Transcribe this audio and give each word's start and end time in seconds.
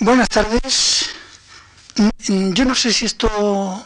Buenas 0.00 0.30
tardes. 0.30 1.10
Mm, 2.28 2.54
yo 2.54 2.64
no 2.64 2.74
sé 2.74 2.90
si 2.90 3.04
esto 3.04 3.84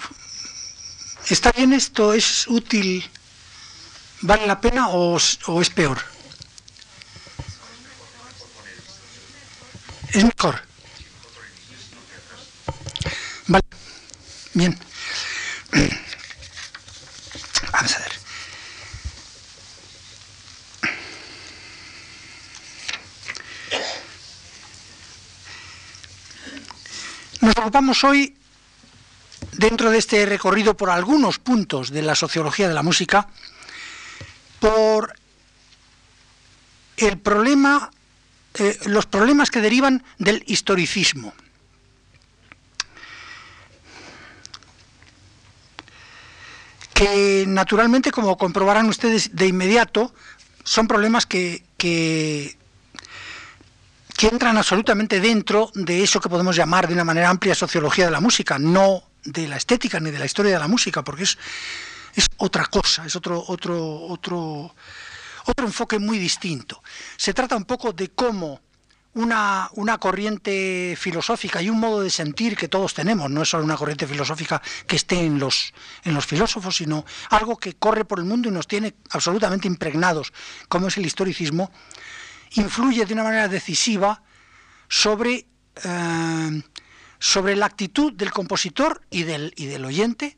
está 1.29 1.51
bien, 1.51 1.73
esto 1.73 2.15
es 2.15 2.47
útil, 2.47 3.05
vale 4.21 4.47
la 4.47 4.61
pena 4.61 4.91
o, 4.91 5.19
o 5.47 5.61
es 5.61 5.71
peor. 5.71 5.99
Es 10.13 10.23
mejor. 10.23 10.63
Vale. 13.49 13.65
Bien. 14.55 14.79
Nos 27.45 27.59
ocupamos 27.59 28.03
hoy, 28.05 28.35
dentro 29.53 29.91
de 29.91 29.99
este 29.99 30.25
recorrido 30.25 30.79
por 30.79 30.89
algunos 30.89 31.39
puntos 31.39 31.91
de 31.91 32.01
la 32.01 32.15
sociología 32.15 32.69
de 32.69 32.73
la 32.73 32.83
música, 32.83 33.29
por 34.61 35.13
el 36.97 37.19
problema, 37.19 37.91
eh, 38.55 38.79
los 38.87 39.05
problemas 39.05 39.51
que 39.51 39.61
derivan 39.61 40.03
del 40.19 40.43
historicismo. 40.47 41.35
que 46.95 47.45
naturalmente, 47.49 48.13
como 48.13 48.39
comprobarán 48.39 48.89
ustedes 48.89 49.35
de 49.35 49.49
inmediato, 49.49 50.15
son 50.63 50.87
problemas 50.87 51.27
que, 51.27 51.65
que, 51.77 52.57
entran 54.23 54.57
absolutamente 54.57 55.21
dentro 55.21 55.71
de 55.75 56.03
eso 56.03 56.21
que 56.21 56.29
podemos 56.29 56.57
llamar 56.57 56.87
de 56.89 56.95
una 56.95 57.05
manera 57.05 57.29
amplia 57.29 57.55
sociología 57.55 58.07
de 58.07 58.11
la 58.11 58.21
música, 58.21 58.59
no 58.59 59.03
de 59.25 59.49
la 59.49 59.57
estética 59.57 60.01
ni 60.01 60.11
de 60.11 60.19
la 60.19 60.27
historia 60.27 60.53
de 60.53 60.59
la 60.59 60.69
música, 60.69 61.03
porque 61.03 61.25
es, 61.25 61.39
es 62.15 62.29
otra 62.37 62.67
cosa, 62.67 63.05
es 63.07 63.17
otro, 63.17 63.43
otro, 63.47 64.03
otro, 64.07 64.75
otro 65.47 65.67
enfoque 65.67 65.99
muy 65.99 66.19
distinto. 66.19 66.83
Se 67.17 67.35
trata 67.35 67.57
un 67.57 67.65
poco 67.65 67.93
de 67.93 68.11
cómo 68.11 68.61
una, 69.15 69.71
una, 69.75 69.99
corriente 69.99 70.97
filosófica 70.99 71.63
y 71.63 71.71
un 71.71 71.79
modo 71.79 72.01
de 72.01 72.11
sentir 72.11 72.57
que 72.57 72.67
todos 72.67 72.95
tenemos, 72.95 73.31
no 73.31 73.43
es 73.43 73.49
solo 73.49 73.63
una 73.63 73.77
corriente 73.77 74.09
filosófica 74.09 74.61
que 74.89 74.97
esté 74.97 75.21
en 75.21 75.39
los, 75.39 75.73
en 76.03 76.15
los 76.15 76.27
filósofos, 76.27 76.77
sino 76.77 77.05
algo 77.31 77.57
que 77.57 77.75
corre 77.75 78.05
por 78.05 78.19
el 78.19 78.25
mundo 78.25 78.49
y 78.49 78.53
nos 78.53 78.67
tiene 78.67 78.95
absolutamente 79.11 79.69
impregnados, 79.69 80.33
como 80.69 80.89
es 80.89 80.97
el 80.97 81.07
historicismo, 81.07 81.71
influye 82.55 83.05
de 83.05 83.15
una 83.15 83.25
manera 83.25 83.49
decisiva 83.49 84.23
sobre, 84.89 85.47
eh, 85.83 86.63
sobre 87.19 87.57
la 87.57 87.67
actitud 87.67 88.13
del 88.13 88.33
compositor 88.33 89.03
y 89.11 89.25
del, 89.25 89.53
y 89.57 89.67
del 89.67 89.85
oyente, 89.85 90.37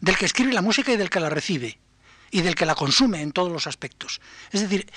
del 0.00 0.16
que 0.16 0.26
escribe 0.26 0.52
la 0.52 0.62
música 0.62 0.92
y 0.92 0.96
del 0.96 1.10
que 1.10 1.20
la 1.20 1.30
recibe 1.30 1.78
y 2.30 2.42
del 2.42 2.54
que 2.54 2.66
la 2.66 2.74
consume 2.74 3.22
en 3.22 3.32
todos 3.32 3.52
los 3.52 3.66
aspectos. 3.66 4.20
Es 4.50 4.60
decir, 4.60 4.90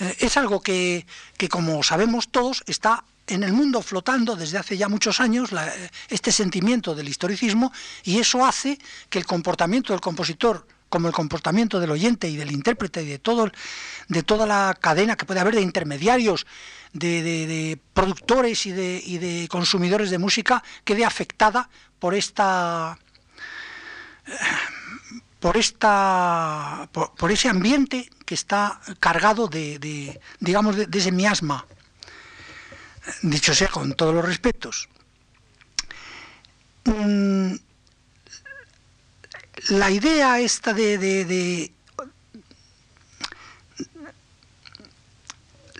eh, 0.00 0.16
es 0.20 0.36
algo 0.36 0.60
que, 0.60 1.06
que, 1.36 1.48
como 1.48 1.82
sabemos 1.82 2.30
todos, 2.30 2.64
está 2.66 3.04
en 3.26 3.44
el 3.44 3.52
mundo 3.52 3.82
flotando 3.82 4.36
desde 4.36 4.58
hace 4.58 4.76
ya 4.76 4.88
muchos 4.88 5.20
años 5.20 5.50
este 6.08 6.32
sentimiento 6.32 6.94
del 6.94 7.08
historicismo 7.08 7.72
y 8.02 8.18
eso 8.18 8.44
hace 8.44 8.78
que 9.08 9.18
el 9.18 9.26
comportamiento 9.26 9.92
del 9.92 10.00
compositor 10.00 10.66
como 10.92 11.08
el 11.08 11.14
comportamiento 11.14 11.80
del 11.80 11.90
oyente 11.90 12.28
y 12.28 12.36
del 12.36 12.52
intérprete 12.52 13.02
y 13.02 13.06
de 13.06 13.18
todo 13.18 13.50
de 14.08 14.22
toda 14.22 14.46
la 14.46 14.76
cadena 14.78 15.16
que 15.16 15.24
puede 15.24 15.40
haber 15.40 15.54
de 15.54 15.62
intermediarios 15.62 16.46
de, 16.92 17.78
productores 17.94 18.66
y 18.66 18.72
de, 18.72 19.02
y 19.02 19.16
de 19.16 19.48
consumidores 19.48 20.10
de 20.10 20.18
música 20.18 20.62
quede 20.84 21.06
afectada 21.06 21.70
por 21.98 22.14
esta 22.14 22.98
por 25.40 25.56
esta 25.56 26.90
por, 26.92 27.32
ese 27.32 27.48
ambiente 27.48 28.10
que 28.26 28.34
está 28.34 28.78
cargado 29.00 29.48
de, 29.48 30.20
digamos 30.40 30.76
de, 30.76 30.98
ese 30.98 31.10
miasma. 31.10 31.64
Dicho 33.22 33.54
sea 33.54 33.68
con 33.68 33.94
todos 33.94 34.14
los 34.14 34.24
respetos 34.24 34.88
mm, 36.84 37.54
la 39.68 39.90
idea 39.90 40.40
esta 40.40 40.72
de, 40.72 40.98
de 40.98 41.72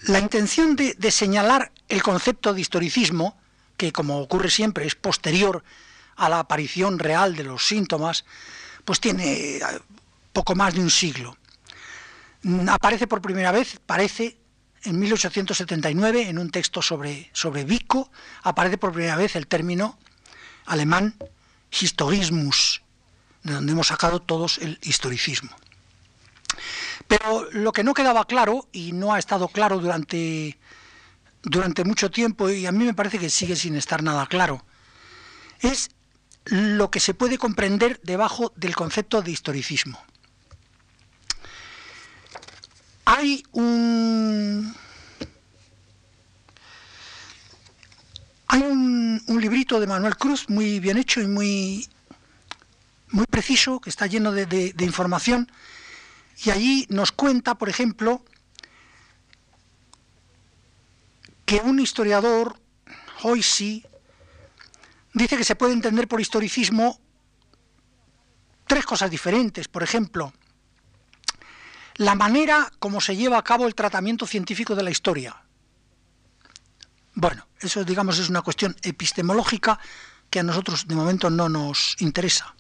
la 0.07 0.19
intención 0.19 0.77
de, 0.77 1.11
señalar 1.11 1.71
el 1.89 2.03
concepto 2.03 2.53
de 2.53 2.61
historicismo 2.61 3.39
que 3.77 3.93
como 3.93 4.21
ocurre 4.21 4.51
siempre 4.51 4.87
es 4.87 4.95
posterior 4.95 5.63
a 6.17 6.29
la 6.29 6.41
aparición 6.41 6.99
real 6.99 7.37
de 7.37 7.45
los 7.45 7.67
síntomas 7.67 8.25
pues 8.85 9.01
tiene 9.01 9.57
eh, 9.57 9.61
poco 10.33 10.55
más 10.55 10.75
de 10.75 10.81
un 10.81 10.91
siglo. 10.91 11.37
Mm, 12.43 12.69
aparece 12.69 13.07
por 13.07 13.23
primera 13.23 13.53
vez, 13.53 13.79
parece, 13.87 14.37
en 14.85 14.99
1879, 14.99 16.29
en 16.29 16.39
un 16.39 16.51
texto 16.51 16.83
sobre, 16.83 17.31
sobre 17.33 17.65
Vico, 17.65 18.11
aparece 18.43 18.79
por 18.79 18.93
primera 18.93 19.17
vez 19.17 19.37
el 19.37 19.47
término 19.47 19.99
alemán 20.67 21.15
Historismus, 21.71 22.83
de 23.43 23.55
donde 23.55 23.73
hemos 23.73 23.89
sacado 23.89 24.21
todos 24.21 24.59
el 24.59 24.79
historicismo. 24.83 25.51
Pero 27.09 27.49
lo 27.53 27.73
que 27.73 27.85
no 27.85 27.95
quedaba 27.95 28.25
claro, 28.27 28.69
y 28.73 28.93
no 28.93 29.13
ha 29.13 29.19
estado 29.19 29.49
claro 29.49 29.79
durante, 29.79 30.59
durante 31.43 31.85
mucho 31.85 32.11
tiempo, 32.11 32.49
y 32.51 32.67
a 32.67 32.73
mí 32.73 32.85
me 32.85 32.95
parece 32.95 33.19
que 33.19 33.31
sigue 33.31 33.57
sin 33.57 33.77
estar 33.77 34.03
nada 34.03 34.27
claro, 34.27 34.65
es 35.61 35.91
lo 36.45 36.91
que 36.91 37.01
se 37.01 37.15
puede 37.15 37.39
comprender 37.39 38.01
debajo 38.03 38.53
del 38.57 38.75
concepto 38.75 39.23
de 39.23 39.31
historicismo. 39.31 40.01
Hay 43.05 43.45
un, 43.53 44.75
hay 48.49 48.63
un, 48.63 49.21
librito 49.41 49.81
de 49.81 49.87
Manuel 49.87 50.17
Cruz 50.17 50.49
muy 50.49 50.81
bien 50.81 50.97
hecho 50.97 51.21
y 51.21 51.27
muy, 51.27 51.89
muy 53.13 53.27
preciso, 53.27 53.81
que 53.81 53.91
está 53.91 54.07
lleno 54.07 54.33
de, 54.33 54.75
información, 54.81 55.51
y 56.45 56.51
allí 56.51 56.87
nos 56.89 57.13
cuenta, 57.13 57.55
por 57.55 57.69
ejemplo, 57.69 58.25
que 61.45 61.57
un 61.57 61.79
historiador, 61.79 62.59
Hoysi, 63.23 63.85
dice 65.13 65.37
que 65.37 65.45
se 65.45 65.55
puede 65.55 65.75
entender 65.75 66.09
por 66.09 66.21
historicismo 66.21 66.99
tres 68.67 68.87
cosas 68.87 69.11
diferentes. 69.11 69.69
Por 69.69 69.83
ejemplo, 69.83 70.33
la 71.97 72.15
manera 72.15 72.73
como 72.79 73.01
se 73.01 73.15
lleva 73.15 73.37
a 73.37 73.45
cabo 73.45 73.67
el 73.67 73.75
tratamiento 73.75 74.27
científico 74.27 74.75
de 74.75 74.83
la 74.83 74.91
historia. 74.91 75.45
Bueno, 77.15 77.47
eso 77.61 77.85
digamos 77.85 78.19
es 78.19 78.31
una 78.31 78.41
cuestión 78.41 78.75
epistemológica 78.83 79.79
que 80.31 80.41
a 80.41 80.43
nosotros 80.43 80.89
de 80.89 80.95
momento 80.95 81.29
no 81.29 81.51
nos 81.51 82.01
interesa. 82.01 82.55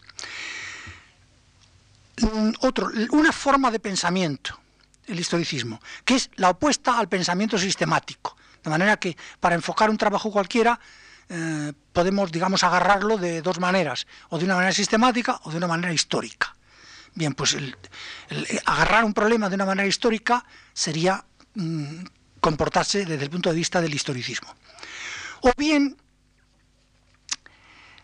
Mm, 2.21 2.53
otro, 2.61 2.91
una 3.11 3.33
forma 3.33 3.71
de 3.71 3.81
pensamiento, 3.81 4.59
el 5.07 5.19
historicismo, 5.19 5.81
que 6.05 6.17
es 6.17 6.31
la 6.37 6.51
opuesta 6.51 6.99
al 6.99 7.09
pensamiento 7.09 7.59
sistemático. 7.59 8.37
De 8.63 8.71
manera 8.71 8.97
que 8.97 9.17
para 9.41 9.55
enfocar 9.55 9.91
un 9.91 9.97
trabajo 9.97 10.31
cualquiera 10.31 10.79
eh, 11.29 11.73
podemos, 11.93 12.31
digamos, 12.31 12.63
agarrarlo 12.63 13.17
de 13.17 13.43
dos 13.43 13.59
maneras, 13.59 14.07
o 14.29 14.39
de 14.39 14.45
una 14.45 14.55
manera 14.55 14.73
sistemática 14.73 15.41
o 15.45 15.51
de 15.51 15.57
una 15.57 15.67
manera 15.67 15.93
histórica. 15.93 16.55
Bien, 17.15 17.35
pues 17.35 17.55
el, 17.55 17.77
agarrar 18.65 19.05
un 19.05 19.15
problema 19.15 19.49
de 19.49 19.55
una 19.57 19.67
manera 19.67 19.89
histórica 19.89 20.45
sería 20.73 21.25
mm, 21.55 22.05
comportarse 22.41 23.05
desde 23.05 23.25
el 23.25 23.31
punto 23.31 23.51
de 23.51 23.57
vista 23.57 23.81
del 23.81 23.95
historicismo. 23.95 24.55
O 25.41 25.53
bien, 25.57 25.97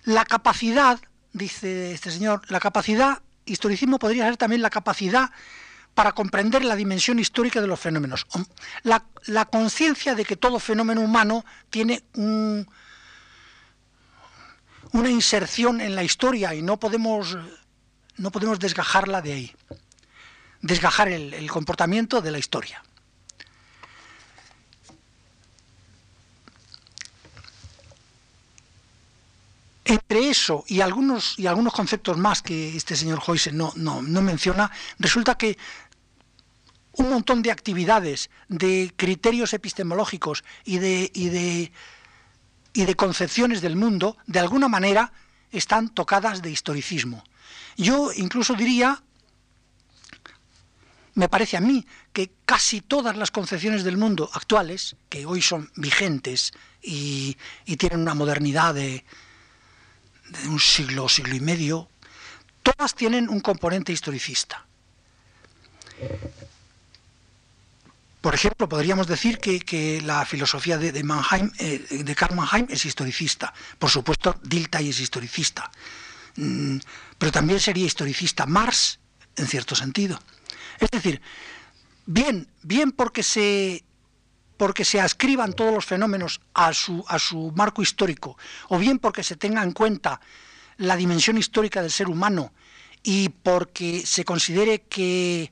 la 0.05 0.25
capacidad, 0.25 0.99
dice 1.39 1.93
este 1.93 2.11
señor, 2.11 2.43
la 2.49 2.61
capacidad, 2.61 3.23
historicismo 3.47 3.99
podría 3.99 4.25
ser 4.25 4.37
también 4.37 4.61
la 4.61 4.71
capacidad 4.71 5.31
para 5.95 6.13
comprender 6.13 6.65
la 6.65 6.77
dimensión 6.77 7.19
histórica 7.19 7.61
de 7.61 7.67
los 7.67 7.81
fenómenos. 7.81 8.27
la 8.83 9.45
conciencia 9.47 10.15
de 10.15 10.25
que 10.25 10.37
todo 10.37 10.59
fenómeno 10.59 11.01
humano 11.01 11.45
tiene 11.71 12.05
un, 12.15 12.69
una 14.93 15.11
inserción 15.11 15.81
en 15.81 15.95
la 15.95 16.03
historia 16.03 16.55
y 16.55 16.63
no 16.63 16.79
podemos, 16.79 17.37
no 18.17 18.31
podemos 18.31 18.59
desgajarla 18.59 19.21
de 19.23 19.33
ahí, 19.33 19.57
desgajar 20.61 21.09
el, 21.09 21.51
comportamiento 21.51 22.21
de 22.21 22.31
la 22.31 22.39
historia. 22.39 22.83
Entre 30.11 30.31
eso 30.31 30.65
y 30.67 30.81
algunos, 30.81 31.39
y 31.39 31.47
algunos 31.47 31.75
conceptos 31.75 32.17
más 32.17 32.41
que 32.41 32.75
este 32.75 32.97
señor 32.97 33.21
Joyce 33.21 33.53
no, 33.53 33.75
no, 33.77 34.01
no 34.01 34.23
menciona, 34.23 34.71
resulta 34.99 35.37
que 35.37 35.59
un 36.93 37.11
montón 37.11 37.43
de 37.43 37.51
actividades, 37.51 38.31
de 38.49 38.91
criterios 38.97 39.53
epistemológicos 39.53 40.45
y 40.65 40.79
de, 40.79 41.11
y 41.13 41.29
de 41.29 41.73
y 42.73 42.87
de 42.87 42.95
concepciones 42.95 43.61
del 43.61 43.77
mundo, 43.77 44.17
de 44.27 44.39
alguna 44.39 44.69
manera, 44.69 45.13
están 45.51 45.91
tocadas 45.91 46.41
de 46.41 46.53
historicismo. 46.53 47.23
Yo 47.77 48.11
incluso 48.17 48.55
diría, 48.55 49.03
me 51.15 51.29
parece 51.29 51.59
a 51.59 51.61
mí, 51.61 51.85
que 52.15 52.31
casi 52.47 52.81
todas 52.81 53.15
las 53.17 53.31
concepciones 53.31 53.85
del 53.85 53.99
mundo 53.99 54.31
actuales, 54.33 54.97
que 55.11 55.27
hoy 55.27 55.43
son 55.43 55.71
vigentes 55.77 56.53
y, 56.81 57.37
tienen 57.77 58.01
una 58.01 58.15
modernidad 58.15 58.75
de, 58.75 59.05
de 60.29 60.49
un 60.49 60.61
siglo, 60.61 61.09
siglo 61.09 61.35
y 61.35 61.41
medio, 61.41 61.89
todas 62.63 62.95
tienen 62.95 63.29
un 63.29 63.41
componente 63.41 63.93
historicista. 63.93 64.67
Por 68.21 68.35
ejemplo, 68.35 68.69
podríamos 68.69 69.07
decir 69.07 69.39
que, 69.39 70.03
la 70.05 70.27
filosofía 70.27 70.77
de, 70.77 71.03
Mannheim, 71.03 71.51
eh, 71.59 71.79
de 72.05 72.15
Karl 72.15 72.35
Mannheim 72.35 72.67
es 72.69 72.85
historicista. 72.85 73.55
Por 73.79 73.91
supuesto, 73.91 74.39
Dilthey 74.43 74.91
es 74.91 75.01
historicista. 75.01 75.71
Mm, 76.37 76.79
pero 77.17 77.33
también 77.33 77.61
sería 77.61 77.87
historicista 77.87 78.45
Marx, 78.47 78.99
en 79.37 79.47
cierto 79.47 79.75
sentido. 79.75 80.21
Es 80.81 80.91
decir, 80.91 81.21
bien, 82.07 82.49
bien 82.63 82.93
porque 82.93 83.23
se 83.23 83.85
porque 84.59 84.85
se 84.85 85.01
ascriban 85.01 85.55
todos 85.55 85.73
los 85.73 85.87
fenómenos 85.87 86.41
a 86.53 86.75
su, 86.75 87.03
a 87.09 87.19
su 87.19 87.53
marco 87.57 87.81
histórico, 87.81 88.37
o 88.69 88.77
bien 88.77 88.99
porque 88.99 89.23
se 89.23 89.37
tenga 89.37 89.63
en 89.63 89.73
cuenta 89.73 90.21
la 90.77 90.97
dimensión 90.97 91.39
histórica 91.39 91.81
del 91.81 91.91
ser 91.91 92.09
humano 92.09 92.53
y 93.03 93.31
porque 93.31 94.05
se 94.05 94.25
considere 94.25 94.83
que 94.83 95.51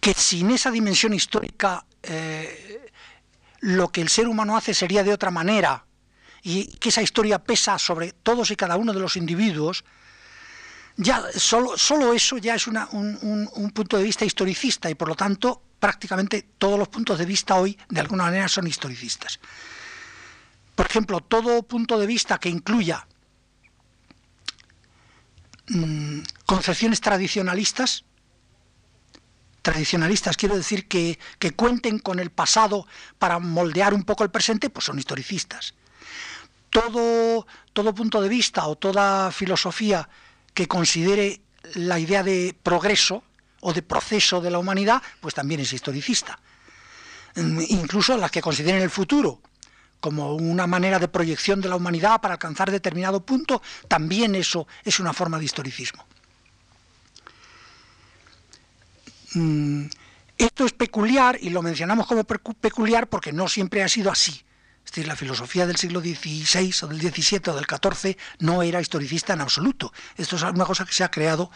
que 0.00 0.14
sin 0.14 0.50
esa 0.50 0.70
dimensión 0.70 1.12
histórica 1.12 1.84
eh, 2.02 2.90
lo 3.60 3.88
que 3.88 4.00
el 4.00 4.08
ser 4.08 4.28
humano 4.28 4.56
hace 4.56 4.74
sería 4.74 5.04
de 5.04 5.12
otra 5.12 5.30
manera 5.30 5.84
y 6.42 6.66
que 6.78 6.88
esa 6.88 7.02
historia 7.02 7.38
pesa 7.38 7.78
sobre 7.78 8.12
todos 8.12 8.50
y 8.50 8.56
cada 8.56 8.76
uno 8.76 8.94
de 8.94 9.00
los 9.00 9.16
individuos, 9.16 9.84
ya 10.96 11.22
solo, 11.34 11.76
solo 11.78 12.12
eso 12.12 12.38
ya 12.38 12.54
es 12.54 12.66
un, 12.66 12.78
un, 12.82 13.70
punto 13.70 13.96
de 13.96 14.04
vista 14.04 14.24
historicista 14.24 14.90
y 14.90 14.94
por 14.94 15.08
lo 15.08 15.14
tanto 15.14 15.62
prácticamente 15.78 16.46
todos 16.58 16.78
los 16.78 16.88
puntos 16.88 17.18
de 17.18 17.24
vista 17.24 17.56
hoy 17.56 17.78
de 17.88 18.00
alguna 18.00 18.24
manera 18.24 18.48
son 18.48 18.66
historicistas. 18.66 19.40
Por 20.74 20.86
ejemplo, 20.86 21.20
todo 21.20 21.62
punto 21.62 21.98
de 21.98 22.06
vista 22.06 22.38
que 22.38 22.48
incluya 22.48 23.06
mm, 25.68 26.20
concepciones 26.46 27.00
tradicionalistas 27.00 28.04
tradicionalistas, 29.62 30.36
quiero 30.36 30.56
decir 30.56 30.88
que, 30.88 31.18
cuenten 31.56 31.98
con 31.98 32.18
el 32.18 32.30
pasado 32.30 32.86
para 33.18 33.38
moldear 33.38 33.94
un 33.94 34.04
poco 34.04 34.24
el 34.24 34.30
presente, 34.30 34.70
pues 34.70 34.86
son 34.86 34.98
historicistas. 34.98 35.74
Todo, 36.70 37.46
todo 37.72 37.94
punto 37.94 38.22
de 38.22 38.28
vista 38.28 38.66
o 38.66 38.76
toda 38.76 39.32
filosofía 39.32 40.08
que 40.54 40.68
considere 40.68 41.40
la 41.74 41.98
idea 41.98 42.22
de 42.22 42.56
progreso 42.62 43.22
o 43.60 43.72
de 43.72 43.82
proceso 43.82 44.40
de 44.40 44.50
la 44.50 44.58
humanidad, 44.58 45.02
pues 45.20 45.34
también 45.34 45.60
es 45.60 45.72
historicista. 45.72 46.38
Mm, 47.36 47.60
incluso 47.68 48.16
las 48.16 48.30
que 48.30 48.42
consideren 48.42 48.82
el 48.82 48.90
futuro 48.90 49.40
como 50.00 50.34
una 50.34 50.66
manera 50.66 50.98
de 50.98 51.08
proyección 51.08 51.60
de 51.60 51.68
la 51.68 51.76
humanidad 51.76 52.20
para 52.20 52.34
alcanzar 52.34 52.70
determinado 52.70 53.24
punto, 53.24 53.62
también 53.86 54.34
eso 54.34 54.66
es 54.82 54.98
una 54.98 55.12
forma 55.12 55.38
de 55.38 55.44
historicismo. 55.44 56.06
Mm, 59.34 59.84
esto 60.38 60.64
es 60.64 60.72
peculiar 60.72 61.38
y 61.40 61.50
lo 61.50 61.60
mencionamos 61.62 62.06
como 62.06 62.24
peculiar 62.24 63.08
porque 63.08 63.32
no 63.32 63.46
siempre 63.46 63.82
ha 63.82 63.88
sido 63.88 64.10
así. 64.10 64.42
Es 64.90 64.96
decir, 64.96 65.06
la 65.06 65.14
filosofía 65.14 65.68
del 65.68 65.76
siglo 65.76 66.00
XVI 66.00 66.74
o 66.82 66.88
del 66.88 67.00
XVII 67.00 67.42
o 67.46 67.54
del 67.54 67.64
XIV 67.64 68.16
no 68.40 68.60
era 68.60 68.80
historicista 68.80 69.34
en 69.34 69.40
absoluto. 69.40 69.92
Esto 70.16 70.34
es 70.34 70.42
una 70.42 70.64
cosa 70.64 70.84
que 70.84 70.92
se 70.92 71.04
ha 71.04 71.12
creado 71.12 71.48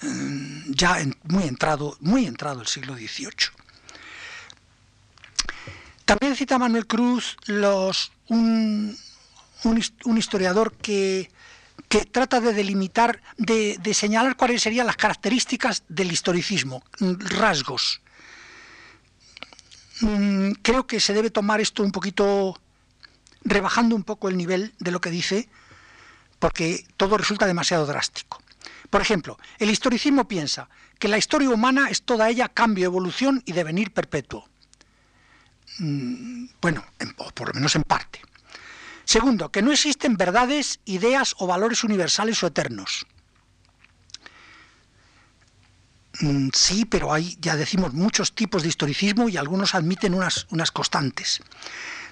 mm, 0.00 0.72
ya 0.72 0.96
muy, 1.24 1.42
entrado, 1.44 1.98
muy 2.00 2.24
entrado 2.24 2.62
el 2.62 2.66
siglo 2.66 2.94
XVIII. 2.94 3.52
También 6.06 6.34
cita 6.34 6.58
Manuel 6.58 6.86
Cruz 6.86 7.36
los, 7.44 8.10
un 8.28 8.96
historiador 10.16 10.72
que 10.72 11.30
que 11.90 12.06
trata 12.06 12.40
de 12.40 12.54
delimitar, 12.54 13.20
de, 13.36 13.78
señalar 13.92 14.36
cuáles 14.36 14.62
serían 14.62 14.86
las 14.86 14.96
características 14.96 15.84
del 15.90 16.10
historicismo, 16.10 16.82
rasgos. 16.98 18.00
Mm, 20.00 20.52
creo 20.62 20.86
que 20.86 21.00
se 21.00 21.12
debe 21.12 21.28
tomar 21.28 21.60
esto 21.60 21.82
un 21.82 21.92
poquito, 21.92 22.58
rebajando 23.44 23.96
un 23.96 24.04
poco 24.04 24.28
el 24.28 24.36
nivel 24.36 24.74
de 24.78 24.90
lo 24.90 25.00
que 25.00 25.10
dice, 25.10 25.48
porque 26.38 26.84
todo 26.96 27.18
resulta 27.18 27.46
demasiado 27.46 27.86
drástico. 27.86 28.42
Por 28.90 29.00
ejemplo, 29.00 29.38
el 29.58 29.70
historicismo 29.70 30.28
piensa 30.28 30.68
que 30.98 31.08
la 31.08 31.18
historia 31.18 31.50
humana 31.50 31.88
es 31.88 32.02
toda 32.02 32.28
ella 32.28 32.48
cambio, 32.48 32.84
evolución 32.84 33.42
y 33.46 33.52
devenir 33.52 33.92
perpetuo. 33.92 34.48
Mm, 35.78 36.46
bueno, 36.60 36.84
o 37.16 37.30
por 37.30 37.48
lo 37.48 37.54
menos 37.54 37.74
en 37.74 37.82
parte. 37.82 38.20
Segundo, 39.04 39.50
que 39.50 39.62
no 39.62 39.72
existen 39.72 40.16
verdades, 40.16 40.80
ideas 40.84 41.34
o 41.38 41.46
valores 41.46 41.84
universales 41.84 42.42
o 42.42 42.46
eternos. 42.46 43.06
Mm, 46.20 46.50
sí, 46.52 46.84
pero 46.84 47.12
hay, 47.12 47.36
ya 47.40 47.56
decimos, 47.56 47.94
muchos 47.94 48.34
tipos 48.34 48.62
de 48.62 48.68
historicismo 48.68 49.28
y 49.28 49.36
algunos 49.36 49.74
admiten 49.74 50.14
unas, 50.14 50.46
unas 50.50 50.70
constantes. 50.70 51.40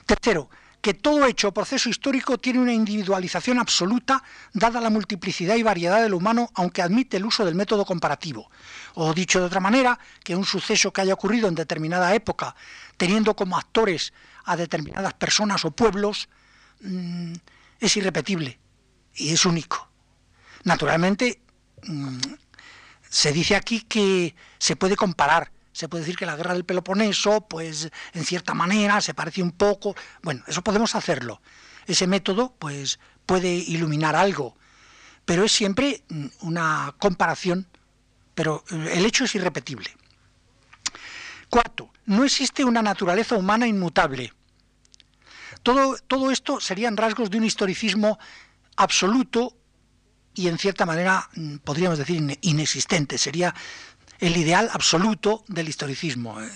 Tercero, 0.07 0.51
que 0.81 0.95
todo 0.95 1.27
hecho 1.27 1.49
o 1.49 1.55
proceso 1.55 1.89
histórico 1.89 2.39
tiene 2.39 2.59
una 2.59 2.73
individualización 2.73 3.59
absoluta 3.59 4.23
dada 4.53 4.81
la 4.81 4.91
multiplicidad 4.91 5.57
y 5.57 5.63
variedad 5.63 6.03
del 6.03 6.15
humano, 6.15 6.51
aunque 6.55 6.83
admite 6.83 7.19
el 7.19 7.27
uso 7.27 7.45
del 7.45 7.55
método 7.55 7.85
comparativo. 7.85 8.51
O 8.95 9.13
dicho 9.13 9.41
de 9.41 9.47
otra 9.47 9.61
manera, 9.61 9.99
que 10.25 10.37
un 10.37 10.45
suceso 10.45 10.93
que 10.93 11.03
haya 11.03 11.15
ocurrido 11.15 11.49
en 11.49 11.55
determinada 11.55 12.15
época, 12.15 12.55
teniendo 12.97 13.37
como 13.37 13.57
actores 13.57 14.13
a 14.45 14.57
determinadas 14.57 15.15
personas 15.15 15.65
o 15.65 15.71
pueblos, 15.71 16.29
Mm, 16.81 17.35
es 17.79 17.97
irrepetible 17.97 18.59
y 19.15 19.33
es 19.33 19.45
único. 19.45 19.89
Naturalmente, 20.65 21.41
mm, 21.85 22.19
se 23.09 23.33
dice 23.33 23.57
aquí 23.57 23.83
que 23.83 24.35
se 24.59 24.77
puede 24.77 24.97
comparar. 24.97 25.53
Se 25.81 25.89
puede 25.89 26.03
decir 26.03 26.19
que 26.19 26.27
la 26.27 26.37
guerra 26.37 26.53
del 26.53 26.67
Peloponeso, 26.67 27.41
pues 27.49 27.89
en 28.13 28.27
cierta 28.27 28.53
manera, 28.53 29.01
se 29.01 29.15
parece 29.15 29.43
un 29.43 29.53
poco. 29.53 29.97
Bueno, 30.21 30.45
eso 30.47 30.61
podemos 30.61 30.95
hacerlo. 30.95 31.41
Ese 31.87 32.07
método, 32.07 32.55
pues, 32.59 33.01
puede 33.25 33.49
iluminar 33.49 34.15
algo. 34.15 34.59
Pero 35.25 35.43
es 35.43 35.53
siempre 35.53 36.05
mm, 36.11 36.27
una 36.43 36.95
comparación, 36.99 37.67
pero 38.35 38.63
el 38.69 39.07
hecho 39.07 39.25
es 39.25 39.35
irrepetible. 39.35 39.97
Cuarto, 41.49 41.91
no 42.05 42.25
existe 42.25 42.63
una 42.63 42.83
naturaleza 42.83 43.37
humana 43.37 43.67
inmutable. 43.67 44.35
Todo, 45.63 46.31
esto 46.31 46.61
serían 46.61 46.99
rasgos 46.99 47.31
de 47.31 47.39
un 47.39 47.45
historicismo 47.45 48.19
absoluto 48.77 49.57
y 50.35 50.49
en 50.49 50.59
cierta 50.59 50.85
manera 50.85 51.31
mm, 51.35 51.57
podríamos 51.65 51.97
decir 51.97 52.39
inexistente. 52.43 53.17
Sería 53.17 53.55
el 54.21 54.37
ideal 54.37 54.71
absoluto 54.73 55.45
del 55.49 55.69
historicismo. 55.69 56.41
Eh, 56.41 56.51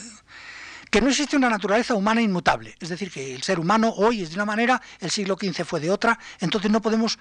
que 0.90 1.00
no 1.00 1.08
existe 1.08 1.36
una 1.36 1.50
naturaleza 1.50 1.94
humana 1.94 2.22
inmutable. 2.22 2.76
Es 2.78 2.88
decir, 2.88 3.10
que 3.10 3.34
el 3.34 3.42
ser 3.42 3.58
humano 3.58 3.92
hoy 3.96 4.22
es 4.22 4.30
de 4.30 4.36
una 4.36 4.44
manera, 4.44 4.80
el 5.00 5.10
siglo 5.10 5.36
XV 5.36 5.64
fue 5.64 5.80
de 5.80 5.90
otra. 5.90 6.18
Entonces 6.38 6.70
no 6.70 6.80
podemos... 6.80 7.18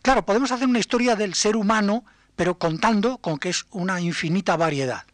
Claro, 0.00 0.24
podemos 0.24 0.50
hacer 0.50 0.66
una 0.66 0.78
historia 0.78 1.14
del 1.14 1.34
ser 1.34 1.56
humano, 1.56 2.04
pero 2.36 2.58
contando 2.58 3.18
con 3.18 3.38
que 3.38 3.50
es 3.50 3.66
una 3.70 4.00
infinita 4.00 4.56
variedad. 4.56 5.04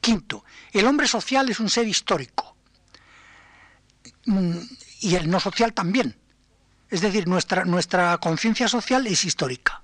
Quinto, 0.00 0.44
el 0.72 0.86
hombre 0.86 1.06
social 1.06 1.50
es 1.50 1.60
un 1.60 1.68
ser 1.68 1.86
histórico. 1.86 2.56
Mm, 4.24 4.56
y 5.00 5.16
el 5.16 5.28
no 5.28 5.38
social 5.38 5.74
también. 5.74 6.16
Es 6.88 7.02
decir, 7.02 7.28
nuestra, 7.28 7.64
nuestra 7.64 8.16
conciencia 8.18 8.68
social 8.68 9.06
es 9.06 9.24
histórica. 9.24 9.81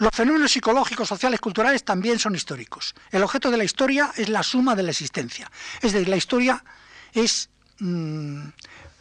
Los 0.00 0.12
fenómenos 0.14 0.52
psicológicos, 0.52 1.06
sociales, 1.06 1.40
culturales 1.40 1.84
también 1.84 2.18
son 2.18 2.34
históricos. 2.34 2.94
El 3.10 3.22
objeto 3.22 3.50
de 3.50 3.58
la 3.58 3.64
historia 3.64 4.10
es 4.16 4.30
la 4.30 4.42
suma 4.42 4.74
de 4.74 4.82
la 4.82 4.92
existencia. 4.92 5.50
Es 5.82 5.92
decir, 5.92 6.08
la 6.08 6.16
historia 6.16 6.64
es 7.12 7.50
mm, 7.80 8.48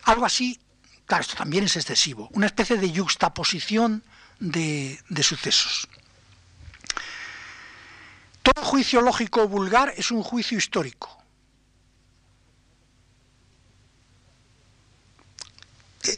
algo 0.03 0.25
así, 0.25 0.59
claro, 1.05 1.21
esto 1.21 1.37
también 1.37 1.63
es 1.63 1.77
excesivo, 1.77 2.29
una 2.33 2.47
especie 2.47 2.75
de 2.75 2.91
yuxtaposición 2.91 4.03
de, 4.41 4.99
de 5.07 5.23
sucesos. 5.23 5.87
Todo 8.43 8.65
juicio 8.65 8.99
lógico 8.99 9.47
vulgar 9.47 9.93
es 9.95 10.11
un 10.11 10.21
juicio 10.21 10.57
histórico. 10.57 11.18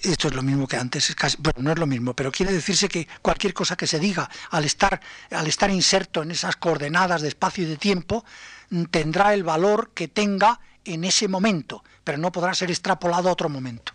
Esto 0.03 0.27
es 0.27 0.33
lo 0.33 0.41
mismo 0.41 0.67
que 0.67 0.77
antes, 0.77 1.15
bueno, 1.39 1.59
no 1.61 1.71
es 1.71 1.79
lo 1.79 1.87
mismo, 1.87 2.13
pero 2.13 2.31
quiere 2.31 2.53
decirse 2.53 2.87
que 2.87 3.07
cualquier 3.21 3.53
cosa 3.53 3.75
que 3.75 3.87
se 3.87 3.99
diga 3.99 4.29
al 4.49 4.65
estar, 4.65 5.01
al 5.31 5.47
estar 5.47 5.69
inserto 5.69 6.23
en 6.23 6.31
esas 6.31 6.55
coordenadas 6.55 7.21
de 7.21 7.27
espacio 7.27 7.63
y 7.63 7.67
de 7.67 7.77
tiempo, 7.77 8.25
mm, 8.69 8.85
tendrá 8.85 9.33
el 9.33 9.43
valor 9.43 9.91
que 9.93 10.07
tenga 10.07 10.59
en 10.85 11.03
ese 11.03 11.27
momento, 11.27 11.83
pero 12.03 12.17
no 12.17 12.31
podrá 12.31 12.53
ser 12.53 12.69
extrapolado 12.69 13.29
a 13.29 13.33
otro 13.33 13.49
momento. 13.49 13.93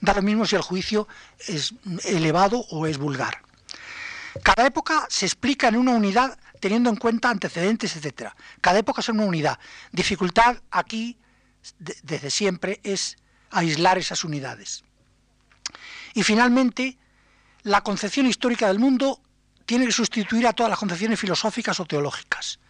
Da 0.00 0.14
lo 0.14 0.22
mismo 0.22 0.46
si 0.46 0.56
el 0.56 0.62
juicio 0.62 1.08
es 1.46 1.74
elevado 2.04 2.64
o 2.70 2.86
es 2.86 2.98
vulgar. 2.98 3.42
Cada 4.42 4.66
época 4.66 5.06
se 5.08 5.26
explica 5.26 5.68
en 5.68 5.76
una 5.76 5.92
unidad 5.92 6.38
teniendo 6.60 6.90
en 6.90 6.96
cuenta 6.96 7.30
antecedentes, 7.30 7.94
etc. 7.96 8.30
Cada 8.60 8.78
época 8.78 9.00
es 9.00 9.08
una 9.08 9.24
unidad. 9.24 9.58
Dificultad 9.92 10.56
aquí, 10.70 11.18
desde 11.78 12.30
siempre, 12.30 12.80
es 12.82 13.16
aislar 13.50 13.98
esas 13.98 14.24
unidades. 14.24 14.82
Y 16.14 16.22
finalmente, 16.22 16.96
la 17.64 17.82
concepción 17.82 18.26
histórica 18.26 18.68
del 18.68 18.78
mundo 18.78 19.20
tiene 19.66 19.86
que 19.86 19.92
sustituir 19.92 20.46
a 20.46 20.52
todas 20.52 20.70
las 20.70 20.78
concepciones 20.78 21.18
filosóficas 21.18 21.80
o 21.80 21.86
teológicas. 21.86 22.60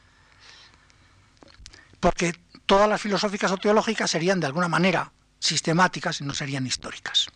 Porque 2.00 2.34
todas 2.66 2.88
las 2.88 3.00
filosóficas 3.00 3.52
o 3.52 3.58
teológicas 3.58 4.10
serían 4.10 4.40
de 4.40 4.46
alguna 4.46 4.68
manera 4.68 5.12
sistemáticas 5.38 6.20
y 6.20 6.24
no 6.24 6.32
serían 6.32 6.66
históricas. 6.66 7.28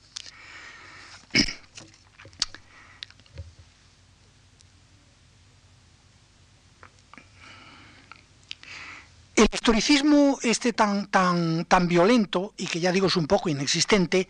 El 9.35 9.49
historicismo 9.53 10.39
este 10.43 10.73
tan, 10.73 11.07
tan, 11.09 11.65
tan 11.67 11.87
violento, 11.87 12.55
y 12.57 12.67
que 12.67 12.81
ya 12.81 12.91
digo 12.91 13.07
es 13.07 13.17
un 13.17 13.27
poco 13.27 13.49
inexistente, 13.49 14.29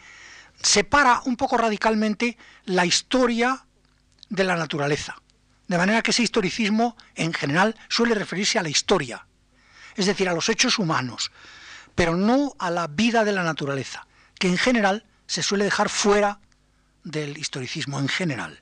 separa 0.61 1.23
un 1.25 1.37
poco 1.37 1.57
radicalmente 1.57 2.37
la 2.65 2.85
historia 2.85 3.65
de 4.29 4.45
la 4.45 4.57
naturaleza. 4.57 5.17
De 5.67 5.79
manera 5.79 6.03
que 6.03 6.11
ese 6.11 6.23
historicismo, 6.23 6.97
en 7.15 7.33
general, 7.33 7.77
suele 7.89 8.15
referirse 8.15 8.59
a 8.59 8.63
la 8.63 8.71
historia, 8.71 9.27
es 9.97 10.07
decir, 10.07 10.29
a 10.29 10.35
los 10.35 10.49
hechos 10.49 10.79
humanos, 10.79 11.31
pero 11.95 12.17
no 12.17 12.55
a 12.59 12.71
la 12.71 12.87
vida 12.87 13.25
de 13.25 13.33
la 13.33 13.43
naturaleza, 13.43 14.07
que 14.39 14.49
en 14.49 14.57
general 14.57 15.05
se 15.27 15.43
suele 15.43 15.65
dejar 15.65 15.89
fuera 15.89 16.41
del 17.05 17.37
historicismo 17.37 17.99
en 17.99 18.09
general. 18.09 18.61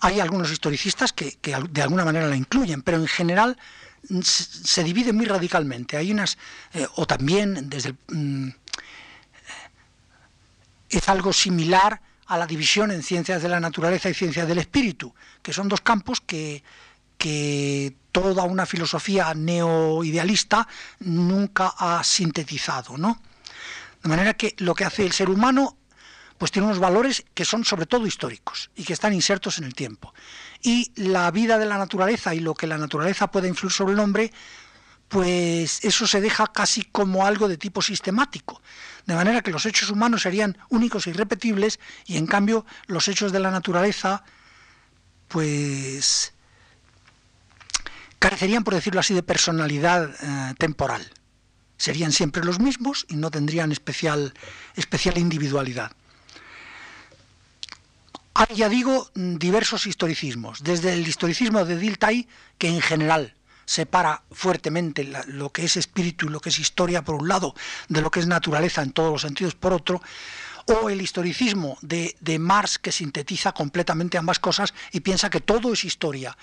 Hay 0.00 0.18
algunos 0.18 0.50
historicistas 0.50 1.12
que, 1.12 1.38
de 1.42 1.82
alguna 1.82 2.04
manera 2.04 2.26
la 2.26 2.36
incluyen, 2.36 2.82
pero 2.82 2.96
en 2.96 3.06
general 3.06 3.58
se 4.22 4.82
divide 4.82 5.12
muy 5.12 5.26
radicalmente. 5.26 5.96
Hay 5.96 6.10
unas, 6.10 6.38
eh, 6.72 6.86
o 6.94 7.06
también 7.06 7.68
desde 7.68 7.94
mm, 8.08 8.48
es 10.90 11.08
algo 11.08 11.32
similar 11.32 12.00
a 12.26 12.36
la 12.36 12.46
división 12.46 12.90
en 12.90 13.02
ciencias 13.02 13.42
de 13.42 13.48
la 13.48 13.60
naturaleza 13.60 14.10
y 14.10 14.14
ciencias 14.14 14.46
del 14.46 14.58
espíritu, 14.58 15.14
que 15.42 15.52
son 15.52 15.68
dos 15.68 15.80
campos 15.80 16.20
que, 16.20 16.62
que 17.18 17.94
toda 18.12 18.44
una 18.44 18.66
filosofía 18.66 19.34
neoidealista 19.34 20.66
nunca 21.00 21.74
ha 21.76 22.02
sintetizado, 22.04 22.96
¿no? 22.96 23.20
De 24.02 24.08
manera 24.08 24.34
que 24.34 24.54
lo 24.58 24.74
que 24.74 24.84
hace 24.84 25.04
el 25.04 25.12
ser 25.12 25.28
humano 25.28 25.76
pues 26.38 26.50
tiene 26.52 26.68
unos 26.68 26.78
valores 26.78 27.26
que 27.34 27.44
son 27.44 27.66
sobre 27.66 27.84
todo 27.84 28.06
históricos 28.06 28.70
y 28.74 28.84
que 28.84 28.94
están 28.94 29.12
insertos 29.12 29.58
en 29.58 29.64
el 29.64 29.74
tiempo 29.74 30.14
y 30.62 30.90
la 30.96 31.30
vida 31.30 31.58
de 31.58 31.66
la 31.66 31.76
naturaleza 31.76 32.34
y 32.34 32.40
lo 32.40 32.54
que 32.54 32.66
la 32.66 32.78
naturaleza 32.78 33.30
puede 33.30 33.48
influir 33.48 33.72
sobre 33.72 33.92
el 33.92 34.00
hombre, 34.00 34.32
pues 35.10 35.84
eso 35.84 36.06
se 36.06 36.20
deja 36.20 36.46
casi 36.46 36.84
como 36.84 37.26
algo 37.26 37.48
de 37.48 37.58
tipo 37.58 37.82
sistemático. 37.82 38.62
De 39.06 39.16
manera 39.16 39.42
que 39.42 39.50
los 39.50 39.66
hechos 39.66 39.90
humanos 39.90 40.22
serían 40.22 40.56
únicos 40.68 41.06
e 41.06 41.10
irrepetibles 41.10 41.80
y 42.06 42.16
en 42.16 42.28
cambio 42.28 42.64
los 42.86 43.08
hechos 43.08 43.32
de 43.32 43.40
la 43.40 43.50
naturaleza, 43.50 44.22
pues 45.26 46.32
carecerían, 48.20 48.62
por 48.62 48.74
decirlo 48.74 49.00
así, 49.00 49.12
de 49.12 49.24
personalidad 49.24 50.14
eh, 50.22 50.54
temporal. 50.58 51.12
Serían 51.76 52.12
siempre 52.12 52.44
los 52.44 52.60
mismos 52.60 53.04
y 53.08 53.16
no 53.16 53.32
tendrían 53.32 53.72
especial, 53.72 54.32
individualidad. 55.16 55.90
Hay, 58.34 58.54
ya 58.54 58.68
digo, 58.68 59.10
diversos 59.16 59.88
historicismos, 59.88 60.62
desde 60.62 60.92
el 60.92 61.08
historicismo 61.08 61.64
de 61.64 61.76
Dilthey, 61.76 62.28
que 62.58 62.68
en 62.68 62.80
general 62.80 63.34
separa 63.70 64.24
fuertemente 64.32 65.08
lo 65.28 65.50
que 65.50 65.64
es 65.64 65.76
espíritu 65.76 66.26
y 66.26 66.30
lo 66.30 66.40
que 66.40 66.48
es 66.48 66.58
historia 66.58 67.02
por 67.02 67.14
un 67.14 67.28
lado, 67.28 67.54
de 67.88 68.00
lo 68.00 68.10
que 68.10 68.18
es 68.18 68.26
naturaleza 68.26 68.82
en 68.82 68.90
todos 68.90 69.12
los 69.12 69.22
sentidos 69.22 69.54
por 69.54 69.72
otro, 69.72 70.02
o 70.66 70.90
el 70.90 71.00
historicismo 71.00 71.78
de, 71.80 72.16
de 72.18 72.40
Marx, 72.40 72.80
que 72.80 72.90
sintetiza 72.90 73.52
completamente 73.52 74.18
ambas 74.18 74.40
cosas 74.40 74.74
y 74.90 74.98
piensa 75.00 75.30
que 75.30 75.40
todo 75.40 75.72
es 75.72 75.84
historia, 75.84 76.36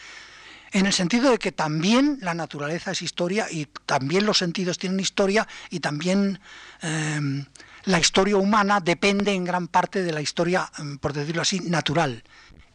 en 0.71 0.85
el 0.85 0.93
sentido 0.93 1.29
de 1.29 1.37
que 1.37 1.51
también 1.51 2.17
la 2.21 2.33
naturaleza 2.33 2.91
es 2.91 3.01
historia 3.01 3.47
y 3.51 3.65
también 3.85 4.25
los 4.25 4.37
sentidos 4.37 4.77
tienen 4.77 5.01
historia 5.01 5.45
y 5.69 5.81
también 5.81 6.39
eh, 6.81 7.45
la 7.83 7.99
historia 7.99 8.37
humana 8.37 8.79
depende 8.79 9.33
en 9.33 9.43
gran 9.43 9.67
parte 9.67 10.01
de 10.01 10.13
la 10.13 10.21
historia, 10.21 10.71
mm, 10.77 10.95
por 10.95 11.11
decirlo 11.11 11.41
así, 11.41 11.59
natural, 11.59 12.23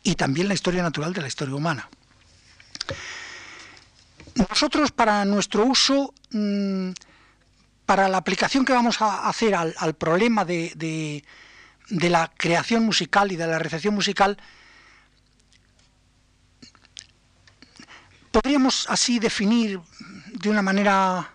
y 0.03 0.15
también 0.15 0.49
la 0.49 0.55
historia 0.55 0.83
natural 0.83 1.15
de 1.15 1.23
la 1.23 1.29
historia 1.29 1.55
humana. 1.55 1.89
Nosotros 4.35 4.93
para 4.93 5.25
nuestro 5.25 5.65
uso, 5.65 6.15
mm, 6.31 6.91
para 7.85 8.09
la 8.09 8.19
aplicación 8.19 8.65
que 8.65 8.73
vamos 8.73 9.01
a 9.03 9.29
hacer 9.29 9.55
al, 9.55 9.95
problema 9.95 10.45
de, 10.45 11.25
la 11.89 12.33
creación 12.35 12.85
musical 12.85 13.33
y 13.33 13.37
de 13.37 13.47
la 13.47 13.59
recepción 13.59 13.95
musical, 13.95 14.39
podríamos 18.31 18.87
así 18.89 19.19
definir 19.19 19.81
de 20.33 20.49
una 20.49 20.63
manera 20.63 21.35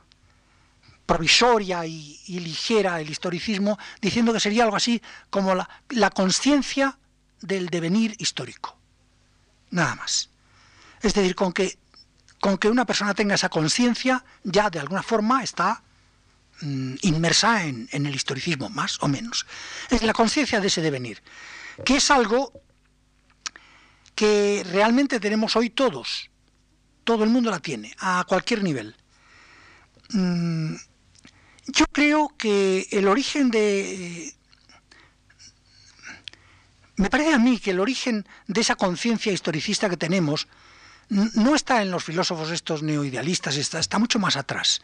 provisoria 1.05 1.85
y, 1.85 2.19
ligera 2.27 2.99
el 2.99 3.09
historicismo, 3.09 3.77
diciendo 4.01 4.33
que 4.33 4.39
sería 4.39 4.63
algo 4.63 4.75
así 4.75 5.01
como 5.29 5.53
la 5.89 6.09
conciencia 6.09 6.97
del 7.41 7.67
devenir 7.67 8.15
histórico. 8.17 8.77
Nada 9.69 9.95
más. 9.95 10.29
Es 11.01 11.13
decir, 11.13 11.35
con 11.35 11.53
que, 11.53 11.77
con 12.39 12.57
que 12.57 12.69
una 12.69 12.85
persona 12.85 13.13
tenga 13.13 13.35
esa 13.35 13.49
conciencia, 13.49 14.23
ya 14.43 14.69
de 14.69 14.79
alguna 14.79 15.03
forma 15.03 15.43
está 15.43 15.83
mm, 16.61 16.95
inmersa 17.01 17.65
en, 17.65 17.87
el 17.91 18.15
historicismo, 18.15 18.69
más 18.69 18.97
o 19.01 19.07
menos. 19.07 19.45
Es 19.89 20.03
la 20.03 20.13
conciencia 20.13 20.59
de 20.59 20.67
ese 20.67 20.81
devenir, 20.81 21.21
que 21.83 21.97
es 21.97 22.11
algo 22.11 22.53
que 24.15 24.63
realmente 24.71 25.19
tenemos 25.19 25.55
hoy 25.55 25.69
todos. 25.69 26.29
Todo 27.03 27.23
el 27.23 27.29
mundo 27.29 27.49
la 27.49 27.59
tiene, 27.59 27.95
a 27.99 28.25
cualquier 28.27 28.63
nivel. 28.63 28.95
Mm, 30.09 30.75
yo 31.67 31.85
creo 31.91 32.33
que 32.37 32.87
el 32.91 33.07
origen 33.07 33.49
de... 33.49 34.33
Me 36.95 37.09
parece 37.09 37.33
a 37.33 37.39
mí 37.39 37.59
que 37.59 37.71
el 37.71 37.79
origen 37.79 38.27
de 38.47 38.61
esa 38.61 38.75
conciencia 38.75 39.31
historicista 39.31 39.87
que 39.89 39.97
tenemos 39.97 40.47
no 41.09 41.55
está 41.55 41.81
en 41.81 41.91
los 41.91 42.03
filósofos 42.03 42.51
estos 42.51 42.83
neoidealistas, 42.83 43.55
está, 43.57 43.79
está 43.79 43.99
mucho 43.99 44.19
más 44.19 44.35
atrás. 44.35 44.81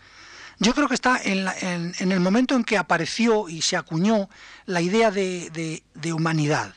Yo 0.60 0.74
creo 0.74 0.88
que 0.88 0.94
está 0.94 1.20
en, 1.24 1.92
el 2.00 2.20
momento 2.20 2.56
en 2.56 2.64
que 2.64 2.78
apareció 2.78 3.50
y 3.50 3.62
se 3.62 3.76
acuñó 3.76 4.30
la 4.66 4.82
idea 4.82 5.12
de, 5.12 5.82
de 5.94 6.14
humanidad. 6.14 6.76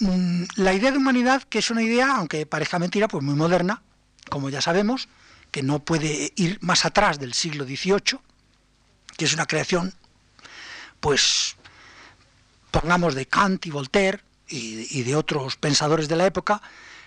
Mm, 0.00 0.44
la 0.56 0.72
idea 0.72 0.90
de 0.90 0.98
humanidad, 0.98 1.42
que 1.42 1.58
es 1.58 1.70
una 1.70 1.82
idea, 1.82 2.16
aunque 2.16 2.46
parezca 2.46 2.78
mentira, 2.78 3.08
pues 3.08 3.22
muy 3.22 3.34
moderna, 3.34 3.82
como 4.30 4.48
ya 4.48 4.62
sabemos, 4.62 5.08
que 5.50 5.62
no 5.62 5.80
puede 5.80 6.32
ir 6.36 6.58
más 6.62 6.84
atrás 6.84 7.18
del 7.18 7.34
siglo 7.34 7.64
XVIII, 7.64 8.18
que 9.16 9.24
es 9.26 9.34
una 9.34 9.46
creación, 9.46 9.92
pues, 11.00 11.56
pongamos 12.70 13.14
de 13.14 13.26
Kant 13.26 13.66
y 13.66 13.70
Voltaire 13.70 14.20
y, 14.48 15.02
de 15.02 15.14
otros 15.14 15.56
pensadores 15.56 16.08
de 16.08 16.16
la 16.16 16.26
época, 16.26 16.62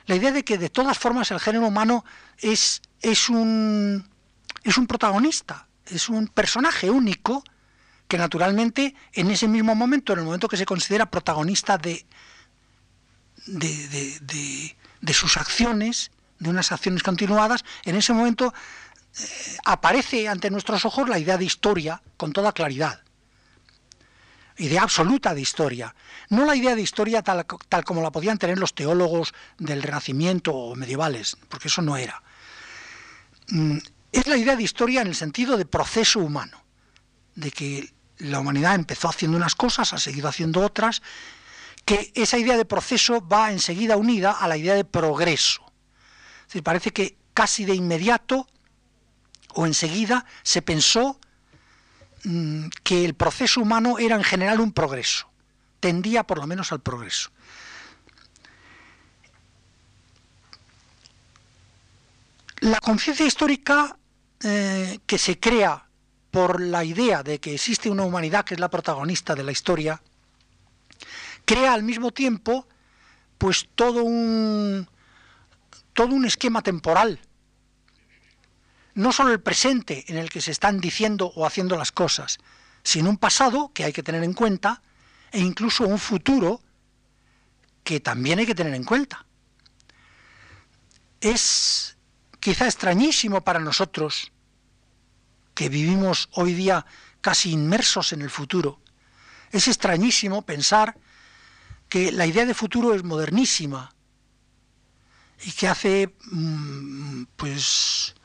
la 0.06 0.16
idea 0.16 0.32
de 0.32 0.44
que 0.44 0.58
de 0.58 0.70
todas 0.70 0.98
formas 0.98 1.32
el 1.32 1.40
género 1.40 1.68
humano 1.68 2.06
es, 2.38 2.82
es, 3.02 3.30
un, 3.30 4.08
es 4.64 4.78
un 4.78 4.88
protagonista, 4.88 5.68
es 5.88 6.10
un 6.10 6.28
personaje 6.28 6.90
único 6.90 7.44
que 8.08 8.18
naturalmente 8.18 8.96
en 9.14 9.32
ese 9.32 9.48
mismo 9.48 9.74
momento, 9.74 10.14
en 10.14 10.20
el 10.20 10.26
momento 10.26 10.48
que 10.48 10.58
se 10.58 10.66
considera 10.66 11.10
protagonista 11.10 11.78
de, 11.78 12.06
de, 13.48 14.76
de 15.02 15.14
sus 15.14 15.38
acciones, 15.38 16.12
de 16.40 16.50
unas 16.50 16.72
acciones 16.72 17.04
continuadas, 17.04 17.64
en 17.84 17.96
ese 17.96 18.14
momento 18.14 18.54
eh, 19.18 19.58
aparece 19.66 20.28
ante 20.28 20.52
nuestros 20.52 20.86
ojos 20.86 21.08
la 21.08 21.20
idea 21.20 21.38
de 21.38 21.46
historia 21.46 22.02
con 22.18 22.34
toda 22.34 22.52
claridad. 22.52 23.05
Idea 24.58 24.84
absoluta 24.84 25.34
de 25.34 25.42
historia. 25.42 25.94
No 26.30 26.46
la 26.46 26.56
idea 26.56 26.76
de 26.76 26.82
historia 26.82 27.22
tal, 27.22 27.46
tal 27.68 27.84
como 27.84 28.02
la 28.02 28.12
podían 28.12 28.38
tener 28.38 28.58
los 28.58 28.74
teólogos 28.74 29.34
del 29.58 29.84
Renacimiento 29.84 30.54
o 30.54 30.76
medievales, 30.76 31.38
porque 31.50 31.68
eso 31.68 31.82
no 31.82 31.98
era. 31.98 32.24
Mm, 33.50 33.78
es 34.12 34.28
la 34.28 34.38
idea 34.38 34.56
de 34.56 34.64
historia 34.64 35.02
en 35.02 35.08
el 35.08 35.16
sentido 35.16 35.58
de 35.58 35.66
proceso 35.66 36.20
humano, 36.20 36.64
de 37.36 37.52
que 37.52 37.94
la 38.18 38.40
humanidad 38.40 38.76
empezó 38.76 39.10
haciendo 39.10 39.36
unas 39.36 39.56
cosas, 39.56 39.92
ha 39.92 39.98
seguido 39.98 40.30
haciendo 40.30 40.62
otras, 40.62 41.02
que 41.84 42.12
esa 42.16 42.38
idea 42.38 42.58
de 42.58 42.66
proceso 42.66 43.28
va 43.28 43.52
enseguida 43.52 43.98
unida 43.98 44.32
a 44.32 44.48
la 44.48 44.58
idea 44.58 44.74
de 44.74 44.86
progreso 44.86 45.66
parece 46.62 46.92
que 46.92 47.18
casi 47.34 47.66
de 47.66 47.76
inmediato 47.76 48.48
o 49.54 49.66
enseguida 49.66 50.26
se 50.44 50.62
pensó 50.62 51.20
mm, 52.26 52.68
que 52.84 53.06
el 53.06 53.14
proceso 53.14 53.62
humano 53.62 53.98
era 54.00 54.16
en 54.16 54.24
general 54.24 54.60
un 54.60 54.74
progreso, 54.74 55.30
tendía 55.80 56.24
por 56.24 56.40
lo 56.40 56.48
menos 56.48 56.72
al 56.72 56.82
progreso. 56.82 57.32
La 62.60 62.80
conciencia 62.80 63.26
histórica 63.26 63.98
eh, 64.44 65.00
que 65.06 65.18
se 65.18 65.40
crea 65.40 65.86
por 66.32 66.60
la 66.60 66.84
idea 66.84 67.24
de 67.24 67.40
que 67.40 67.54
existe 67.54 67.90
una 67.90 68.04
humanidad 68.04 68.44
que 68.44 68.56
es 68.56 68.60
la 68.60 68.70
protagonista 68.70 69.36
de 69.36 69.44
la 69.44 69.52
historia, 69.54 70.02
crea 71.46 71.74
al 71.74 71.84
mismo 71.84 72.12
tiempo 72.12 72.68
pues 73.38 73.70
todo 73.76 74.04
un 74.04 74.90
todo 75.94 76.14
un 76.14 76.26
esquema 76.26 76.62
temporal. 76.62 77.20
No 78.96 79.12
solo 79.12 79.32
el 79.32 79.42
presente 79.42 80.06
en 80.08 80.18
el 80.18 80.30
que 80.30 80.42
se 80.42 80.52
están 80.52 80.80
diciendo 80.80 81.32
o 81.36 81.46
haciendo 81.46 81.78
las 81.78 81.92
cosas, 81.92 82.40
sino 82.82 83.10
un 83.10 83.18
pasado 83.18 83.72
que 83.74 83.84
hay 83.84 83.94
que 83.94 84.04
tener 84.04 84.24
en 84.24 84.34
cuenta 84.34 84.82
e 85.32 85.40
incluso 85.40 85.86
un 85.86 86.00
futuro 86.00 86.62
que 87.84 88.00
también 88.00 88.40
hay 88.40 88.46
que 88.46 88.56
tener 88.56 88.74
en 88.74 88.84
cuenta. 88.84 89.26
Es 91.20 91.98
quizá 92.40 92.66
extrañísimo 92.66 93.42
para 93.42 93.60
nosotros 93.60 94.32
que 95.54 95.70
vivimos 95.70 96.30
hoy 96.34 96.54
día 96.54 96.86
casi 97.22 97.52
inmersos 97.52 98.14
en 98.14 98.22
el 98.22 98.30
futuro. 98.30 98.80
Es 99.52 99.68
extrañísimo 99.68 100.44
pensar 100.44 100.98
que 101.90 102.12
la 102.12 102.26
idea 102.26 102.46
de 102.46 102.54
futuro 102.54 102.94
es 102.94 103.04
modernísima 103.04 103.94
y 105.44 105.52
que 105.52 105.68
hace 105.68 106.16
mm, 106.32 107.24
pues 107.36 108.16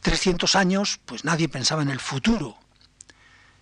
300 0.00 0.54
años 0.56 1.00
pues 1.04 1.24
nadie 1.24 1.48
pensaba 1.48 1.82
en 1.82 1.90
el 1.90 2.00
futuro. 2.00 2.56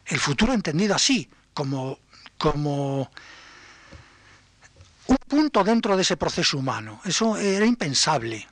El 0.05 0.21
futuro 0.21 0.53
entendido 0.53 0.95
así, 0.95 1.29
como, 1.53 1.99
como 2.39 3.11
un 5.07 5.17
punto 5.17 5.65
dentro 5.65 5.97
de 5.97 6.03
ese 6.03 6.17
proceso 6.17 6.59
humano. 6.59 7.01
Eso 7.05 7.37
era 7.37 7.67
impensable. 7.67 8.47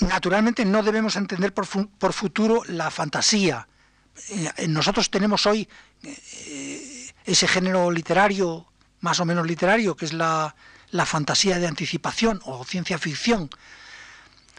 Naturalmente 0.00 0.64
no 0.64 0.82
debemos 0.82 1.16
entender 1.16 1.54
por, 1.54 1.66
por 1.88 2.12
futuro 2.12 2.62
la 2.66 2.90
fantasía. 2.90 3.68
Eh, 4.28 4.68
nosotros 4.68 5.10
tenemos 5.10 5.46
hoy 5.46 5.68
eh, 6.02 7.12
ese 7.24 7.46
género 7.46 7.90
literario, 7.90 8.66
más 9.00 9.20
o 9.20 9.24
menos 9.24 9.46
literario, 9.46 9.96
que 9.96 10.04
es 10.04 10.12
la, 10.12 10.54
la 10.90 11.06
fantasía 11.06 11.58
de 11.58 11.66
anticipación 11.66 12.40
o 12.44 12.64
ciencia 12.64 12.98
ficción. 12.98 13.50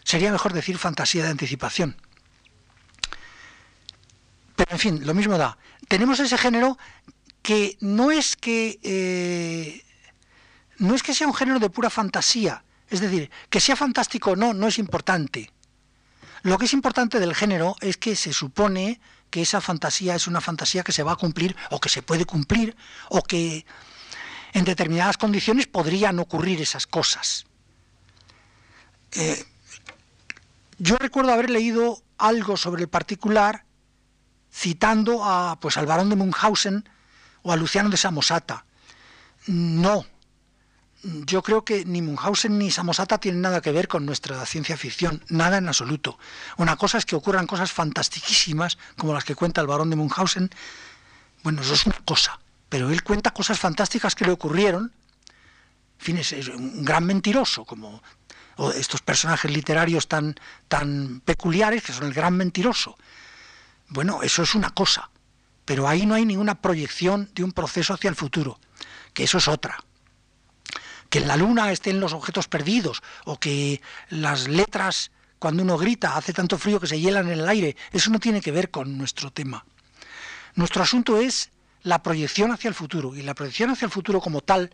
Sería 0.05 0.31
mejor 0.31 0.53
decir 0.53 0.77
fantasía 0.77 1.23
de 1.23 1.31
anticipación. 1.31 1.97
Pero 4.55 4.71
en 4.71 4.79
fin, 4.79 5.05
lo 5.05 5.13
mismo 5.13 5.37
da. 5.37 5.57
Tenemos 5.87 6.19
ese 6.19 6.37
género 6.37 6.77
que 7.41 7.75
no 7.81 8.11
es 8.11 8.35
que 8.35 8.79
eh, 8.83 9.83
no 10.77 10.93
es 10.93 11.03
que 11.03 11.15
sea 11.15 11.27
un 11.27 11.33
género 11.33 11.59
de 11.59 11.71
pura 11.71 11.89
fantasía, 11.89 12.63
es 12.89 13.01
decir, 13.01 13.31
que 13.49 13.59
sea 13.59 13.75
fantástico 13.75 14.31
o 14.31 14.35
no, 14.35 14.53
no 14.53 14.67
es 14.67 14.77
importante. 14.77 15.51
Lo 16.43 16.59
que 16.59 16.65
es 16.65 16.73
importante 16.73 17.19
del 17.19 17.33
género 17.33 17.75
es 17.81 17.97
que 17.97 18.15
se 18.15 18.31
supone 18.31 19.01
que 19.31 19.41
esa 19.41 19.59
fantasía 19.59 20.13
es 20.15 20.27
una 20.27 20.39
fantasía 20.39 20.83
que 20.83 20.91
se 20.91 21.01
va 21.01 21.13
a 21.13 21.17
cumplir 21.17 21.55
o 21.71 21.81
que 21.81 21.89
se 21.89 22.03
puede 22.03 22.25
cumplir 22.25 22.75
o 23.09 23.23
que 23.23 23.65
en 24.53 24.65
determinadas 24.65 25.17
condiciones 25.17 25.65
podrían 25.65 26.19
ocurrir 26.19 26.61
esas 26.61 26.85
cosas. 26.85 27.45
Eh, 29.13 29.43
yo 30.77 30.97
recuerdo 30.97 31.31
haber 31.31 31.49
leído 31.49 32.01
algo 32.17 32.57
sobre 32.57 32.83
el 32.83 32.89
particular 32.89 33.65
citando 34.51 35.23
a 35.23 35.59
pues 35.59 35.77
al 35.77 35.85
barón 35.85 36.09
de 36.09 36.15
Munchausen 36.15 36.87
o 37.43 37.51
a 37.51 37.55
Luciano 37.55 37.89
de 37.89 37.97
Samosata. 37.97 38.65
No, 39.47 40.05
yo 41.03 41.43
creo 41.43 41.63
que 41.63 41.85
ni 41.85 42.01
Munchausen 42.01 42.57
ni 42.57 42.71
Samosata 42.71 43.19
tienen 43.19 43.41
nada 43.41 43.61
que 43.61 43.71
ver 43.71 43.87
con 43.87 44.05
nuestra 44.05 44.43
ciencia 44.45 44.75
ficción, 44.75 45.23
nada 45.29 45.57
en 45.57 45.67
absoluto. 45.67 46.17
Una 46.57 46.75
cosa 46.77 46.97
es 46.97 47.05
que 47.05 47.15
ocurran 47.15 47.45
cosas 47.45 47.71
fantastiquísimas, 47.71 48.77
como 48.97 49.13
las 49.13 49.23
que 49.23 49.35
cuenta 49.35 49.61
el 49.61 49.67
barón 49.67 49.89
de 49.89 49.97
Munchausen. 49.97 50.49
Bueno, 51.43 51.61
eso 51.61 51.73
es 51.75 51.85
una 51.85 51.99
cosa, 52.05 52.39
pero 52.69 52.89
él 52.89 53.03
cuenta 53.03 53.31
cosas 53.31 53.59
fantásticas 53.59 54.15
que 54.15 54.25
le 54.25 54.31
ocurrieron. 54.31 54.91
En 55.99 56.05
fin, 56.05 56.17
es, 56.17 56.31
un 56.47 56.83
gran 56.83 57.05
mentiroso, 57.05 57.65
como 57.65 58.01
estos 58.75 59.01
personajes 59.01 59.51
literarios 59.51 60.07
tan, 60.07 60.35
tan 60.67 61.21
peculiares 61.21 61.83
que 61.83 61.93
son 61.93 62.05
el 62.05 62.13
gran 62.13 62.35
mentiroso. 62.35 62.97
Bueno, 63.87 64.21
eso 64.23 64.43
es 64.43 64.55
una 64.55 64.71
cosa, 64.71 65.09
pero 65.65 65.87
ahí 65.87 66.05
no 66.05 66.15
hay 66.15 66.25
ninguna 66.25 66.55
proyección 66.61 67.29
de 67.33 67.43
un 67.43 67.51
proceso 67.51 67.93
hacia 67.93 68.09
el 68.09 68.15
futuro, 68.15 68.59
que 69.13 69.23
eso 69.23 69.37
es 69.37 69.47
otra 69.47 69.77
que 71.09 71.19
en 71.19 71.27
la 71.27 71.37
luna 71.37 71.71
estén 71.71 71.99
los 71.99 72.13
objetos 72.13 72.47
perdidos 72.47 73.01
o 73.25 73.39
que 73.39 73.81
las 74.09 74.47
letras 74.47 75.11
cuando 75.39 75.63
uno 75.63 75.77
grita 75.77 76.17
hace 76.17 76.33
tanto 76.33 76.57
frío 76.57 76.79
que 76.79 76.87
se 76.87 76.99
hielan 76.99 77.27
en 77.27 77.39
el 77.39 77.47
aire, 77.47 77.75
eso 77.91 78.09
no 78.09 78.19
tiene 78.19 78.41
que 78.41 78.51
ver 78.51 78.71
con 78.71 78.97
nuestro 78.97 79.31
tema. 79.31 79.65
Nuestro 80.55 80.83
asunto 80.83 81.19
es 81.19 81.51
la 81.83 82.01
proyección 82.01 82.51
hacia 82.51 82.69
el 82.69 82.73
futuro 82.73 83.15
y 83.15 83.21
la 83.21 83.35
proyección 83.35 83.69
hacia 83.69 83.85
el 83.85 83.91
futuro 83.91 84.21
como 84.21 84.41
tal, 84.41 84.71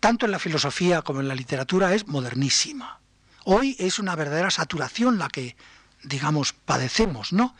tanto 0.00 0.26
en 0.26 0.32
la 0.32 0.38
filosofía 0.38 1.02
como 1.02 1.20
en 1.20 1.28
la 1.28 1.34
literatura, 1.34 1.94
es 1.94 2.06
modernísima. 2.06 3.00
Hoy 3.44 3.76
es 3.78 3.98
una 3.98 4.14
verdadera 4.14 4.50
saturación 4.50 5.18
la 5.18 5.28
que, 5.28 5.56
digamos, 6.02 6.52
padecemos, 6.52 7.32
¿no? 7.32 7.54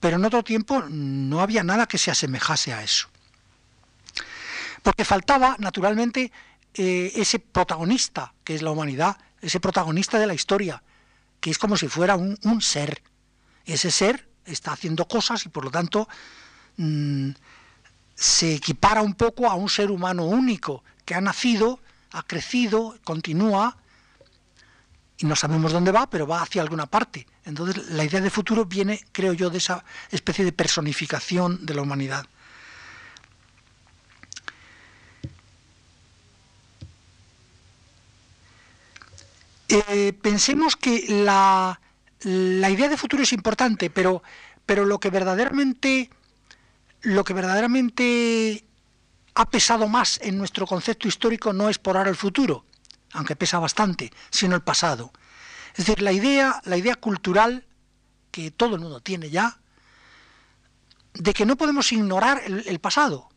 Pero 0.00 0.16
en 0.16 0.24
otro 0.24 0.42
tiempo 0.42 0.82
no 0.88 1.40
había 1.40 1.62
nada 1.62 1.86
que 1.86 1.98
se 1.98 2.10
asemejase 2.10 2.72
a 2.72 2.82
eso. 2.82 3.08
Porque 4.82 5.04
faltaba, 5.04 5.56
naturalmente, 5.58 6.32
eh, 6.74 7.12
ese 7.16 7.38
protagonista 7.38 8.32
que 8.44 8.54
es 8.54 8.62
la 8.62 8.70
humanidad, 8.70 9.18
ese 9.40 9.60
protagonista 9.60 10.18
de 10.18 10.26
la 10.26 10.34
historia, 10.34 10.82
que 11.40 11.50
es 11.50 11.58
como 11.58 11.76
si 11.76 11.88
fuera 11.88 12.16
un, 12.16 12.62
ser. 12.62 13.02
Ese 13.64 13.90
ser 13.90 14.28
está 14.44 14.72
haciendo 14.72 15.06
cosas 15.06 15.44
y 15.46 15.48
por 15.48 15.64
lo 15.64 15.70
tanto 15.70 16.08
mm, 16.76 17.30
se 18.14 18.54
equipara 18.54 19.02
un 19.02 19.14
poco 19.14 19.48
a 19.48 19.54
un 19.54 19.68
ser 19.68 19.90
humano 19.90 20.24
único 20.24 20.82
que 21.08 21.14
ha 21.14 21.22
nacido, 21.22 21.80
ha 22.10 22.22
crecido, 22.22 22.98
continúa 23.02 23.78
y 25.16 25.24
no 25.24 25.36
sabemos 25.36 25.72
dónde 25.72 25.90
va, 25.90 26.10
pero 26.10 26.26
va 26.26 26.42
hacia 26.42 26.60
alguna 26.60 26.84
parte. 26.84 27.26
Entonces 27.46 27.88
la 27.92 28.04
idea 28.04 28.20
de 28.20 28.28
futuro 28.28 28.66
viene, 28.66 29.02
creo 29.10 29.32
yo, 29.32 29.48
de 29.48 29.56
esa 29.56 29.86
especie 30.10 30.44
de 30.44 30.52
personificación 30.52 31.64
de 31.64 31.74
la 31.74 31.80
humanidad. 31.80 32.26
Eh, 39.70 40.12
pensemos 40.12 40.76
que 40.76 41.06
la, 41.08 41.80
idea 42.22 42.90
de 42.90 42.98
futuro 42.98 43.22
es 43.22 43.32
importante, 43.32 43.88
pero, 43.88 44.22
pero 44.66 44.84
lo 44.84 45.00
que 45.00 45.08
verdaderamente 45.08 46.10
lo 47.00 47.24
que 47.24 47.32
verdaderamente 47.32 48.67
ha 49.38 49.48
pesado 49.48 49.88
más 49.88 50.18
en 50.22 50.36
nuestro 50.36 50.66
concepto 50.66 51.08
histórico 51.08 51.52
no 51.52 51.68
es 51.68 51.78
por 51.78 51.96
ahora 51.96 52.10
el 52.10 52.16
futuro, 52.16 52.64
aunque 53.12 53.36
pesa 53.36 53.58
bastante, 53.58 54.12
sino 54.30 54.54
el 54.56 54.62
pasado. 54.62 55.12
Es 55.72 55.86
decir, 55.86 56.02
la 56.02 56.12
idea, 56.12 56.60
la 56.64 56.76
idea 56.76 56.96
cultural 56.96 57.64
que 58.30 58.50
todo 58.50 58.74
el 58.74 58.80
mundo 58.80 59.00
tiene 59.00 59.30
ya, 59.30 59.60
de 61.14 61.32
que 61.32 61.46
no 61.46 61.56
podemos 61.56 61.90
ignorar 61.92 62.42
el 62.46 62.78
pasado, 62.80 63.28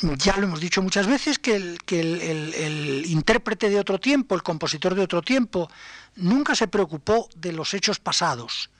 ya 0.00 0.36
lo 0.36 0.44
hemos 0.44 0.60
dicho 0.60 0.82
muchas 0.82 1.06
veces, 1.06 1.38
que, 1.38 1.54
el, 1.56 3.04
intérprete 3.06 3.70
de 3.70 3.78
otro 3.78 3.98
tiempo, 3.98 4.34
el 4.34 4.42
compositor 4.42 4.94
de 4.94 5.02
otro 5.02 5.22
tiempo, 5.22 5.70
nunca 6.16 6.54
se 6.54 6.68
preocupó 6.68 7.28
de 7.36 7.52
los 7.52 7.72
hechos 7.74 7.98
pasados. 7.98 8.70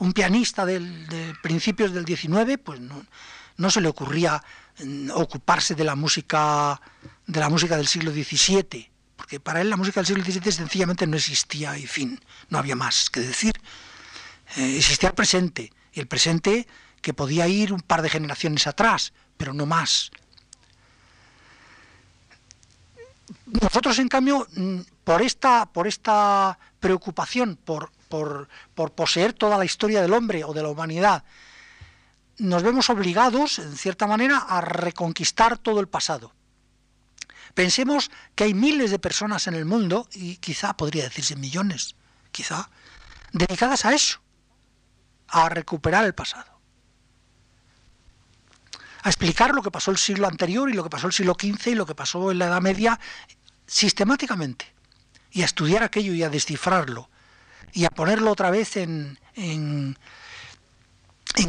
Un 0.00 0.12
pianista 0.12 0.64
de 0.64 1.34
principios 1.42 1.92
del 1.92 2.06
XIX, 2.06 2.58
pues 2.62 2.80
no, 2.80 3.70
se 3.70 3.80
le 3.80 3.88
ocurría 3.88 4.42
mm, 4.82 5.10
ocuparse 5.12 5.74
de 5.74 5.84
la 5.84 5.94
música 5.94 6.80
de 7.26 7.38
la 7.38 7.48
música 7.48 7.76
del 7.76 7.86
siglo 7.86 8.10
XVII, 8.10 8.90
porque 9.16 9.38
para 9.38 9.60
él 9.60 9.70
la 9.70 9.76
música 9.76 10.00
del 10.00 10.06
siglo 10.06 10.24
XVII 10.24 10.52
sencillamente 10.52 11.06
no 11.06 11.16
existía 11.16 11.78
y 11.78 11.86
fin, 11.86 12.18
no 12.48 12.58
había 12.58 12.74
más 12.74 13.10
que 13.10 13.20
decir. 13.20 13.52
Eh, 14.56 14.78
existía 14.78 15.10
el 15.10 15.14
presente, 15.14 15.70
y 15.92 16.00
el 16.00 16.08
presente 16.08 16.66
que 17.02 17.14
podía 17.14 17.46
ir 17.46 17.72
un 17.72 17.80
par 17.80 18.02
de 18.02 18.08
generaciones 18.08 18.66
atrás, 18.66 19.12
pero 19.36 19.52
no 19.52 19.66
más. 19.66 20.10
Nosotros, 23.46 23.98
en 23.98 24.08
cambio, 24.08 24.48
mm, 24.56 24.80
por 25.04 25.22
esta, 25.22 25.66
por 25.66 25.86
esta 25.86 26.58
preocupación 26.80 27.56
por, 27.56 27.92
por, 28.10 28.48
poseer 28.94 29.32
toda 29.32 29.56
la 29.56 29.64
historia 29.64 30.02
del 30.02 30.12
hombre 30.12 30.44
o 30.44 30.52
de 30.52 30.62
la 30.62 30.68
humanidad, 30.68 31.24
nos 32.38 32.62
vemos 32.62 32.90
obligados, 32.90 33.58
en 33.58 33.76
cierta 33.76 34.06
manera, 34.06 34.38
a 34.38 34.60
reconquistar 34.60 35.56
todo 35.56 35.80
el 35.80 35.88
pasado. 35.88 36.34
Pensemos 37.54 38.10
que 38.34 38.44
hay 38.44 38.54
miles 38.54 38.90
de 38.90 38.98
personas 38.98 39.46
en 39.46 39.54
el 39.54 39.64
mundo, 39.64 40.08
y 40.12 40.36
quizá 40.36 40.76
podría 40.76 41.04
decirse 41.04 41.36
millones, 41.36 41.94
quizá, 42.32 42.70
dedicadas 43.32 43.84
a 43.84 43.94
eso, 43.94 44.20
a 45.28 45.48
recuperar 45.48 46.04
el 46.04 46.14
pasado, 46.14 46.60
a 49.02 49.08
explicar 49.08 49.54
lo 49.54 49.62
que 49.62 49.70
pasó 49.70 49.90
el 49.90 49.98
siglo 49.98 50.26
anterior 50.26 50.68
y 50.68 50.74
lo 50.74 50.82
que 50.82 50.90
pasó 50.90 51.06
el 51.06 51.12
siglo 51.12 51.36
XV 51.38 51.68
y 51.68 51.74
lo 51.74 51.86
que 51.86 51.94
pasó 51.94 52.30
en 52.30 52.38
la 52.38 52.46
Edad 52.46 52.60
Media 52.60 52.98
sistemáticamente, 53.66 54.66
y 55.30 55.42
a 55.42 55.44
estudiar 55.44 55.84
aquello 55.84 56.12
y 56.12 56.24
a 56.24 56.30
descifrarlo, 56.30 57.08
y 57.72 57.84
a 57.84 57.90
ponerlo 57.90 58.30
otra 58.30 58.50
vez 58.50 58.76
en, 58.76 59.18
en, 59.34 59.96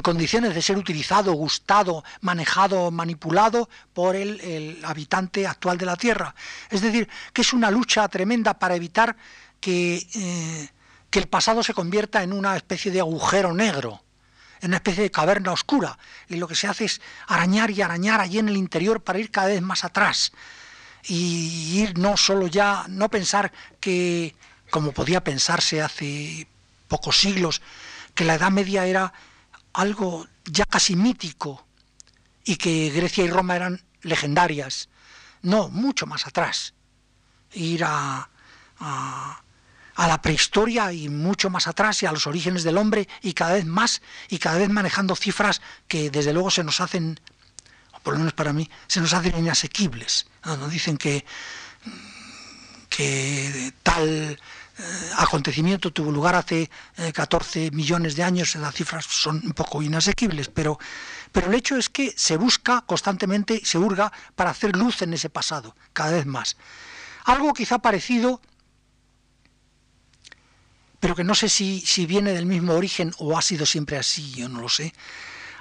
condiciones 0.03 0.55
de 0.55 0.61
ser 0.61 0.77
utilizado, 0.77 1.33
gustado, 1.33 2.03
manejado, 2.21 2.91
manipulado 2.91 3.69
por 3.93 4.15
el, 4.15 4.79
habitante 4.83 5.45
actual 5.45 5.77
de 5.77 5.85
la 5.85 5.95
Tierra. 5.95 6.33
Es 6.69 6.81
decir, 6.81 7.07
que 7.33 7.41
es 7.41 7.53
una 7.53 7.69
lucha 7.69 8.07
tremenda 8.07 8.57
para 8.57 8.75
evitar 8.75 9.15
que, 9.59 10.07
eh, 10.15 10.69
que 11.09 11.19
el 11.19 11.27
pasado 11.27 11.61
se 11.61 11.73
convierta 11.73 12.23
en 12.23 12.33
una 12.33 12.55
especie 12.55 12.91
de 12.91 12.99
agujero 12.99 13.53
negro 13.53 14.01
en 14.61 14.69
una 14.69 14.77
especie 14.77 15.03
de 15.03 15.11
caverna 15.11 15.51
oscura, 15.51 15.97
y 16.29 16.35
lo 16.35 16.47
que 16.47 16.55
se 16.55 16.67
hace 16.67 16.85
es 16.85 17.01
arañar 17.27 17.71
y 17.71 17.81
arañar 17.81 18.21
allí 18.21 18.37
en 18.37 18.47
el 18.47 18.57
interior 18.57 19.01
para 19.01 19.17
ir 19.17 19.31
cada 19.31 19.47
vez 19.47 19.61
más 19.61 19.83
atrás, 19.83 20.31
y 21.03 21.81
ir 21.81 21.97
no 21.97 22.15
solo 22.15 22.45
ya, 22.45 22.85
no 22.87 23.09
pensar 23.09 23.51
que, 23.79 24.35
como 24.71 24.93
podía 24.93 25.23
pensarse 25.23 25.81
hace 25.81 26.47
pocos 26.87 27.19
siglos, 27.19 27.61
que 28.15 28.25
la 28.25 28.35
Edad 28.35 28.49
Media 28.49 28.87
era 28.87 29.13
algo 29.73 30.27
ya 30.45 30.65
casi 30.65 30.95
mítico 30.95 31.65
y 32.43 32.55
que 32.55 32.89
Grecia 32.89 33.23
y 33.23 33.29
Roma 33.29 33.55
eran 33.55 33.83
legendarias. 34.01 34.89
No, 35.43 35.69
mucho 35.69 36.07
más 36.07 36.25
atrás. 36.25 36.73
Ir 37.53 37.83
a, 37.83 38.29
a, 38.79 39.43
la 39.97 40.21
prehistoria 40.21 40.91
y 40.91 41.09
mucho 41.09 41.49
más 41.49 41.67
atrás 41.67 42.01
y 42.01 42.07
a 42.07 42.11
los 42.11 42.25
orígenes 42.25 42.63
del 42.63 42.77
hombre 42.77 43.07
y 43.21 43.33
cada 43.33 43.53
vez 43.53 43.65
más 43.65 44.01
y 44.29 44.39
cada 44.39 44.57
vez 44.57 44.69
manejando 44.69 45.15
cifras 45.15 45.61
que 45.87 46.09
desde 46.09 46.33
luego 46.33 46.49
se 46.49 46.63
nos 46.63 46.81
hacen 46.81 47.19
por 48.03 48.13
lo 48.13 48.19
menos 48.19 48.33
para 48.33 48.51
mí, 48.51 48.69
se 48.87 48.99
nos 48.99 49.13
hacen 49.13 49.37
inasequibles. 49.37 50.25
Nos 50.43 50.71
dicen 50.71 50.97
que, 50.97 51.23
que 52.89 53.73
tal 53.83 54.39
acontecimiento 55.17 55.91
tuvo 55.91 56.11
lugar 56.11 56.35
hace 56.35 56.69
14 57.13 57.65
eh, 57.65 57.71
millones 57.71 58.15
de 58.15 58.23
años, 58.23 58.55
las 58.55 58.75
cifras 58.75 59.05
son 59.05 59.41
un 59.43 59.53
poco 59.53 59.81
inasequibles, 59.81 60.49
pero, 60.49 60.79
pero 61.31 61.47
el 61.47 61.53
hecho 61.53 61.77
es 61.77 61.89
que 61.89 62.13
se 62.15 62.37
busca 62.37 62.81
constantemente, 62.81 63.61
se 63.63 63.77
hurga 63.77 64.11
para 64.35 64.51
hacer 64.51 64.75
luz 64.75 65.01
en 65.01 65.13
ese 65.13 65.29
pasado, 65.29 65.75
cada 65.93 66.11
vez 66.11 66.25
más. 66.25 66.57
Algo 67.25 67.53
quizá 67.53 67.79
parecido, 67.79 68.41
pero 70.99 71.15
que 71.15 71.23
no 71.23 71.35
sé 71.35 71.49
si, 71.49 71.81
si 71.81 72.05
viene 72.05 72.33
del 72.33 72.45
mismo 72.45 72.73
origen 72.73 73.13
o 73.17 73.37
ha 73.37 73.41
sido 73.41 73.65
siempre 73.65 73.97
así, 73.97 74.31
yo 74.31 74.49
no 74.49 74.61
lo 74.61 74.69
sé, 74.69 74.93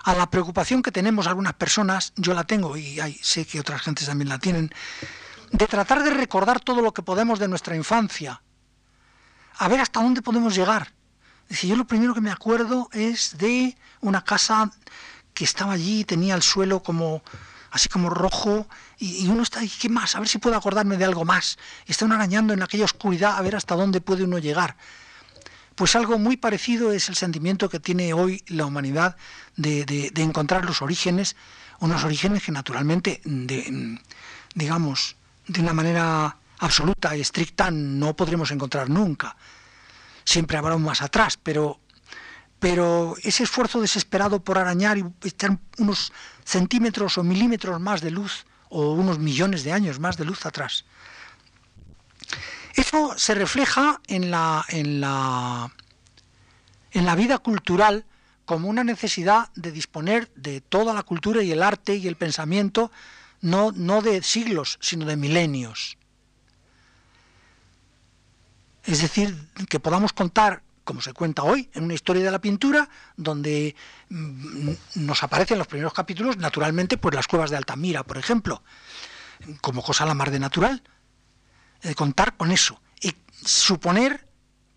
a 0.04 0.14
la 0.14 0.30
preocupación 0.30 0.82
que 0.82 0.92
tenemos 0.92 1.26
algunas 1.26 1.54
personas, 1.54 2.12
yo 2.16 2.32
la 2.32 2.44
tengo 2.44 2.76
y 2.76 2.98
sé 3.22 3.44
que 3.44 3.60
otras 3.60 3.82
gentes 3.82 4.06
también 4.06 4.30
la 4.30 4.38
tienen, 4.38 4.70
de 5.52 5.66
tratar 5.66 6.02
de 6.02 6.10
recordar 6.10 6.60
todo 6.60 6.80
lo 6.80 6.92
que 6.92 7.02
podemos 7.02 7.38
de 7.38 7.48
nuestra 7.48 7.76
infancia, 7.76 8.40
a 9.60 9.68
ver 9.68 9.80
hasta 9.80 10.02
dónde 10.02 10.22
podemos 10.22 10.54
llegar. 10.54 10.90
Es 11.50 11.60
yo 11.62 11.76
lo 11.76 11.86
primero 11.86 12.14
que 12.14 12.22
me 12.22 12.30
acuerdo 12.30 12.88
es 12.92 13.36
de 13.36 13.76
una 14.00 14.24
casa 14.24 14.72
que 15.34 15.44
estaba 15.44 15.74
allí, 15.74 16.04
tenía 16.04 16.34
el 16.34 16.42
suelo 16.42 16.82
como 16.82 17.22
así 17.70 17.88
como 17.90 18.08
rojo, 18.08 18.66
y, 18.98 19.28
uno 19.28 19.42
está 19.42 19.60
ahí, 19.60 19.68
¿qué 19.68 19.90
más? 19.90 20.16
A 20.16 20.18
ver 20.18 20.28
si 20.28 20.38
puedo 20.38 20.56
acordarme 20.56 20.96
de 20.96 21.04
algo 21.04 21.26
más. 21.26 21.58
Y 21.86 21.92
está 21.92 22.06
arañando 22.06 22.54
en 22.54 22.62
aquella 22.62 22.86
oscuridad 22.86 23.36
a 23.36 23.42
ver 23.42 23.54
hasta 23.54 23.76
dónde 23.76 24.00
puede 24.00 24.24
uno 24.24 24.38
llegar. 24.38 24.76
Pues 25.74 25.94
algo 25.94 26.18
muy 26.18 26.38
parecido 26.38 26.90
es 26.92 27.10
el 27.10 27.16
sentimiento 27.16 27.68
que 27.68 27.80
tiene 27.80 28.14
hoy 28.14 28.42
la 28.48 28.64
humanidad 28.64 29.16
de, 29.56 30.10
encontrar 30.16 30.64
los 30.64 30.80
orígenes, 30.80 31.36
unos 31.80 32.02
orígenes 32.02 32.42
que 32.42 32.50
naturalmente, 32.50 33.20
digamos, 34.54 35.16
de 35.46 35.60
una 35.60 35.74
manera 35.74 36.36
absoluta 36.60 37.16
y 37.16 37.20
estricta 37.20 37.70
no 37.70 38.14
podremos 38.14 38.50
encontrar 38.50 38.88
nunca. 38.88 39.36
Siempre 40.24 40.56
habrá 40.56 40.76
un 40.76 40.82
más 40.82 41.02
atrás, 41.02 41.38
pero, 41.42 41.80
pero 42.58 43.16
ese 43.22 43.42
esfuerzo 43.42 43.80
desesperado 43.80 44.44
por 44.44 44.58
arañar 44.58 44.98
y 44.98 45.04
echar 45.24 45.58
unos 45.78 46.12
centímetros 46.44 47.18
o 47.18 47.24
milímetros 47.24 47.80
más 47.80 48.00
de 48.00 48.10
luz, 48.10 48.46
o 48.68 48.92
unos 48.92 49.18
millones 49.18 49.64
de 49.64 49.72
años 49.72 49.98
más 49.98 50.16
de 50.16 50.24
luz 50.24 50.46
atrás, 50.46 50.84
eso 52.76 53.14
se 53.18 53.34
refleja 53.34 54.00
en 54.06 54.30
la, 54.30 54.64
en 54.68 55.00
la, 55.00 55.72
en 56.92 57.04
la 57.04 57.16
vida 57.16 57.38
cultural 57.38 58.04
como 58.44 58.68
una 58.68 58.84
necesidad 58.84 59.50
de 59.54 59.72
disponer 59.72 60.30
de 60.34 60.60
toda 60.60 60.94
la 60.94 61.02
cultura 61.02 61.42
y 61.42 61.52
el 61.52 61.62
arte 61.62 61.96
y 61.96 62.06
el 62.06 62.16
pensamiento, 62.16 62.90
no, 63.40 63.72
no 63.72 64.02
de 64.02 64.22
siglos, 64.22 64.78
sino 64.80 65.04
de 65.04 65.16
milenios. 65.16 65.98
Es 68.84 69.02
decir, 69.02 69.36
que 69.68 69.80
podamos 69.80 70.12
contar, 70.12 70.62
como 70.84 71.00
se 71.00 71.12
cuenta 71.12 71.42
hoy, 71.42 71.68
en 71.74 71.84
una 71.84 71.94
historia 71.94 72.24
de 72.24 72.30
la 72.30 72.40
pintura, 72.40 72.88
donde 73.16 73.74
mm, 74.08 74.70
nos 74.96 75.22
aparecen 75.22 75.58
los 75.58 75.66
primeros 75.66 75.92
capítulos, 75.92 76.36
naturalmente, 76.38 76.96
pues 76.96 77.14
las 77.14 77.26
cuevas 77.26 77.50
de 77.50 77.56
Altamira, 77.56 78.04
por 78.04 78.18
ejemplo, 78.18 78.62
como 79.60 79.82
cosa 79.82 80.06
la 80.06 80.14
mar 80.14 80.30
de 80.30 80.40
natural, 80.40 80.82
de 81.82 81.94
contar 81.94 82.36
con 82.36 82.50
eso 82.50 82.80
y 83.00 83.14
suponer 83.44 84.26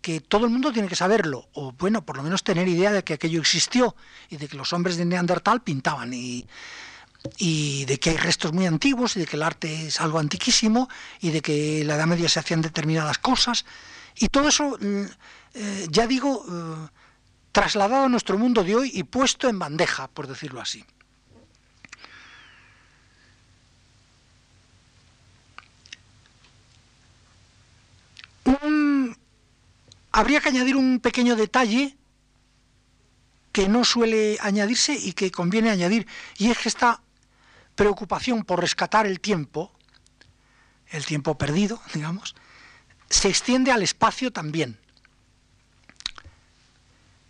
que 0.00 0.20
todo 0.20 0.44
el 0.44 0.50
mundo 0.50 0.70
tiene 0.70 0.88
que 0.88 0.96
saberlo, 0.96 1.48
o 1.54 1.72
bueno, 1.72 2.04
por 2.04 2.18
lo 2.18 2.22
menos 2.22 2.44
tener 2.44 2.68
idea 2.68 2.92
de 2.92 3.04
que 3.04 3.14
aquello 3.14 3.40
existió 3.40 3.96
y 4.28 4.36
de 4.36 4.48
que 4.48 4.56
los 4.56 4.74
hombres 4.74 4.98
de 4.98 5.06
Neandertal 5.06 5.62
pintaban 5.62 6.12
y, 6.12 6.46
y 7.38 7.86
de 7.86 7.98
que 7.98 8.10
hay 8.10 8.16
restos 8.18 8.52
muy 8.52 8.66
antiguos 8.66 9.16
y 9.16 9.20
de 9.20 9.26
que 9.26 9.36
el 9.36 9.42
arte 9.42 9.86
es 9.86 10.02
algo 10.02 10.18
antiquísimo 10.18 10.90
y 11.20 11.30
de 11.30 11.40
que 11.40 11.80
en 11.80 11.86
la 11.86 11.94
Edad 11.96 12.06
Media 12.06 12.28
se 12.28 12.38
hacían 12.38 12.60
determinadas 12.60 13.16
cosas 13.16 13.64
y 14.16 14.28
todo 14.28 14.48
eso, 14.48 14.76
mm, 14.80 15.04
eh, 15.54 15.86
ya 15.90 16.06
digo, 16.06 16.44
eh, 16.48 16.88
trasladado 17.52 18.04
a 18.04 18.08
nuestro 18.08 18.38
mundo 18.38 18.64
de 18.64 18.74
hoy 18.76 18.90
y 18.94 19.04
puesto 19.04 19.48
en 19.48 19.58
bandeja, 19.58 20.08
por 20.08 20.26
decirlo 20.26 20.60
así. 20.60 20.84
habría 30.14 30.40
que 30.40 30.48
añadir 30.48 30.76
un 30.76 31.00
pequeño 31.00 31.34
detalle 31.34 31.96
que 33.50 33.68
no 33.68 33.84
suele 33.84 34.38
añadirse 34.40 34.94
y 34.94 35.12
que 35.12 35.30
conviene 35.30 35.70
añadir, 35.70 36.06
y 36.38 36.50
es 36.50 36.58
que 36.58 36.68
esta 36.68 37.00
preocupación 37.74 38.44
por 38.44 38.60
rescatar 38.60 39.06
el 39.06 39.20
tiempo, 39.20 39.72
el 40.88 41.04
tiempo 41.04 41.36
perdido, 41.36 41.80
digamos, 41.94 42.34
se 43.08 43.28
extiende 43.28 43.70
al 43.70 43.82
espacio 43.82 44.32
también. 44.32 44.78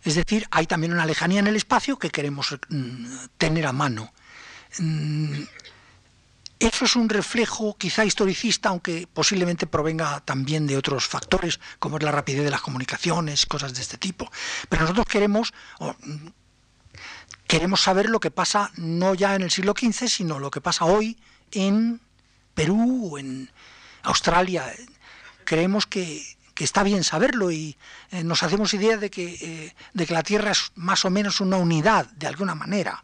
Es 0.03 0.15
decir, 0.15 0.47
hay 0.51 0.67
también 0.67 0.93
una 0.93 1.05
lejanía 1.05 1.39
en 1.39 1.47
el 1.47 1.55
espacio 1.55 1.97
que 1.97 2.11
queremos 2.11 2.55
mm, 2.69 3.05
tener 3.37 3.65
a 3.65 3.73
mano. 3.73 4.13
Mm, 4.77 5.43
eso 6.59 6.85
es 6.85 6.95
un 6.95 7.09
reflejo 7.09 7.75
quizá 7.77 8.05
historicista, 8.05 8.69
aunque 8.69 9.07
posiblemente 9.11 9.67
provenga 9.67 10.21
también 10.21 10.67
de 10.67 10.77
otros 10.77 11.05
factores, 11.07 11.59
como 11.79 11.97
es 11.97 12.03
la 12.03 12.11
rapidez 12.11 12.43
de 12.43 12.51
las 12.51 12.61
comunicaciones, 12.61 13.45
cosas 13.45 13.73
de 13.73 13.81
este 13.81 13.97
tipo. 13.97 14.31
Pero 14.69 14.83
nosotros 14.83 15.05
queremos, 15.07 15.53
queremos 17.47 17.81
saber 17.81 18.09
lo 18.09 18.19
que 18.19 18.31
pasa 18.31 18.71
no 18.77 19.15
ya 19.15 19.35
en 19.35 19.41
el 19.41 19.51
siglo 19.51 19.73
XV, 19.77 20.07
sino 20.07 20.39
lo 20.39 20.49
que 20.49 20.61
pasa 20.61 20.85
hoy 20.85 21.17
en 21.51 21.99
Perú 22.53 23.17
en 23.17 23.51
Australia. 24.03 24.71
Creemos 25.45 25.85
que, 25.85 26.35
está 26.57 26.83
bien 26.83 27.03
saberlo 27.03 27.51
y 27.51 27.77
eh, 28.11 28.23
nos 28.23 28.43
hacemos 28.43 28.73
idea 28.73 28.97
de 28.97 29.09
que, 29.09 29.37
eh, 29.41 29.75
de 29.93 30.05
que 30.05 30.13
la 30.13 30.23
Tierra 30.23 30.51
es 30.51 30.71
más 30.75 31.05
o 31.05 31.09
menos 31.09 31.41
una 31.41 31.57
unidad, 31.57 32.07
de 32.11 32.27
alguna 32.27 32.55
manera, 32.55 33.03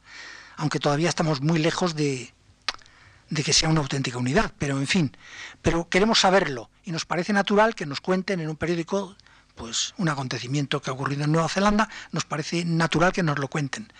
aunque 0.57 0.79
todavía 0.79 1.09
estamos 1.09 1.41
muy 1.41 1.59
lejos 1.59 1.95
de, 1.95 2.33
de 3.29 3.43
que 3.43 3.53
sea 3.53 3.69
una 3.69 3.81
auténtica 3.81 4.17
unidad, 4.17 4.51
pero 4.57 4.77
en 4.77 4.87
fin, 4.87 5.17
pero 5.61 5.89
queremos 5.89 6.19
saberlo 6.19 6.69
y 6.83 6.91
nos 6.91 7.05
parece 7.05 7.33
natural 7.33 7.75
que 7.75 7.85
nos 7.85 8.01
cuenten 8.01 8.39
en 8.39 8.49
un 8.49 8.57
periódico 8.57 9.15
pues 9.55 9.93
un 9.97 10.09
acontecimiento 10.09 10.81
que 10.81 10.89
ha 10.89 10.93
ocurrido 10.93 11.23
en 11.23 11.31
Nueva 11.31 11.49
Zelanda, 11.49 11.89
nos 12.11 12.25
parece 12.25 12.65
natural 12.65 13.11
que 13.11 13.23
nos 13.23 13.37
lo 13.37 13.47
cuenten. 13.47 13.91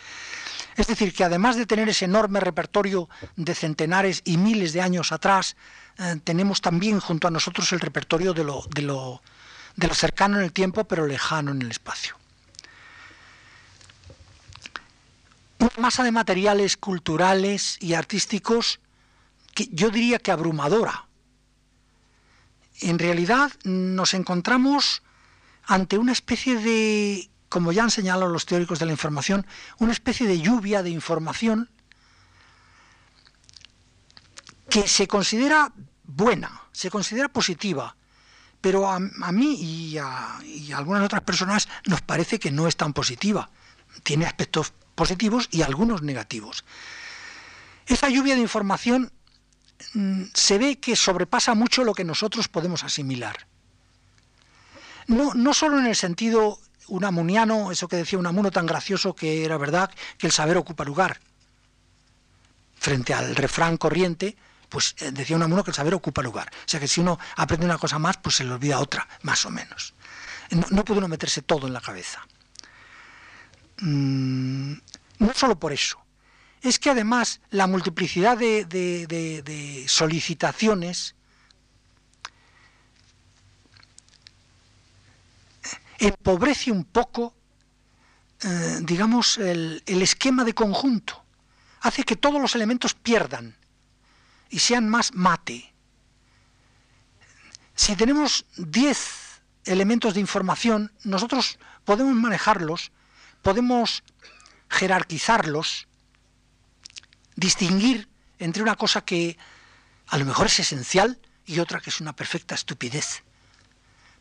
Es 0.78 0.88
decir, 0.88 1.14
que 1.14 1.24
además 1.24 1.58
de 1.58 1.66
tener 1.66 1.90
ese 1.90 2.06
enorme 2.06 2.40
repertorio 2.40 3.10
de 3.36 3.56
centenares 3.56 4.22
y 4.24 4.38
miles 4.38 4.74
de 4.74 4.82
años 4.82 5.12
atrás, 5.12 5.56
eh, 5.98 6.20
tenemos 6.24 6.62
también 6.62 7.00
junto 7.00 7.28
a 7.28 7.32
nosotros 7.32 7.72
el 7.74 7.80
repertorio 7.80 8.34
de 8.34 8.44
lo, 8.44 8.64
de, 8.70 8.82
lo, 8.82 9.22
de 9.76 9.88
lo 9.88 9.94
cercano 9.94 10.38
en 10.38 10.44
el 10.44 10.54
tiempo, 10.54 10.86
pero 10.86 11.06
lejano 11.06 11.52
en 11.52 11.62
el 11.62 11.72
espacio. 11.72 12.16
Una 15.60 15.72
masa 15.78 16.04
de 16.04 16.12
materiales 16.12 16.78
culturales 16.78 17.78
y 17.80 17.94
artísticos 17.94 18.80
que 19.54 19.68
yo 19.72 19.90
diría 19.90 20.18
que 20.18 20.32
abrumadora, 20.32 21.06
en 22.80 22.98
realidad 22.98 23.52
nos 23.64 24.14
encontramos 24.14 25.04
ante 25.66 25.98
una 25.98 26.14
especie 26.14 26.56
de, 26.56 27.30
como 27.52 27.74
ya 27.74 27.84
han 27.84 27.92
señalado 27.92 28.32
los 28.32 28.46
teóricos 28.46 28.80
de 28.80 28.86
la 28.86 28.94
información, 28.94 29.46
una 29.78 29.92
especie 29.92 30.26
de 30.26 30.40
lluvia 30.40 30.84
de 30.84 30.90
información 30.90 31.70
que 34.70 34.88
se 34.88 35.06
considera 35.06 35.74
buena, 36.06 36.62
se 36.72 36.90
considera 36.90 37.28
positiva, 37.28 37.98
pero 38.62 38.90
a, 38.90 39.00
mí 39.00 39.56
y 39.60 39.98
a, 39.98 40.38
algunas 40.74 41.04
otras 41.04 41.24
personas 41.24 41.68
nos 41.88 42.02
parece 42.02 42.40
que 42.40 42.52
no 42.52 42.70
es 42.70 42.78
tan 42.78 42.94
positiva. 42.94 43.50
Tiene 44.04 44.26
aspectos 44.26 44.72
positivos 44.96 45.50
y 45.52 45.62
algunos 45.62 46.04
negativos. 46.04 46.64
Esa 47.86 48.08
lluvia 48.08 48.36
de 48.36 48.42
información 48.42 49.12
mm, 49.94 50.24
se 50.34 50.58
ve 50.58 50.80
que 50.80 50.96
sobrepasa 50.96 51.54
mucho 51.54 51.84
lo 51.84 51.94
que 51.94 52.06
nosotros 52.06 52.48
podemos 52.48 52.86
asimilar. 52.86 53.46
No, 55.08 55.34
no 55.34 55.54
solo 55.54 55.80
en 55.80 55.88
el 55.88 55.98
sentido 55.98 56.58
unamuniano, 56.92 57.72
eso 57.72 57.88
que 57.88 57.96
decía 57.96 58.20
Unamuno 58.20 58.52
tan 58.52 58.66
gracioso 58.66 59.16
que 59.16 59.46
era 59.46 59.58
verdad, 59.58 59.90
que 60.18 60.28
el 60.28 60.34
saber 60.34 60.58
ocupa 60.58 60.84
lugar. 60.84 61.20
Frente 62.76 63.14
al 63.14 63.36
refrán 63.36 63.78
corriente, 63.78 64.36
pues 64.68 64.96
eh, 65.00 65.12
decía 65.12 65.36
Unamuno 65.36 65.64
que 65.64 65.72
el 65.72 65.76
saber 65.76 65.94
ocupa 65.94 66.22
lugar. 66.22 66.52
O 66.54 66.70
sea 66.70 66.80
que 66.80 66.88
si 66.88 67.02
uno 67.02 67.18
aprende 67.36 67.66
una 67.66 67.78
cosa 67.78 67.98
más, 67.98 68.18
pues 68.18 68.36
se 68.36 68.44
le 68.44 68.52
olvida 68.52 68.80
otra, 68.80 69.08
más 69.22 69.46
o 69.46 69.50
menos. 69.50 69.94
No, 70.70 70.84
puede 70.84 70.98
uno 70.98 71.08
meterse 71.08 71.42
todo 71.42 71.68
en 71.68 71.74
la 71.74 71.80
cabeza. 71.80 72.22
Mm, 73.80 74.74
no 75.20 75.34
solo 75.34 75.58
por 75.58 75.72
eso, 75.72 75.98
es 76.62 76.78
que 76.78 76.90
además 76.90 77.40
la 77.50 77.68
multiplicidad 77.68 78.38
de, 78.38 79.86
solicitaciones 79.88 81.16
empobrece 86.08 86.72
un 86.72 86.84
poco, 86.84 87.36
eh, 88.42 88.80
digamos, 88.82 89.38
el, 89.38 89.84
el, 89.86 90.02
esquema 90.02 90.44
de 90.44 90.54
conjunto. 90.54 91.24
Hace 91.82 92.04
que 92.04 92.16
todos 92.16 92.42
los 92.42 92.56
elementos 92.56 92.94
pierdan 92.94 93.56
y 94.50 94.60
sean 94.60 94.90
más 94.90 95.14
mate. 95.14 95.74
Si 97.76 97.96
tenemos 97.96 98.46
10 98.58 99.42
elementos 99.66 100.14
de 100.14 100.20
información, 100.20 100.92
nosotros 101.04 101.60
podemos 101.86 102.16
manejarlos, 102.16 102.92
podemos 103.42 104.04
jerarquizarlos, 104.70 105.88
distinguir 107.36 108.10
entre 108.40 108.64
una 108.64 108.76
cosa 108.76 109.02
que 109.02 109.38
a 110.08 110.18
lo 110.18 110.26
mejor 110.26 110.48
es 110.48 110.60
esencial 110.60 111.20
y 111.46 111.60
otra 111.60 111.80
que 111.80 111.90
es 111.90 112.02
una 112.02 112.16
perfecta 112.16 112.56
estupidez. 112.56 113.24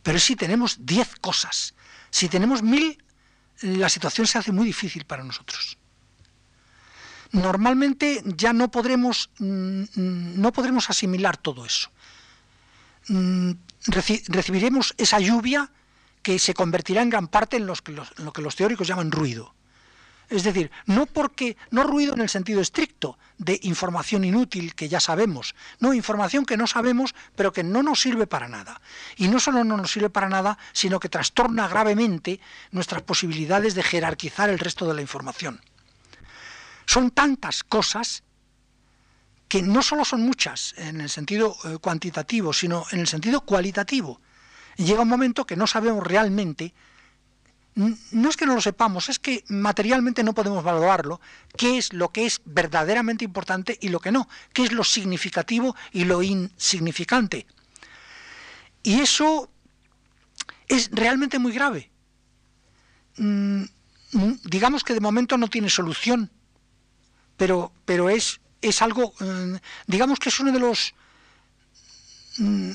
Pero 0.03 0.19
si 0.19 0.37
tenemos 0.37 0.79
diez 0.81 1.15
cosas, 1.21 1.75
si 2.11 2.29
tenemos 2.29 2.63
mil, 2.63 3.03
la 3.63 3.89
situación 3.89 4.27
se 4.27 4.39
hace 4.39 4.53
muy 4.53 4.67
difícil 4.67 5.05
para 5.05 5.25
nosotros. 5.25 5.77
Normalmente 7.33 8.23
ya 8.25 8.53
no 8.53 8.71
podremos, 8.71 9.31
mm, 9.39 9.85
no 9.95 10.53
podremos 10.53 10.91
asimilar 10.91 11.37
todo 11.37 11.65
eso. 11.65 11.91
Mm, 13.09 13.53
recibiremos 13.87 14.95
esa 14.99 15.21
lluvia 15.21 15.71
que 16.23 16.39
se 16.39 16.55
convertirá 16.55 17.03
en 17.03 17.11
gran 17.11 17.29
parte 17.29 17.57
en 17.57 17.67
lo 17.67 17.75
que 17.75 18.43
los 18.43 18.57
teóricos 18.57 18.89
llaman 18.89 19.11
ruido. 19.11 19.55
Es 20.31 20.45
decir, 20.45 20.71
no 20.87 21.07
porque 21.07 21.57
no 21.71 21.83
ruido 21.83 22.15
en 22.15 22.21
el 22.21 22.29
sentido 22.29 22.61
estricto 22.61 23.19
de 23.37 23.59
información 23.65 24.23
inútil 24.23 24.77
que 24.77 24.89
ya 24.89 25.01
sabemos, 25.01 25.57
no 25.81 25.93
información 25.93 26.47
que 26.47 26.57
no 26.57 26.69
sabemos, 26.69 27.17
pero 27.35 27.53
que 27.53 27.65
no 27.65 27.83
nos 27.83 28.01
sirve 28.01 28.29
para 28.29 28.49
nada. 28.49 28.81
Y 29.17 29.27
no 29.27 29.41
solo 29.41 29.65
no 29.65 29.77
nos 29.77 29.91
sirve 29.91 30.09
para 30.09 30.29
nada, 30.29 30.57
sino 30.73 31.01
que 31.01 31.09
trastorna 31.09 31.67
gravemente 31.67 32.39
nuestras 32.71 33.03
posibilidades 33.03 33.75
de 33.75 33.83
jerarquizar 33.83 34.49
el 34.51 34.61
resto 34.61 34.87
de 34.87 34.95
la 34.95 35.01
información. 35.01 35.61
Son 36.87 37.11
tantas 37.11 37.65
cosas 37.65 38.23
que 39.49 39.63
no 39.63 39.83
solo 39.83 40.05
son 40.05 40.23
muchas 40.23 40.75
en 40.77 41.01
el 41.01 41.11
sentido 41.11 41.57
eh, 41.65 41.79
cuantitativo, 41.79 42.53
sino 42.53 42.87
en 42.93 43.01
el 43.01 43.09
sentido 43.09 43.41
cualitativo. 43.41 44.21
Llega 44.77 45.03
un 45.03 45.09
momento 45.09 45.45
que 45.45 45.57
no 45.57 45.67
sabemos 45.67 46.07
realmente 46.07 46.73
no 47.75 48.29
es 48.29 48.37
que 48.37 48.47
no 48.47 48.55
lo 48.55 48.61
sepamos, 48.61 49.09
es 49.09 49.19
que 49.19 49.45
materialmente 49.49 50.25
no 50.25 50.35
podemos 50.35 50.63
valorarlo, 50.65 51.21
qué 51.57 51.79
es 51.79 51.93
lo 51.93 52.11
que 52.11 52.27
es 52.27 52.41
verdaderamente 52.45 53.25
importante 53.25 53.79
y 53.81 53.89
lo 53.89 54.01
que 54.01 54.13
no, 54.13 54.29
qué 54.53 54.65
es 54.65 54.73
lo 54.73 54.85
significativo 54.85 55.77
y 55.93 56.05
lo 56.05 56.23
insignificante. 56.23 57.47
Y 58.83 59.01
eso 59.01 59.51
es 60.69 60.91
realmente 60.93 61.39
muy 61.39 61.53
grave. 61.53 61.91
Mm, 63.17 63.65
digamos 64.45 64.83
que 64.83 64.95
de 64.95 65.01
momento 65.01 65.39
no 65.39 65.49
tiene 65.49 65.71
solución, 65.71 66.31
pero, 67.37 67.73
pero 67.85 68.11
es, 68.11 68.41
es 68.61 68.83
algo, 68.83 69.15
mm, 69.21 69.57
digamos 69.87 70.19
que 70.19 70.29
es 70.29 70.41
uno 70.41 70.53
de 70.53 70.61
los 70.61 70.95
mm, 72.39 72.73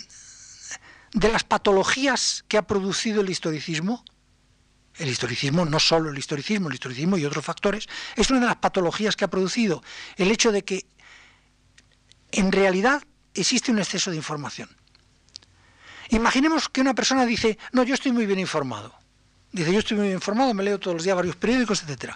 de 1.13 1.29
las 1.29 1.43
patologías 1.43 2.43
que 2.47 2.58
ha 2.58 2.67
producido 2.67 3.21
el 3.21 3.29
historicismo, 3.29 4.03
el 4.97 5.10
historicismo, 5.10 5.65
no 5.65 5.79
solo 5.79 6.10
el 6.10 6.17
historicismo, 6.17 6.69
el 6.69 6.75
historicismo 6.75 7.17
y 7.17 7.25
otros 7.25 7.43
factores, 7.43 7.88
es 8.15 8.29
una 8.29 8.39
de 8.39 8.45
las 8.47 8.55
patologías 8.58 9.15
que 9.15 9.25
ha 9.25 9.29
producido 9.29 9.84
el 10.17 10.31
hecho 10.31 10.51
de 10.51 10.63
que 10.63 10.86
en 12.31 12.51
realidad 12.51 13.03
existe 13.34 13.71
un 13.71 13.79
exceso 13.79 14.12
de 14.12 14.17
información. 14.17 14.69
Imaginemos 16.10 16.69
que 16.69 16.81
una 16.81 16.93
persona 16.93 17.25
dice, 17.25 17.58
no, 17.71 17.84
yo 17.84 17.95
estoy 17.95 18.12
muy 18.12 18.25
bien 18.25 18.39
informado. 18.39 18.93
Dice, 19.51 19.71
yo 19.71 19.79
estoy 19.79 19.97
muy 19.97 20.08
bien 20.08 20.17
informado, 20.17 20.53
me 20.53 20.63
leo 20.63 20.79
todos 20.79 20.95
los 20.95 21.03
días 21.03 21.15
varios 21.15 21.36
periódicos, 21.36 21.84
etc. 21.84 22.13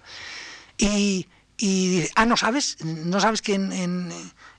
Y, 0.78 1.28
dice, 1.58 2.12
ah, 2.16 2.26
¿no 2.26 2.38
sabes? 2.38 2.78
¿No 2.84 3.20
sabes 3.20 3.42
que 3.42 3.56
en, 3.56 3.72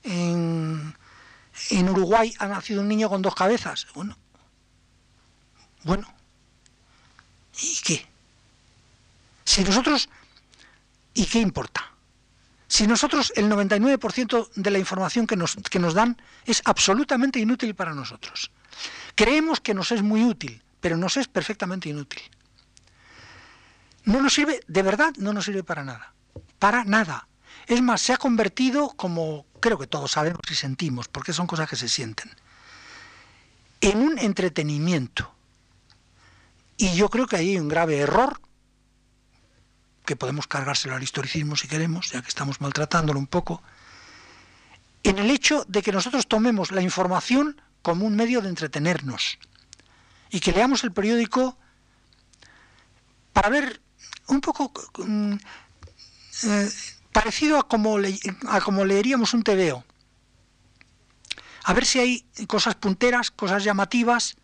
en, 0.03 0.95
en 1.69 1.89
Uruguay 1.89 2.33
ha 2.39 2.47
nacido 2.47 2.81
un 2.81 2.87
niño 2.87 3.09
con 3.09 3.21
dos 3.21 3.35
cabezas? 3.35 3.87
Bueno, 3.93 4.17
bueno, 5.83 6.13
¿y 7.61 7.77
qué? 7.83 8.10
Si 9.43 9.63
nosotros, 9.63 10.09
¿y 11.13 11.25
qué 11.25 11.39
importa? 11.39 11.91
Si 12.67 12.87
nosotros 12.87 13.33
el 13.35 13.49
99% 13.49 14.49
de 14.55 14.71
la 14.71 14.79
información 14.79 15.27
que 15.27 15.35
nos, 15.35 15.57
que 15.57 15.79
nos 15.79 15.93
dan 15.93 16.21
es 16.45 16.61
absolutamente 16.63 17.39
inútil 17.39 17.75
para 17.75 17.93
nosotros. 17.93 18.51
Creemos 19.15 19.59
que 19.59 19.73
nos 19.73 19.91
es 19.91 20.01
muy 20.01 20.23
útil, 20.23 20.63
pero 20.79 20.95
nos 20.95 21.17
es 21.17 21.27
perfectamente 21.27 21.89
inútil. 21.89 22.21
No 24.05 24.21
nos 24.21 24.33
sirve, 24.33 24.61
de 24.67 24.81
verdad, 24.83 25.13
no 25.17 25.33
nos 25.33 25.45
sirve 25.45 25.63
para 25.63 25.83
nada. 25.83 26.13
Para 26.59 26.85
nada. 26.85 27.27
Es 27.67 27.81
más, 27.81 28.01
se 28.01 28.13
ha 28.13 28.17
convertido, 28.17 28.89
como 28.89 29.45
creo 29.59 29.77
que 29.77 29.87
todos 29.87 30.11
sabemos 30.11 30.41
y 30.49 30.55
sentimos, 30.55 31.07
porque 31.07 31.33
son 31.33 31.47
cosas 31.47 31.69
que 31.69 31.75
se 31.75 31.87
sienten, 31.87 32.31
en 33.81 33.99
un 33.99 34.17
entretenimiento. 34.17 35.31
Y 36.77 36.95
yo 36.95 37.09
creo 37.09 37.27
que 37.27 37.35
hay 37.35 37.57
un 37.57 37.67
grave 37.67 37.97
error 37.97 38.39
que 40.05 40.15
podemos 40.15 40.47
cargárselo 40.47 40.95
al 40.95 41.03
historicismo 41.03 41.55
si 41.55 41.67
queremos, 41.67 42.11
ya 42.11 42.21
que 42.21 42.29
estamos 42.29 42.61
maltratándolo 42.61 43.19
un 43.19 43.27
poco, 43.27 43.61
en 45.03 45.19
el 45.19 45.29
hecho 45.29 45.65
de 45.67 45.81
que 45.81 45.91
nosotros 45.91 46.27
tomemos 46.27 46.71
la 46.71 46.81
información 46.81 47.61
como 47.81 48.05
un 48.05 48.15
medio 48.15 48.41
de 48.41 48.49
entretenernos 48.49 49.39
y 50.29 50.39
que 50.39 50.51
leamos 50.51 50.83
el 50.83 50.91
periódico 50.91 51.57
para 53.33 53.49
ver 53.49 53.81
un 54.27 54.41
poco 54.41 54.71
mm, 54.97 55.33
eh, 56.43 56.69
parecido 57.11 57.57
a 57.57 57.67
como, 57.67 57.97
a 58.47 58.61
como 58.61 58.85
leeríamos 58.85 59.33
un 59.33 59.43
tebeo. 59.43 59.83
A 61.63 61.73
ver 61.73 61.85
si 61.85 61.99
hay 61.99 62.25
cosas 62.47 62.75
punteras, 62.75 63.29
cosas 63.29 63.63
llamativas, 63.63 64.35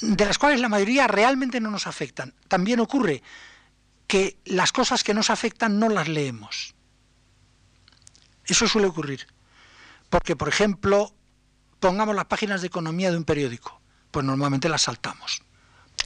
de 0.00 0.24
las 0.24 0.38
cuales 0.38 0.60
la 0.60 0.68
mayoría 0.68 1.06
realmente 1.06 1.60
no 1.60 1.70
nos 1.70 1.86
afectan. 1.86 2.34
También 2.48 2.80
ocurre 2.80 3.22
que 4.06 4.38
las 4.44 4.72
cosas 4.72 5.02
que 5.04 5.14
nos 5.14 5.30
afectan 5.30 5.78
no 5.78 5.88
las 5.88 6.08
leemos. 6.08 6.74
Eso 8.44 8.68
suele 8.68 8.86
ocurrir. 8.86 9.26
Porque, 10.08 10.36
por 10.36 10.48
ejemplo, 10.48 11.12
pongamos 11.80 12.14
las 12.14 12.26
páginas 12.26 12.60
de 12.60 12.68
economía 12.68 13.10
de 13.10 13.16
un 13.16 13.24
periódico, 13.24 13.80
pues 14.10 14.24
normalmente 14.24 14.68
las 14.68 14.82
saltamos, 14.82 15.42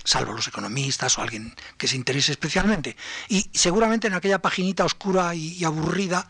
salvo 0.05 0.33
los 0.33 0.49
economistas 0.49 1.19
o 1.19 1.23
alguien 1.23 1.55
que 1.77 1.89
se 1.89 1.97
interese 1.97 2.33
especialmente. 2.33 2.97
Y 3.29 3.51
seguramente 3.53 4.07
en 4.07 4.15
aquella 4.15 4.41
paginita 4.41 4.85
oscura 4.85 5.35
y, 5.35 5.63
aburrida 5.65 6.27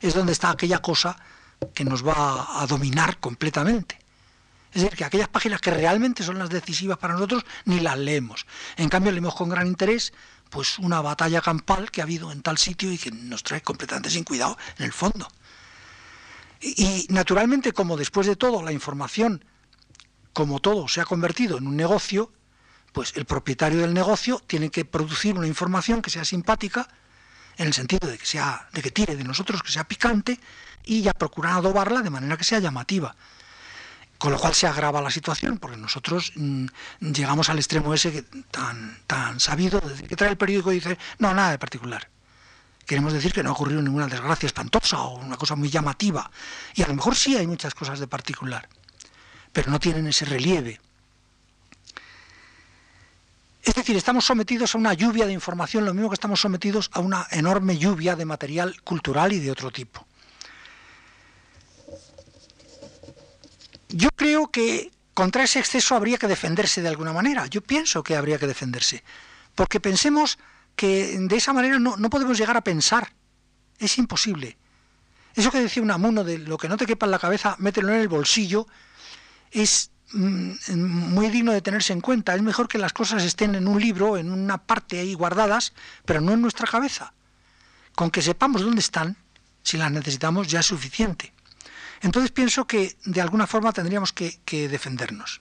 es 0.00 0.14
donde 0.14 0.32
está 0.32 0.50
aquella 0.50 0.80
cosa 0.80 1.18
que 1.74 1.84
nos 1.84 2.06
va 2.06 2.62
a 2.62 2.66
dominar 2.66 3.18
completamente. 3.18 3.98
Es 4.72 4.82
decir, 4.82 4.96
que 4.96 5.04
aquellas 5.04 5.28
páginas 5.28 5.60
que 5.60 5.72
realmente 5.72 6.22
son 6.22 6.38
las 6.38 6.48
decisivas 6.48 6.96
para 6.96 7.14
nosotros 7.14 7.44
ni 7.64 7.80
las 7.80 7.98
leemos. 7.98 8.46
En 8.76 8.88
cambio, 8.88 9.12
leemos 9.12 9.34
con 9.34 9.48
gran 9.48 9.66
interés 9.66 10.12
pues 10.50 10.78
una 10.78 11.00
batalla 11.00 11.40
campal 11.40 11.90
que 11.90 12.00
ha 12.00 12.04
habido 12.04 12.32
en 12.32 12.42
tal 12.42 12.58
sitio 12.58 12.92
y 12.92 12.98
que 12.98 13.10
nos 13.10 13.42
trae 13.42 13.62
completamente 13.62 14.10
sin 14.10 14.24
cuidado 14.24 14.58
en 14.78 14.84
el 14.84 14.92
fondo. 14.92 15.28
Y, 16.60 17.06
naturalmente, 17.08 17.72
como 17.72 17.96
después 17.96 18.26
de 18.26 18.36
todo 18.36 18.62
la 18.62 18.72
información 18.72 19.44
como 20.32 20.60
todo 20.60 20.88
se 20.88 21.00
ha 21.00 21.04
convertido 21.04 21.58
en 21.58 21.66
un 21.66 21.76
negocio, 21.76 22.32
pues 22.92 23.16
el 23.16 23.24
propietario 23.24 23.80
del 23.80 23.94
negocio 23.94 24.40
tiene 24.46 24.70
que 24.70 24.84
producir 24.84 25.36
una 25.36 25.46
información 25.46 26.02
que 26.02 26.10
sea 26.10 26.24
simpática, 26.24 26.88
en 27.56 27.66
el 27.66 27.74
sentido 27.74 28.08
de 28.08 28.16
que 28.16 28.26
sea, 28.26 28.68
de 28.72 28.82
que 28.82 28.90
tire 28.90 29.16
de 29.16 29.24
nosotros, 29.24 29.62
que 29.62 29.72
sea 29.72 29.84
picante, 29.84 30.38
y 30.84 31.02
ya 31.02 31.12
procurar 31.12 31.54
adobarla 31.54 32.00
de 32.00 32.10
manera 32.10 32.36
que 32.36 32.44
sea 32.44 32.58
llamativa. 32.58 33.16
Con 34.20 34.32
lo 34.32 34.38
cual 34.38 34.52
se 34.52 34.66
agrava 34.66 35.00
la 35.00 35.10
situación, 35.10 35.56
porque 35.56 35.78
nosotros 35.78 36.32
mm, 36.36 36.66
llegamos 37.00 37.48
al 37.48 37.56
extremo 37.56 37.94
ese 37.94 38.22
tan, 38.50 38.98
tan 39.06 39.40
sabido, 39.40 39.80
desde 39.80 40.06
que 40.06 40.14
trae 40.14 40.28
el 40.28 40.36
periódico 40.36 40.70
y 40.72 40.74
dice, 40.74 40.98
no, 41.20 41.32
nada 41.32 41.52
de 41.52 41.58
particular. 41.58 42.06
Queremos 42.84 43.14
decir 43.14 43.32
que 43.32 43.42
no 43.42 43.48
ha 43.48 43.52
ocurrido 43.52 43.80
ninguna 43.80 44.08
desgracia 44.08 44.46
espantosa 44.46 45.00
o 45.00 45.16
una 45.16 45.38
cosa 45.38 45.56
muy 45.56 45.70
llamativa. 45.70 46.30
Y 46.74 46.82
a 46.82 46.88
lo 46.88 46.96
mejor 46.96 47.16
sí 47.16 47.34
hay 47.34 47.46
muchas 47.46 47.74
cosas 47.74 47.98
de 47.98 48.08
particular, 48.08 48.68
pero 49.54 49.70
no 49.70 49.80
tienen 49.80 50.06
ese 50.06 50.26
relieve. 50.26 50.78
Es 53.62 53.74
decir, 53.74 53.96
estamos 53.96 54.26
sometidos 54.26 54.74
a 54.74 54.78
una 54.78 54.92
lluvia 54.92 55.24
de 55.24 55.32
información, 55.32 55.86
lo 55.86 55.94
mismo 55.94 56.10
que 56.10 56.20
estamos 56.20 56.42
sometidos 56.42 56.90
a 56.92 57.00
una 57.00 57.26
enorme 57.30 57.78
lluvia 57.78 58.16
de 58.16 58.26
material 58.26 58.82
cultural 58.82 59.32
y 59.32 59.38
de 59.38 59.50
otro 59.50 59.70
tipo. 59.70 60.06
Yo 63.92 64.10
creo 64.10 64.50
que 64.50 64.90
contra 65.14 65.44
ese 65.44 65.58
exceso 65.58 65.94
habría 65.94 66.18
que 66.18 66.28
defenderse 66.28 66.82
de 66.82 66.88
alguna 66.88 67.12
manera. 67.12 67.46
Yo 67.46 67.60
pienso 67.60 68.02
que 68.02 68.16
habría 68.16 68.38
que 68.38 68.46
defenderse. 68.46 69.02
Porque 69.54 69.80
pensemos 69.80 70.38
que 70.76 71.18
de 71.18 71.36
esa 71.36 71.52
manera 71.52 71.78
no, 71.78 72.10
podemos 72.10 72.38
llegar 72.38 72.56
a 72.56 72.62
pensar. 72.62 73.12
Es 73.78 73.98
imposible. 73.98 74.56
Eso 75.34 75.50
que 75.50 75.60
decía 75.60 75.82
un 75.82 75.90
amuno 75.90 76.24
de 76.24 76.38
lo 76.38 76.56
que 76.58 76.68
no 76.68 76.76
te 76.76 76.86
quepa 76.86 77.06
en 77.06 77.12
la 77.12 77.18
cabeza, 77.18 77.56
mételo 77.58 77.92
en 77.92 78.00
el 78.00 78.08
bolsillo, 78.08 78.66
es 79.50 79.90
mm, 80.12 80.52
muy 80.74 81.28
digno 81.28 81.52
de 81.52 81.60
tenerse 81.60 81.92
en 81.92 82.00
cuenta. 82.00 82.34
Es 82.34 82.42
mejor 82.42 82.68
que 82.68 82.78
las 82.78 82.92
cosas 82.92 83.22
estén 83.24 83.54
en 83.54 83.68
un 83.68 83.80
libro, 83.80 84.16
en 84.16 84.30
una 84.30 84.58
parte 84.58 85.00
ahí 85.00 85.14
guardadas, 85.14 85.72
pero 86.04 86.20
no 86.20 86.32
en 86.32 86.40
nuestra 86.40 86.66
cabeza. 86.66 87.12
Con 87.94 88.10
que 88.10 88.22
sepamos 88.22 88.62
dónde 88.62 88.80
están, 88.80 89.16
si 89.62 89.76
las 89.76 89.90
necesitamos, 89.90 90.48
ya 90.48 90.60
es 90.60 90.66
suficiente. 90.66 91.32
Entonces 92.02 92.30
pienso 92.30 92.66
que 92.66 92.96
de 93.04 93.20
alguna 93.20 93.46
forma 93.46 93.72
tendríamos 93.72 94.12
que, 94.12 94.68
defendernos. 94.68 95.40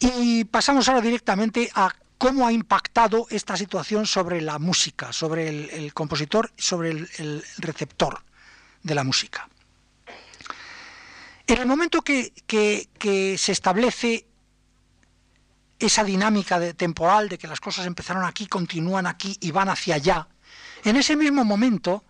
Y 0.00 0.44
pasamos 0.44 0.88
ahora 0.88 1.00
directamente 1.00 1.70
a 1.74 1.94
cómo 2.18 2.46
ha 2.46 2.52
impactado 2.52 3.26
esta 3.30 3.56
situación 3.56 4.06
sobre 4.06 4.40
la 4.40 4.58
música, 4.58 5.12
sobre 5.12 5.48
el, 5.48 5.94
compositor, 5.94 6.52
sobre 6.56 6.90
el, 6.90 7.44
receptor 7.58 8.22
de 8.82 8.94
la 8.94 9.04
música. 9.04 9.48
En 11.46 11.58
el 11.58 11.66
momento 11.66 12.02
que, 12.02 12.32
se 13.38 13.52
establece 13.52 14.26
esa 15.78 16.04
dinámica 16.04 16.72
temporal 16.74 17.28
de 17.28 17.38
que 17.38 17.46
las 17.46 17.60
cosas 17.60 17.86
empezaron 17.86 18.24
aquí, 18.24 18.46
continúan 18.46 19.06
aquí 19.06 19.36
y 19.40 19.50
van 19.52 19.68
hacia 19.68 19.96
allá, 19.96 20.28
en 20.84 20.96
ese 20.96 21.16
mismo 21.16 21.44
momento 21.44 22.04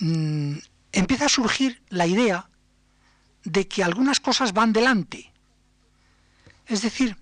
mm, 0.00 0.56
empieza 0.96 1.26
a 1.26 1.28
surgir 1.28 1.82
la 1.90 2.06
idea 2.06 2.48
de 3.44 3.68
que 3.68 3.84
algunas 3.84 4.18
cosas 4.18 4.52
van 4.52 4.72
delante. 4.72 5.32
Es 6.66 6.82
decir, 6.82 7.16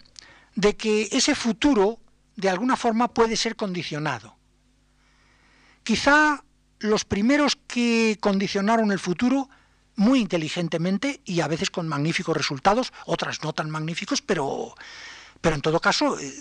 de 0.55 0.77
que 0.77 1.09
ese 1.11 1.35
futuro 1.35 1.99
de 2.37 2.49
alguna 2.49 2.77
forma 2.77 3.09
puede 3.09 3.37
ser 3.37 3.57
condicionado. 3.57 4.37
Quizá 5.83 6.45
los 6.79 7.05
primeros 7.05 7.57
que 7.67 8.17
condicionaron 8.21 8.93
el 8.93 8.99
futuro 8.99 9.51
muy 9.97 10.21
inteligentemente 10.21 11.21
y 11.25 11.41
a 11.41 11.49
veces 11.49 11.71
con 11.71 11.89
magníficos 11.89 12.37
resultados, 12.37 12.93
otras 13.07 13.43
no 13.43 13.53
tan 13.53 13.71
magníficos, 13.71 14.23
pero, 14.23 14.75
pero 15.41 15.57
en 15.57 15.63
todo 15.63 15.81
caso 15.81 16.19
eh, 16.19 16.33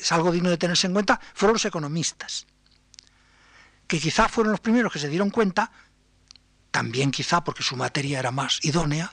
es 0.00 0.12
algo 0.12 0.30
digno 0.30 0.50
de 0.50 0.58
tenerse 0.58 0.86
en 0.86 0.92
cuenta, 0.92 1.20
fueron 1.34 1.54
los 1.54 1.64
economistas, 1.64 2.46
que 3.86 4.00
quizá 4.00 4.28
fueron 4.28 4.52
los 4.52 4.60
primeros 4.60 4.92
que 4.92 4.98
se 4.98 5.08
dieron 5.08 5.30
cuenta 5.30 5.70
también 6.70 7.10
quizá 7.10 7.44
porque 7.44 7.62
su 7.62 7.76
materia 7.76 8.18
era 8.18 8.30
más 8.30 8.64
idónea, 8.64 9.10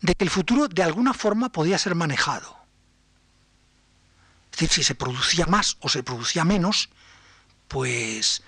de 0.00 0.14
que 0.14 0.24
el 0.24 0.30
futuro 0.30 0.68
de 0.68 0.82
alguna 0.82 1.14
forma 1.14 1.50
podía 1.52 1.78
ser 1.78 1.94
manejado. 1.94 2.58
Es 4.52 4.58
decir, 4.58 4.70
si 4.70 4.82
se 4.82 4.94
producía 4.94 5.46
más 5.46 5.76
o 5.80 5.88
se 5.88 6.02
producía 6.02 6.44
menos, 6.44 6.90
pues 7.68 8.42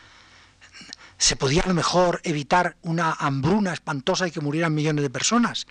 se 1.18 1.36
podía 1.36 1.62
a 1.62 1.68
lo 1.68 1.74
mejor 1.74 2.20
evitar 2.24 2.76
una 2.82 3.12
hambruna 3.12 3.72
espantosa 3.72 4.26
y 4.26 4.30
que 4.30 4.40
murieran 4.40 4.74
millones 4.74 5.02
de 5.02 5.10
personas. 5.10 5.66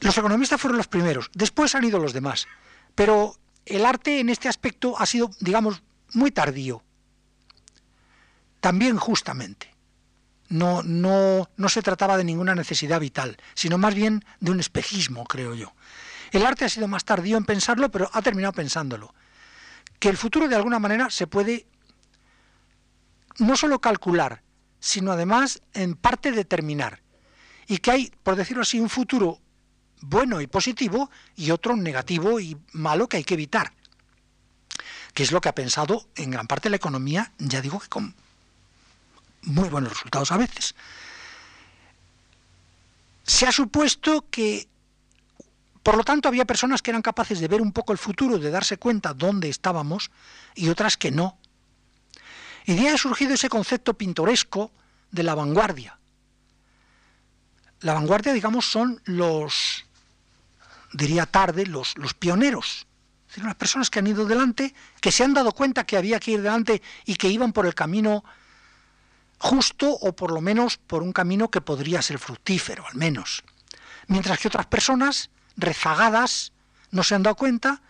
Los 0.00 0.16
economistas 0.16 0.60
fueron 0.60 0.78
los 0.78 0.88
primeros, 0.88 1.30
después 1.34 1.74
han 1.74 1.84
ido 1.84 1.98
los 1.98 2.12
demás, 2.12 2.48
pero 2.94 3.36
el 3.66 3.84
arte 3.84 4.20
en 4.20 4.30
este 4.30 4.48
aspecto 4.48 4.98
ha 4.98 5.06
sido, 5.06 5.30
digamos, 5.40 5.82
muy 6.14 6.30
tardío, 6.30 6.82
también 8.60 8.96
justamente 8.96 9.71
no, 10.52 10.82
no, 10.82 11.48
no 11.56 11.68
se 11.70 11.80
trataba 11.80 12.18
de 12.18 12.24
ninguna 12.24 12.54
necesidad 12.54 13.00
vital, 13.00 13.38
sino 13.54 13.78
más 13.78 13.94
bien 13.94 14.22
de 14.38 14.50
un 14.50 14.60
espejismo, 14.60 15.24
creo 15.24 15.54
yo. 15.54 15.72
El 16.30 16.44
arte 16.44 16.66
ha 16.66 16.68
sido 16.68 16.88
más 16.88 17.06
tardío 17.06 17.38
en 17.38 17.46
pensarlo, 17.46 17.90
pero 17.90 18.10
ha 18.12 18.20
terminado 18.20 18.52
pensándolo. 18.52 19.14
Que 19.98 20.10
el 20.10 20.18
futuro 20.18 20.48
de 20.48 20.56
alguna 20.56 20.78
manera 20.78 21.08
se 21.08 21.26
puede 21.26 21.66
no 23.38 23.56
solo 23.56 23.80
calcular, 23.80 24.42
sino 24.78 25.12
además 25.12 25.62
en 25.72 25.94
parte 25.94 26.32
determinar. 26.32 27.00
Y 27.66 27.78
que 27.78 27.90
hay, 27.90 28.12
por 28.22 28.36
decirlo 28.36 28.62
así, 28.62 28.78
un 28.78 28.90
futuro 28.90 29.40
bueno 30.02 30.42
y 30.42 30.48
positivo 30.48 31.10
y 31.34 31.50
otro 31.50 31.76
negativo 31.76 32.40
y 32.40 32.58
malo 32.72 33.08
que 33.08 33.16
hay 33.16 33.24
que 33.24 33.34
evitar. 33.34 33.72
Que 35.14 35.22
es 35.22 35.32
lo 35.32 35.40
que 35.40 35.48
ha 35.48 35.54
pensado 35.54 36.08
en 36.14 36.30
gran 36.30 36.46
parte 36.46 36.68
la 36.68 36.76
economía, 36.76 37.32
ya 37.38 37.62
digo 37.62 37.80
que 37.80 37.88
con 37.88 38.14
muy 39.42 39.68
buenos 39.68 39.92
resultados 39.92 40.32
a 40.32 40.36
veces. 40.36 40.74
Se 43.24 43.46
ha 43.46 43.52
supuesto 43.52 44.26
que, 44.30 44.68
por 45.82 45.96
lo 45.96 46.04
tanto, 46.04 46.28
había 46.28 46.44
personas 46.44 46.82
que 46.82 46.90
eran 46.90 47.02
capaces 47.02 47.40
de 47.40 47.48
ver 47.48 47.60
un 47.60 47.72
poco 47.72 47.92
el 47.92 47.98
futuro, 47.98 48.38
de 48.38 48.50
darse 48.50 48.78
cuenta 48.78 49.14
dónde 49.14 49.48
estábamos, 49.48 50.10
y 50.54 50.68
otras 50.68 50.96
que 50.96 51.10
no. 51.10 51.38
Y 52.64 52.74
de 52.74 52.80
ahí 52.80 52.86
ha 52.88 52.98
surgido 52.98 53.34
ese 53.34 53.48
concepto 53.48 53.94
pintoresco 53.94 54.70
de 55.10 55.22
la 55.22 55.34
vanguardia. 55.34 55.98
La 57.80 57.94
vanguardia, 57.94 58.32
digamos, 58.32 58.66
son 58.66 59.00
los, 59.04 59.84
diría 60.92 61.26
tarde, 61.26 61.66
los, 61.66 61.96
los 61.98 62.14
pioneros. 62.14 62.86
Es 63.22 63.28
decir, 63.28 63.44
unas 63.44 63.56
personas 63.56 63.90
que 63.90 63.98
han 63.98 64.06
ido 64.06 64.24
delante, 64.26 64.74
que 65.00 65.10
se 65.10 65.24
han 65.24 65.34
dado 65.34 65.52
cuenta 65.52 65.84
que 65.84 65.96
había 65.96 66.20
que 66.20 66.32
ir 66.32 66.42
delante 66.42 66.82
y 67.04 67.16
que 67.16 67.28
iban 67.28 67.52
por 67.52 67.66
el 67.66 67.74
camino 67.74 68.24
justo 69.42 69.90
o 69.90 70.14
por 70.14 70.30
lo 70.30 70.40
menos 70.40 70.76
por 70.76 71.02
un 71.02 71.12
camino 71.12 71.50
que 71.50 71.60
podría 71.60 72.00
ser 72.00 72.20
fructífero, 72.20 72.86
al 72.86 72.94
menos. 72.94 73.42
Mientras 74.06 74.38
que 74.38 74.46
otras 74.46 74.66
personas, 74.66 75.30
rezagadas, 75.56 76.52
no 76.92 77.02
se 77.02 77.16
han 77.16 77.24
dado 77.24 77.34
cuenta 77.34 77.82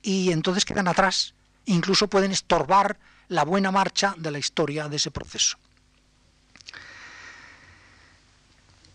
y 0.00 0.32
entonces 0.32 0.64
quedan 0.64 0.88
atrás. 0.88 1.34
Incluso 1.66 2.08
pueden 2.08 2.32
estorbar 2.32 2.98
la 3.28 3.44
buena 3.44 3.70
marcha 3.70 4.14
de 4.16 4.30
la 4.30 4.38
historia 4.38 4.88
de 4.88 4.96
ese 4.96 5.10
proceso. 5.10 5.58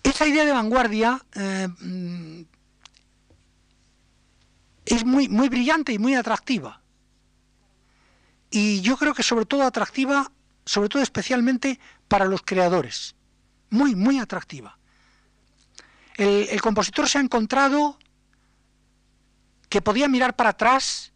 Esa 0.02 0.26
idea 0.26 0.45
de 0.45 0.52
vanguardia 0.52 1.24
eh, 1.36 1.67
mm, 1.67 2.41
es 4.86 5.06
muy, 5.06 5.30
muy 5.30 5.48
brillante 5.48 5.93
y 5.93 6.00
muy 6.00 6.15
atractiva. 6.15 6.82
Y 8.50 8.82
yo 8.82 8.98
creo 8.98 9.13
que 9.13 9.22
sobre 9.22 9.45
todo 9.45 9.62
atractiva, 9.62 10.32
sobre 10.65 10.89
todo 10.89 11.02
especialmente 11.02 11.80
para 12.07 12.26
los 12.26 12.41
creadores. 12.41 13.16
Muy, 13.70 13.95
muy 13.95 14.20
atractiva. 14.20 14.78
El, 16.18 16.60
compositor 16.62 17.07
se 17.07 17.18
ha 17.18 17.22
encontrado 17.22 17.97
que 19.70 19.82
podía 19.82 20.10
mirar 20.10 20.36
para 20.36 20.49
atrás 20.49 21.14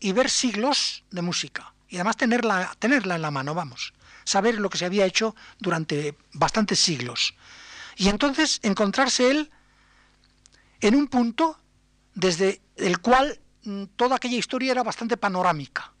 y 0.00 0.12
ver 0.12 0.28
siglos 0.28 1.04
de 1.10 1.22
música. 1.22 1.72
Y 1.88 1.96
además 1.96 2.18
tenerla, 2.18 2.76
tenerla 2.78 3.14
en 3.14 3.22
la 3.22 3.30
mano, 3.30 3.54
vamos. 3.54 3.94
Saber 4.24 4.60
lo 4.60 4.68
que 4.68 4.76
se 4.76 4.84
había 4.84 5.06
hecho 5.06 5.34
durante 5.58 6.18
bastantes 6.32 6.78
siglos. 6.78 7.34
Y 7.96 8.08
entonces 8.10 8.60
encontrarse 8.62 9.30
él 9.30 9.50
en 10.82 10.94
un 10.94 11.06
punto 11.06 11.58
desde 12.14 12.60
el 12.76 12.98
cual 12.98 13.40
mm, 13.62 13.84
toda 13.96 14.16
aquella 14.16 14.36
historia 14.36 14.72
era 14.72 14.82
bastante 14.82 15.16
panorámica. 15.16 15.93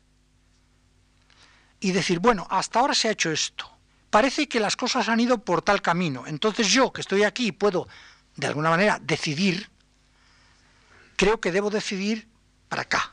Y 1.84 1.92
decir, 1.92 2.18
bueno, 2.18 2.46
hasta 2.48 2.80
ahora 2.80 2.94
se 2.94 3.08
ha 3.08 3.12
hecho 3.12 3.30
esto 3.30 3.74
parece 4.14 4.46
que 4.46 4.60
las 4.60 4.76
cosas 4.76 5.08
han 5.08 5.18
ido 5.18 5.38
por 5.38 5.60
tal 5.62 5.82
camino. 5.82 6.22
Entonces 6.28 6.68
yo, 6.68 6.92
que 6.92 7.00
estoy 7.00 7.24
aquí, 7.24 7.50
puedo, 7.50 7.88
de 8.36 8.46
alguna 8.46 8.70
manera, 8.70 9.00
decidir, 9.02 9.68
creo 11.16 11.40
que 11.40 11.50
debo 11.50 11.68
decidir 11.68 12.28
para 12.68 12.82
acá. 12.82 13.12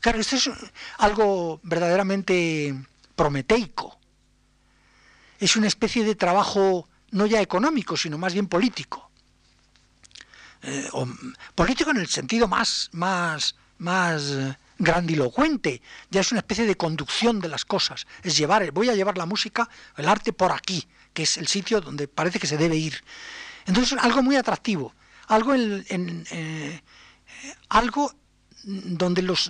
Claro, 0.00 0.18
esto 0.18 0.34
es 0.34 0.50
algo 0.98 1.60
verdaderamente 1.62 2.74
prometeico. 3.14 3.96
Es 5.38 5.54
una 5.54 5.68
especie 5.68 6.02
de 6.02 6.16
trabajo 6.16 6.88
no 7.12 7.26
ya 7.26 7.40
económico, 7.40 7.96
sino 7.96 8.18
más 8.18 8.32
bien 8.32 8.48
político. 8.48 9.08
eh, 10.62 10.90
político 11.54 11.92
en 11.92 11.98
el 11.98 12.08
sentido 12.08 12.48
más, 12.48 12.90
más, 12.90 13.54
más 13.78 14.22
eh, 14.32 14.56
grandilocuente, 14.78 15.82
ya 16.10 16.20
es 16.20 16.32
una 16.32 16.40
especie 16.40 16.66
de 16.66 16.76
conducción 16.76 17.40
de 17.40 17.48
las 17.48 17.64
cosas, 17.64 18.06
es 18.22 18.36
llevar, 18.36 18.70
voy 18.72 18.88
a 18.88 18.94
llevar 18.94 19.18
la 19.18 19.26
música, 19.26 19.68
el 19.96 20.08
arte 20.08 20.32
por 20.32 20.52
aquí, 20.52 20.86
que 21.12 21.24
es 21.24 21.36
el 21.36 21.48
sitio 21.48 21.80
donde 21.80 22.08
parece 22.08 22.38
que 22.38 22.46
se 22.46 22.56
debe 22.56 22.76
ir. 22.76 23.02
Entonces, 23.66 23.98
algo 23.98 24.22
muy 24.22 24.36
atractivo, 24.36 24.94
algo 25.28 25.54
en, 25.54 25.84
eh, 26.30 26.82
algo 27.68 28.12
donde 28.64 29.22
los, 29.22 29.48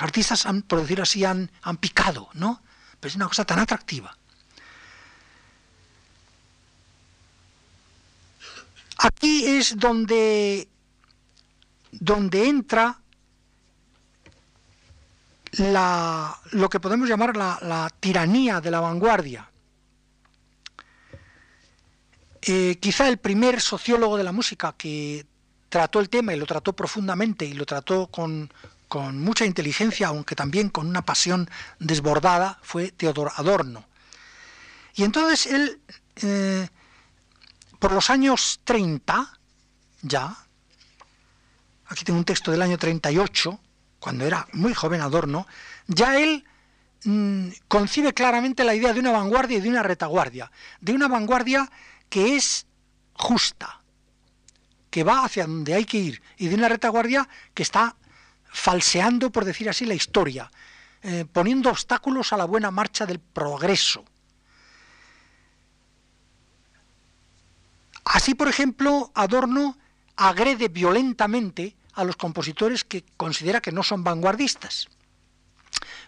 artistas, 0.00 0.46
han, 0.46 0.62
por 0.62 0.80
decirlo 0.80 1.02
así, 1.02 1.24
han, 1.24 1.50
han 1.62 1.76
picado, 1.76 2.28
¿no? 2.34 2.62
Pero 3.00 3.10
es 3.10 3.16
una 3.16 3.28
cosa 3.28 3.44
tan 3.44 3.58
atractiva. 3.58 4.16
Aquí 8.98 9.44
es 9.46 9.76
donde, 9.76 10.68
donde 11.92 12.48
entra 12.48 13.00
la, 15.58 16.38
lo 16.52 16.68
que 16.68 16.80
podemos 16.80 17.08
llamar 17.08 17.36
la, 17.36 17.92
tiranía 18.00 18.60
de 18.60 18.70
la 18.70 18.80
vanguardia. 18.80 19.50
Eh, 22.42 22.78
quizá 22.80 23.08
el 23.08 23.18
primer 23.18 23.60
sociólogo 23.60 24.16
de 24.16 24.24
la 24.24 24.32
música 24.32 24.74
que 24.76 25.26
trató 25.68 26.00
el 26.00 26.08
tema 26.08 26.32
y 26.32 26.38
lo 26.38 26.46
trató 26.46 26.74
profundamente 26.74 27.44
y 27.44 27.54
lo 27.54 27.66
trató 27.66 28.06
con, 28.08 28.52
mucha 29.12 29.44
inteligencia, 29.44 30.08
aunque 30.08 30.34
también 30.34 30.70
con 30.70 30.86
una 30.86 31.02
pasión 31.02 31.50
desbordada, 31.78 32.58
fue 32.62 32.92
Teodor 32.92 33.32
Adorno. 33.36 33.84
Y 34.94 35.02
entonces 35.02 35.52
él 35.52 35.80
eh, 36.22 36.68
por 37.78 37.92
los 37.92 38.10
años 38.10 38.60
30, 38.64 39.38
ya, 40.02 40.36
aquí 41.86 42.04
tengo 42.04 42.18
un 42.18 42.24
texto 42.24 42.50
del 42.50 42.62
año 42.62 42.78
38, 42.78 43.60
cuando 44.00 44.24
era 44.24 44.46
muy 44.52 44.74
joven 44.74 45.00
Adorno, 45.00 45.46
ya 45.86 46.18
él 46.18 46.44
mm, 47.04 47.48
concibe 47.68 48.14
claramente 48.14 48.64
la 48.64 48.74
idea 48.74 48.92
de 48.92 49.00
una 49.00 49.12
vanguardia 49.12 49.58
y 49.58 49.60
de 49.60 49.68
una 49.68 49.82
retaguardia, 49.82 50.50
de 50.80 50.92
una 50.92 51.08
vanguardia 51.08 51.70
que 52.08 52.36
es 52.36 52.66
justa, 53.14 53.80
que 54.90 55.04
va 55.04 55.24
hacia 55.24 55.46
donde 55.46 55.74
hay 55.74 55.84
que 55.84 55.98
ir, 55.98 56.22
y 56.36 56.48
de 56.48 56.54
una 56.54 56.68
retaguardia 56.68 57.28
que 57.54 57.62
está 57.62 57.96
falseando, 58.44 59.30
por 59.30 59.44
decir 59.44 59.68
así, 59.68 59.84
la 59.84 59.94
historia, 59.94 60.50
eh, 61.02 61.24
poniendo 61.30 61.70
obstáculos 61.70 62.32
a 62.32 62.36
la 62.36 62.44
buena 62.44 62.70
marcha 62.70 63.06
del 63.06 63.20
progreso. 63.20 64.04
Así, 68.04 68.34
por 68.34 68.48
ejemplo, 68.48 69.10
Adorno 69.14 69.76
agrede 70.16 70.68
violentamente 70.68 71.76
a 71.96 72.04
los 72.04 72.16
compositores 72.16 72.84
que 72.84 73.04
considera 73.16 73.60
que 73.60 73.72
no 73.72 73.82
son 73.82 74.04
vanguardistas. 74.04 74.88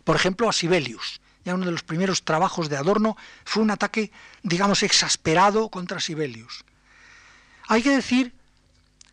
Por 0.05 0.14
ejemplo, 0.14 0.49
a 0.49 0.53
Sibelius. 0.53 1.20
Ya 1.45 1.55
uno 1.55 1.64
de 1.64 1.72
los 1.72 1.82
primeros 1.82 2.24
trabajos 2.24 2.68
de 2.68 2.76
Adorno 2.76 3.16
fue 3.45 3.62
un 3.62 3.70
ataque, 3.70 4.12
digamos, 4.43 4.82
exasperado 4.82 5.70
contra 5.70 5.99
Sibelius. 5.99 6.64
Hay 7.68 7.82
que 7.82 7.91
decir, 7.91 8.34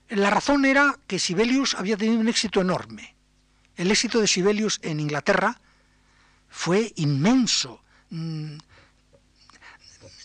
la 0.10 0.30
razón 0.30 0.66
era 0.66 1.00
que 1.08 1.18
Sibelius 1.18 1.76
había 1.76 1.98
tenido 1.98 2.20
un 2.20 2.28
éxito 2.28 2.62
enorme. 2.62 3.16
El 3.78 3.90
éxito 3.90 4.20
de 4.20 4.28
Sibelius 4.28 4.80
en 4.84 5.00
Inglaterra 5.00 5.60
fue 6.50 6.94
inmenso. 6.98 7.82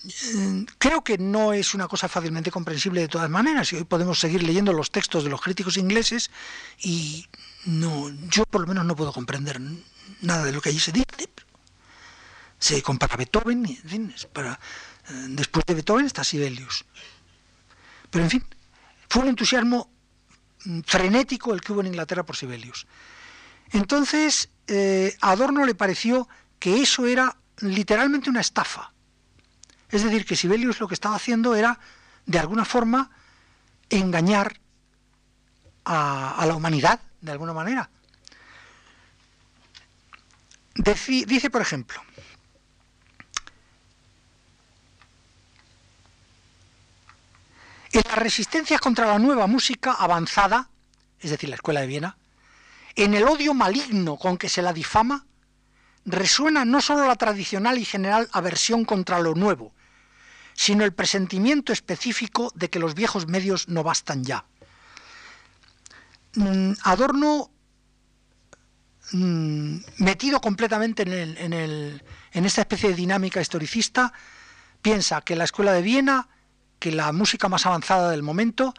Mm, 0.02 0.62
creo 0.78 1.04
que 1.04 1.18
no 1.18 1.52
es 1.52 1.74
una 1.74 1.86
cosa 1.86 2.08
fácilmente 2.08 2.50
comprensible 2.50 3.02
de 3.02 3.08
todas 3.08 3.28
maneras. 3.28 3.72
Y 3.72 3.76
hoy 3.76 3.84
podemos 3.84 4.18
seguir 4.18 4.42
leyendo 4.42 4.72
los 4.72 4.90
textos 4.90 5.24
de 5.24 5.30
los 5.30 5.40
críticos 5.40 5.76
ingleses 5.76 6.30
y 6.78 7.26
no, 7.66 8.10
yo 8.28 8.44
por 8.46 8.62
lo 8.62 8.66
menos 8.66 8.84
no 8.84 8.96
puedo 8.96 9.12
comprender 9.12 9.60
nada 10.22 10.44
de 10.44 10.52
lo 10.52 10.60
que 10.60 10.70
allí 10.70 10.80
se 10.80 10.92
dice. 10.92 11.06
Se 12.58 12.82
compara 12.82 13.16
Beethoven, 13.16 13.64
y, 13.66 13.72
en 13.72 13.88
fin, 13.88 14.14
eh, 14.14 14.56
después 15.28 15.64
de 15.66 15.74
Beethoven 15.74 16.06
está 16.06 16.24
Sibelius. 16.24 16.84
Pero 18.10 18.24
en 18.24 18.30
fin, 18.30 18.44
fue 19.08 19.22
un 19.22 19.28
entusiasmo 19.28 19.90
mm, 20.64 20.80
frenético 20.80 21.54
el 21.54 21.60
que 21.60 21.72
hubo 21.72 21.80
en 21.80 21.88
Inglaterra 21.88 22.24
por 22.24 22.36
Sibelius. 22.36 22.86
Entonces, 23.72 24.50
eh, 24.66 25.16
a 25.20 25.30
Adorno 25.30 25.64
le 25.64 25.74
pareció 25.74 26.28
que 26.58 26.82
eso 26.82 27.06
era 27.06 27.36
literalmente 27.60 28.28
una 28.28 28.40
estafa 28.40 28.92
es 29.90 30.02
decir, 30.04 30.24
que 30.24 30.36
Sibelius 30.36 30.80
lo 30.80 30.88
que 30.88 30.94
estaba 30.94 31.16
haciendo 31.16 31.54
era, 31.54 31.78
de 32.26 32.38
alguna 32.38 32.64
forma, 32.64 33.10
engañar 33.88 34.60
a, 35.84 36.44
la 36.46 36.54
humanidad, 36.54 37.00
de 37.20 37.32
alguna 37.32 37.52
manera. 37.52 37.90
dice, 40.74 41.50
por 41.50 41.60
ejemplo, 41.60 42.00
en 47.92 48.02
las 48.06 48.18
resistencias 48.18 48.80
contra 48.80 49.06
la 49.06 49.18
nueva 49.18 49.46
música 49.48 49.92
avanzada, 49.92 50.70
es 51.18 51.30
decir, 51.30 51.48
la 51.48 51.56
Escuela 51.56 51.80
de 51.80 51.88
Viena, 51.88 52.16
en 52.94 53.14
el 53.14 53.24
odio 53.24 53.54
maligno 53.54 54.16
con 54.16 54.36
que 54.36 54.48
se 54.48 54.62
la 54.62 54.72
difama, 54.72 55.26
resuena 56.04 56.64
no 56.64 56.80
sólo 56.80 57.06
la 57.06 57.16
tradicional 57.16 57.78
y 57.78 57.84
general 57.84 58.28
aversión 58.32 58.84
contra 58.84 59.20
lo 59.20 59.34
nuevo, 59.34 59.72
sino 60.60 60.84
el 60.84 60.92
presentimiento 60.92 61.72
específico 61.72 62.52
de 62.54 62.68
que 62.68 62.78
los 62.78 62.94
viejos 62.94 63.26
medios 63.26 63.68
no 63.68 63.82
bastan 63.82 64.24
ya. 64.24 64.44
Mm, 66.34 66.72
Adorno, 66.82 67.50
mm, 69.12 69.76
metido 70.00 70.38
completamente 70.42 71.04
en, 71.04 72.02
en 72.32 72.44
esta 72.44 72.60
especie 72.60 72.90
de 72.90 72.94
dinámica 72.94 73.40
historicista, 73.40 74.12
piensa 74.82 75.22
que 75.22 75.34
la 75.34 75.44
escuela 75.44 75.72
de 75.72 75.80
Viena, 75.80 76.28
que 76.78 76.92
la 76.92 77.10
música 77.12 77.48
más 77.48 77.64
avanzada 77.64 78.10
del 78.10 78.22
momento, 78.22 78.74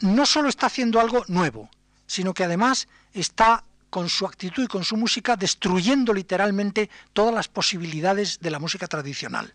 no 0.00 0.26
solo 0.26 0.50
está 0.50 0.66
haciendo 0.66 1.00
algo 1.00 1.24
nuevo, 1.28 1.70
sino 2.06 2.34
que 2.34 2.44
además 2.44 2.86
está 3.14 3.64
con 3.88 4.10
su 4.10 4.26
actitud 4.26 4.64
y 4.64 4.68
con 4.68 4.84
su 4.84 4.98
música 4.98 5.36
destruyendo 5.36 6.12
literalmente 6.12 6.90
todas 7.14 7.32
las 7.32 7.48
posibilidades 7.48 8.40
de 8.40 8.50
la 8.50 8.58
música 8.58 8.86
tradicional. 8.86 9.54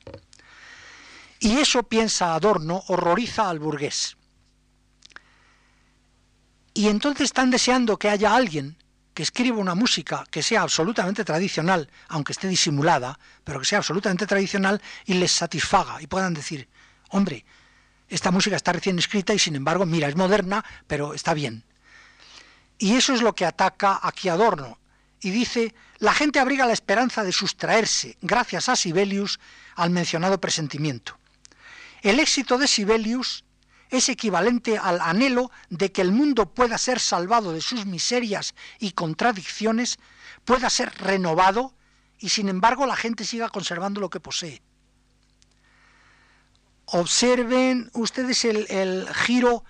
Y 1.43 1.57
eso, 1.57 1.81
piensa 1.81 2.35
Adorno, 2.35 2.83
horroriza 2.89 3.49
al 3.49 3.57
burgués. 3.57 4.15
Y 6.75 6.87
entonces 6.87 7.25
están 7.25 7.49
deseando 7.49 7.97
que 7.97 8.09
haya 8.09 8.35
alguien 8.35 8.77
que 9.15 9.23
escriba 9.23 9.57
una 9.57 9.73
música 9.73 10.23
que 10.29 10.43
sea 10.43 10.61
absolutamente 10.61 11.25
tradicional, 11.25 11.89
aunque 12.09 12.33
esté 12.33 12.47
disimulada, 12.47 13.19
pero 13.43 13.59
que 13.59 13.65
sea 13.65 13.79
absolutamente 13.79 14.27
tradicional 14.27 14.83
y 15.05 15.15
les 15.15 15.31
satisfaga 15.31 15.99
y 15.99 16.05
puedan 16.05 16.35
decir, 16.35 16.69
hombre, 17.09 17.43
esta 18.07 18.29
música 18.29 18.55
está 18.55 18.71
recién 18.71 18.99
escrita 18.99 19.33
y 19.33 19.39
sin 19.39 19.55
embargo, 19.55 19.87
mira, 19.87 20.07
es 20.07 20.15
moderna, 20.15 20.63
pero 20.85 21.15
está 21.15 21.33
bien. 21.33 21.63
Y 22.77 22.93
eso 22.93 23.15
es 23.15 23.23
lo 23.23 23.33
que 23.33 23.47
ataca 23.47 23.99
aquí 24.03 24.29
Adorno. 24.29 24.77
Y 25.19 25.31
dice, 25.31 25.73
la 25.97 26.13
gente 26.13 26.39
abriga 26.39 26.67
la 26.67 26.73
esperanza 26.73 27.23
de 27.23 27.31
sustraerse, 27.31 28.15
gracias 28.21 28.69
a 28.69 28.75
Sibelius, 28.75 29.39
al 29.75 29.89
mencionado 29.89 30.39
presentimiento. 30.39 31.17
El 32.01 32.19
éxito 32.19 32.57
de 32.57 32.67
Sibelius 32.67 33.45
es 33.89 34.09
equivalente 34.09 34.77
al 34.77 35.01
anhelo 35.01 35.51
de 35.69 35.91
que 35.91 36.01
el 36.01 36.11
mundo 36.11 36.53
pueda 36.53 36.77
ser 36.77 36.99
salvado 36.99 37.51
de 37.51 37.61
sus 37.61 37.85
miserias 37.85 38.55
y 38.79 38.91
contradicciones, 38.91 39.99
pueda 40.45 40.69
ser 40.69 40.93
renovado 40.97 41.73
y 42.17 42.29
sin 42.29 42.49
embargo 42.49 42.85
la 42.85 42.95
gente 42.95 43.25
siga 43.25 43.49
conservando 43.49 43.99
lo 43.99 44.09
que 44.09 44.19
posee. 44.19 44.61
Observen 46.85 47.89
ustedes 47.93 48.45
el, 48.45 49.07
giro 49.13 49.63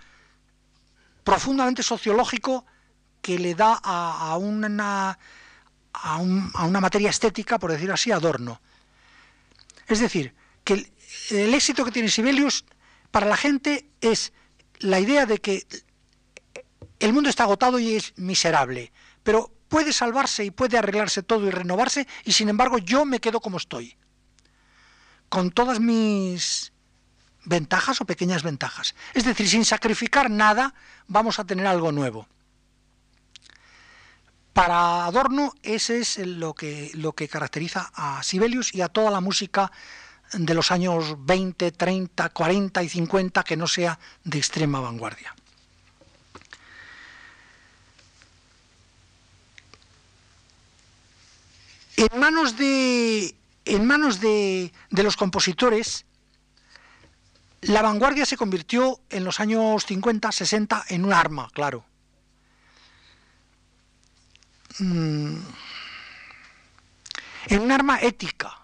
profundamente 1.24 1.84
sociológico 1.84 2.66
que 3.22 3.38
le 3.38 3.56
da 3.56 3.80
a, 3.84 4.38
una, 4.38 5.18
a, 5.94 6.18
una 6.18 6.82
materia 6.82 7.10
estética, 7.10 7.60
por 7.60 7.72
decir 7.72 7.92
así, 7.92 8.12
Adorno. 8.12 8.60
Es 9.88 10.00
decir, 10.00 10.34
que 10.64 10.92
el 11.32 11.54
éxito 11.54 11.86
que 11.86 11.92
tiene 11.92 12.10
Sibelius 12.10 12.66
para 13.12 13.26
la 13.26 13.38
gente 13.38 13.90
es 14.02 14.34
la 14.80 15.00
idea 15.00 15.26
de 15.26 15.40
que 15.40 15.66
el 17.00 17.14
mundo 17.14 17.30
está 17.30 17.44
agotado 17.44 17.80
y 17.80 17.96
es 17.96 18.14
miserable, 18.18 18.92
pero 19.24 19.52
puede 19.68 19.94
salvarse 19.94 20.46
y 20.46 20.52
puede 20.52 20.78
arreglarse 20.78 21.24
todo 21.24 21.48
y 21.48 21.52
renovarse 21.52 22.08
y 22.26 22.34
sin 22.34 22.50
embargo 22.50 22.78
yo 22.78 23.06
me 23.06 23.20
quedo 23.20 23.40
como 23.40 23.58
estoy, 23.58 23.98
con 25.30 25.52
todas 25.52 25.80
mis 25.80 26.74
ventajas 27.46 28.02
o 28.02 28.06
pequeñas 28.06 28.44
ventajas. 28.44 28.96
Es 29.14 29.24
decir, 29.26 29.48
sin 29.48 29.66
sacrificar 29.66 30.30
nada 30.30 30.74
vamos 31.08 31.40
a 31.40 31.46
tener 31.46 31.66
algo 31.68 31.92
nuevo. 31.92 32.28
Para 34.54 35.06
Adorno 35.06 35.54
ese 35.64 36.00
es 36.00 36.18
lo 36.18 36.54
que, 36.54 36.92
lo 36.94 37.14
que 37.14 37.30
caracteriza 37.30 37.90
a 37.96 38.22
Sibelius 38.22 38.76
y 38.76 38.82
a 38.82 38.90
toda 38.90 39.10
la 39.10 39.22
música 39.22 39.72
de 40.34 40.54
los 40.54 40.72
años 40.72 41.16
20, 41.26 41.72
30, 41.72 42.30
40 42.30 42.84
y 42.84 42.90
50 42.90 43.44
que 43.44 43.58
no 43.58 43.68
sea 43.68 44.00
de 44.24 44.38
extrema 44.38 44.80
vanguardia. 44.80 45.36
En 51.98 52.20
manos 52.20 52.58
de, 52.58 53.36
en 53.66 53.86
manos 53.86 54.20
de, 54.20 54.74
de 54.90 55.04
los 55.04 55.18
compositores, 55.18 56.06
la 57.62 57.82
vanguardia 57.82 58.26
se 58.26 58.38
convirtió 58.38 59.00
en 59.10 59.24
los 59.24 59.40
años 59.40 59.86
50, 59.86 60.32
60 60.32 60.86
en 60.90 61.06
un 61.06 61.14
arma, 61.14 61.50
claro. 61.54 61.86
Mm. 64.80 65.36
En 67.48 67.62
un 67.62 67.72
arma 67.72 68.00
ética 68.02 68.61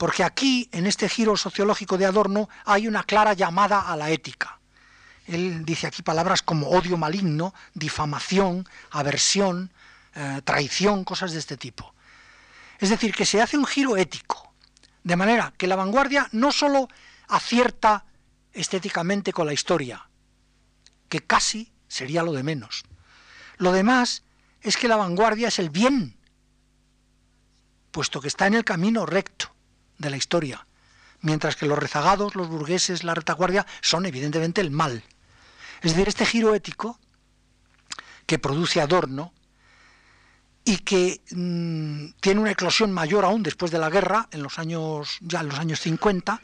porque 0.00 0.24
aquí, 0.24 0.66
en 0.72 0.86
este 0.86 1.10
giro 1.10 1.36
sociológico 1.36 1.98
de 1.98 2.06
Adorno, 2.06 2.48
hay 2.64 2.88
una 2.88 3.02
clara 3.02 3.34
llamada 3.34 3.82
a 3.82 3.94
la 3.98 4.08
ética. 4.08 4.58
Él 5.26 5.62
dice 5.62 5.86
aquí 5.86 6.00
palabras 6.00 6.40
como 6.40 6.70
odio 6.70 6.96
maligno, 6.96 7.52
difamación, 7.74 8.66
aversión, 8.92 9.70
eh, 10.14 10.40
traición, 10.42 11.04
cosas 11.04 11.32
de 11.32 11.38
este 11.38 11.58
tipo. 11.58 11.92
Es 12.78 12.88
decir, 12.88 13.14
que 13.14 13.26
se 13.26 13.42
hace 13.42 13.58
un 13.58 13.66
giro 13.66 13.98
ético, 13.98 14.54
de 15.04 15.16
manera 15.16 15.52
que 15.58 15.66
la 15.66 15.76
vanguardia 15.76 16.30
no 16.32 16.50
sólo 16.50 16.88
acierta 17.28 18.06
estéticamente 18.54 19.34
con 19.34 19.46
la 19.46 19.52
historia, 19.52 20.08
que 21.10 21.20
casi 21.20 21.74
sería 21.88 22.22
lo 22.22 22.32
de 22.32 22.42
menos. 22.42 22.84
Lo 23.58 23.70
demás 23.70 24.22
es 24.62 24.78
que 24.78 24.88
la 24.88 24.96
vanguardia 24.96 25.48
es 25.48 25.58
el 25.58 25.68
bien, 25.68 26.16
puesto 27.90 28.22
que 28.22 28.28
está 28.28 28.46
en 28.46 28.54
el 28.54 28.64
camino 28.64 29.04
recto 29.04 29.59
de 30.00 30.10
la 30.10 30.16
historia, 30.16 30.66
mientras 31.20 31.54
que 31.54 31.66
los 31.66 31.78
rezagados, 31.78 32.34
los 32.34 32.48
burgueses, 32.48 33.04
la 33.04 33.14
retaguardia 33.14 33.66
son 33.80 34.06
evidentemente 34.06 34.60
el 34.60 34.72
mal. 34.72 35.04
Es 35.82 35.92
decir, 35.92 36.08
este 36.08 36.26
giro 36.26 36.54
ético 36.54 36.98
que 38.26 38.40
produce 38.40 38.80
Adorno 38.80 39.32
y 40.64 40.78
que 40.78 41.20
mm, 41.30 42.18
tiene 42.20 42.40
una 42.40 42.50
eclosión 42.50 42.92
mayor 42.92 43.24
aún 43.24 43.42
después 43.42 43.70
de 43.70 43.78
la 43.78 43.90
guerra, 43.90 44.28
en 44.32 44.42
los 44.42 44.58
años 44.58 45.18
ya 45.20 45.40
en 45.40 45.48
los 45.48 45.58
años 45.58 45.80
50, 45.80 46.42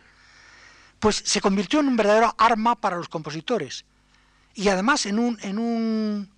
pues 1.00 1.22
se 1.24 1.40
convirtió 1.40 1.80
en 1.80 1.88
un 1.88 1.96
verdadero 1.96 2.34
arma 2.38 2.76
para 2.76 2.96
los 2.96 3.09
compositores 3.09 3.84
y 4.54 4.68
además 4.68 5.04
en 5.07 5.18
un, 5.18 5.38
en 5.42 5.59
un, 5.59 6.30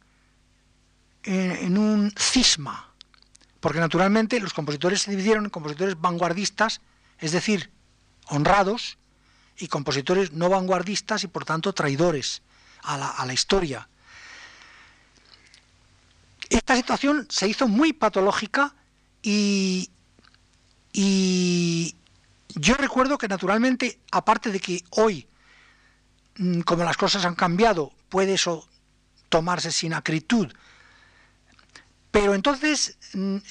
en, 1.22 1.78
un 1.78 2.12
cisma, 2.18 2.92
porque 3.60 3.78
naturalmente 3.78 4.40
los 4.40 4.52
compositores 4.52 5.02
se 5.02 5.12
dividieron 5.12 5.44
en 5.44 5.50
compositores 5.50 5.98
vanguardistas, 6.00 6.80
es 7.20 7.32
decir, 7.32 7.70
honrados, 8.26 8.98
y 9.58 9.68
compositores 9.68 10.32
no 10.32 10.48
vanguardistas 10.48 11.24
y 11.24 11.26
por 11.26 11.44
tanto 11.44 11.72
traidores 11.72 12.42
a 12.82 13.24
la, 13.26 13.32
historia. 13.32 13.88
Esta 16.48 16.76
situación 16.76 17.26
se 17.28 17.48
hizo 17.48 17.68
muy 17.68 17.92
patológica 17.92 18.74
y, 19.22 19.90
yo 22.54 22.74
recuerdo 22.74 23.18
que 23.18 23.28
naturalmente, 23.28 24.00
aparte 24.10 24.50
de 24.50 24.58
que 24.58 24.82
hoy, 24.90 25.28
mm, 26.38 26.60
como 26.60 26.82
las 26.82 26.96
cosas 26.96 27.24
han 27.24 27.34
cambiado, 27.34 27.92
puede 28.08 28.34
eso 28.34 28.66
tomarse 29.28 29.70
sin 29.70 29.92
acritud, 29.92 30.52
pero 32.10 32.34
entonces 32.34 32.96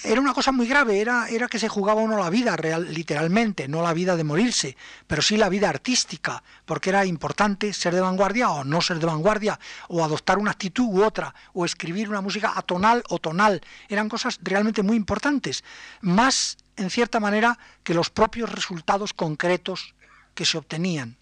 era 0.04 0.22
una 0.22 0.34
cosa 0.34 0.52
muy 0.52 0.68
grave, 0.68 1.02
era, 1.02 1.28
era 1.30 1.48
que 1.48 1.58
se 1.58 1.68
jugaba 1.68 2.02
uno 2.02 2.18
la 2.18 2.30
vida 2.30 2.56
real, 2.56 2.94
literalmente, 2.94 3.68
no 3.68 3.82
la 3.82 3.94
vida 3.94 4.16
de 4.16 4.24
morirse, 4.24 4.78
pero 5.08 5.22
sí 5.22 5.36
la 5.36 5.50
vida 5.50 5.70
artística, 5.70 6.44
porque 6.66 6.90
era 6.90 7.06
importante 7.06 7.74
ser 7.74 7.96
de 7.96 8.02
vanguardia 8.02 8.50
o 8.50 8.64
no 8.64 8.82
ser 8.82 9.00
de 9.00 9.08
vanguardia, 9.08 9.60
o 9.88 10.04
adoptar 10.04 10.38
una 10.38 10.52
actitud 10.52 10.86
u 10.86 11.04
otra, 11.04 11.34
o 11.54 11.66
escribir 11.66 12.10
una 12.10 12.22
música 12.22 12.54
atonal 12.56 13.04
o 13.10 13.18
tonal. 13.18 13.62
Eran 13.90 14.10
cosas 14.10 14.40
realmente 14.44 14.84
muy 14.84 14.96
importantes, 14.96 15.64
más 16.02 16.58
en 16.76 16.92
cierta 16.92 17.20
manera 17.20 17.58
que 17.84 17.96
los 17.96 18.12
propios 18.12 18.52
resultados 18.52 19.14
concretos 19.14 19.96
que 20.36 20.46
se 20.46 20.60
obtenían. 20.60 21.18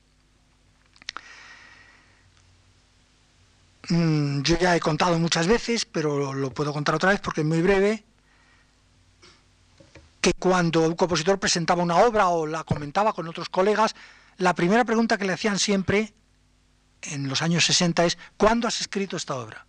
Mm, 3.88 4.42
yo 4.42 4.58
ya 4.58 4.76
he 4.76 4.80
contado 4.80 5.18
muchas 5.20 5.48
veces, 5.48 5.86
pero 5.86 6.34
lo 6.34 6.50
puedo 6.52 6.74
contar 6.74 6.96
otra 6.96 7.12
vez 7.12 7.22
porque 7.22 7.42
es 7.42 7.48
muy 7.48 7.62
breve, 7.62 8.04
que 10.26 10.34
cuando 10.34 10.82
un 10.82 10.96
compositor 10.96 11.40
presentaba 11.40 11.84
una 11.84 11.98
obra 11.98 12.30
o 12.30 12.48
la 12.48 12.64
comentaba 12.64 13.14
con 13.14 13.28
otros 13.28 13.48
colegas, 13.48 13.94
la 14.38 14.56
primera 14.56 14.84
pregunta 14.84 15.20
que 15.20 15.26
le 15.26 15.34
hacían 15.34 15.60
siempre, 15.60 16.16
en 17.04 17.30
los 17.30 17.44
años 17.44 17.64
60, 17.66 18.06
es 18.06 18.18
¿cuándo 18.36 18.68
has 18.68 18.82
escrito 18.82 19.18
esta 19.18 19.36
obra? 19.36 19.68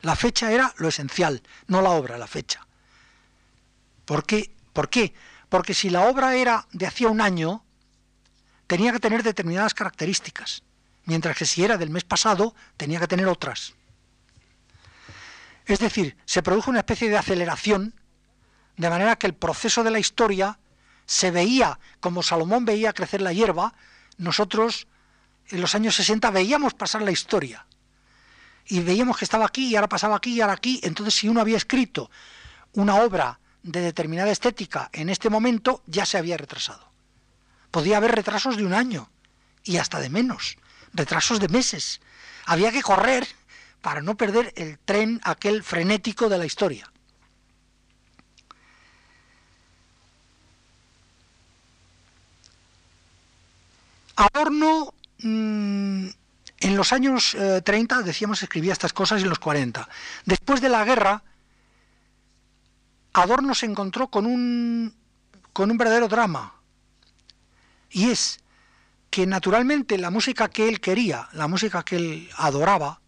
La 0.00 0.16
fecha 0.16 0.50
era 0.50 0.74
lo 0.78 0.88
esencial, 0.88 1.44
no 1.68 1.80
la 1.80 1.90
obra, 1.90 2.18
la 2.18 2.26
fecha. 2.26 2.66
¿Por 4.04 4.26
qué? 4.26 4.52
¿Por 4.72 4.90
qué? 4.90 5.14
Porque 5.48 5.74
si 5.74 5.90
la 5.90 6.08
obra 6.08 6.34
era 6.34 6.66
de 6.72 6.88
hacía 6.88 7.06
un 7.06 7.20
año, 7.20 7.64
tenía 8.66 8.90
que 8.90 8.98
tener 8.98 9.22
determinadas 9.22 9.74
características, 9.74 10.64
mientras 11.04 11.36
que 11.36 11.46
si 11.46 11.62
era 11.62 11.78
del 11.78 11.90
mes 11.90 12.02
pasado, 12.02 12.56
tenía 12.76 12.98
que 12.98 13.06
tener 13.06 13.28
otras. 13.28 13.74
Es 15.66 15.78
decir, 15.78 16.16
se 16.24 16.42
produjo 16.42 16.68
una 16.68 16.80
especie 16.80 17.08
de 17.08 17.16
aceleración, 17.16 17.94
de 18.80 18.88
manera 18.88 19.16
que 19.16 19.26
el 19.26 19.34
proceso 19.34 19.84
de 19.84 19.90
la 19.90 19.98
historia 19.98 20.58
se 21.04 21.30
veía 21.30 21.78
como 22.00 22.22
Salomón 22.22 22.64
veía 22.64 22.94
crecer 22.94 23.20
la 23.20 23.32
hierba, 23.32 23.74
nosotros 24.16 24.86
en 25.48 25.60
los 25.60 25.74
años 25.74 25.96
60 25.96 26.30
veíamos 26.30 26.72
pasar 26.72 27.02
la 27.02 27.10
historia. 27.10 27.66
Y 28.64 28.80
veíamos 28.80 29.18
que 29.18 29.26
estaba 29.26 29.44
aquí 29.44 29.66
y 29.66 29.76
ahora 29.76 29.88
pasaba 29.88 30.16
aquí 30.16 30.32
y 30.32 30.40
ahora 30.40 30.54
aquí. 30.54 30.80
Entonces, 30.82 31.14
si 31.14 31.28
uno 31.28 31.42
había 31.42 31.58
escrito 31.58 32.10
una 32.72 32.96
obra 32.96 33.38
de 33.62 33.82
determinada 33.82 34.30
estética 34.30 34.88
en 34.94 35.10
este 35.10 35.28
momento 35.28 35.82
ya 35.86 36.06
se 36.06 36.16
había 36.16 36.38
retrasado. 36.38 36.88
Podía 37.70 37.98
haber 37.98 38.12
retrasos 38.12 38.56
de 38.56 38.64
un 38.64 38.72
año 38.72 39.10
y 39.62 39.76
hasta 39.76 40.00
de 40.00 40.08
menos, 40.08 40.56
retrasos 40.94 41.38
de 41.38 41.48
meses. 41.48 42.00
Había 42.46 42.72
que 42.72 42.80
correr 42.80 43.28
para 43.82 44.00
no 44.00 44.16
perder 44.16 44.54
el 44.56 44.78
tren 44.78 45.20
aquel 45.22 45.62
frenético 45.62 46.30
de 46.30 46.38
la 46.38 46.46
historia. 46.46 46.90
Adorno 54.20 54.92
mm, 55.22 56.06
en 56.60 56.76
los 56.76 56.92
años 56.92 57.34
30, 57.64 58.00
eh, 58.00 58.02
decíamos, 58.02 58.42
escribía 58.42 58.74
estas 58.74 58.92
cosas 58.92 59.20
y 59.20 59.22
en 59.22 59.30
los 59.30 59.38
40. 59.38 59.88
Después 60.26 60.60
de 60.60 60.68
la 60.68 60.84
guerra, 60.84 61.22
Adorno 63.14 63.54
se 63.54 63.64
encontró 63.64 64.08
con 64.08 64.26
un, 64.26 64.94
con 65.54 65.70
un 65.70 65.78
verdadero 65.78 66.06
drama. 66.06 66.54
Y 67.90 68.10
es 68.10 68.40
que 69.08 69.26
naturalmente 69.26 69.96
la 69.96 70.10
música 70.10 70.48
que 70.48 70.68
él 70.68 70.80
quería, 70.80 71.30
la 71.32 71.48
música 71.48 71.82
que 71.82 71.96
él 71.96 72.28
adoraba, 72.36 73.00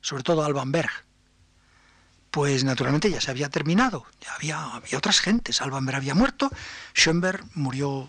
sobre 0.00 0.22
todo 0.22 0.44
Alban 0.44 0.72
Berg, 0.72 0.90
pues 2.30 2.64
naturalmente 2.64 3.10
ya 3.10 3.20
se 3.20 3.30
había 3.30 3.50
terminado, 3.50 4.06
ya 4.20 4.34
había, 4.34 4.64
había 4.64 4.96
otras 4.96 5.20
gentes, 5.20 5.60
Alban 5.60 5.84
Berg 5.84 5.98
había 5.98 6.14
muerto, 6.14 6.50
Schoenberg 6.94 7.44
murió 7.54 8.08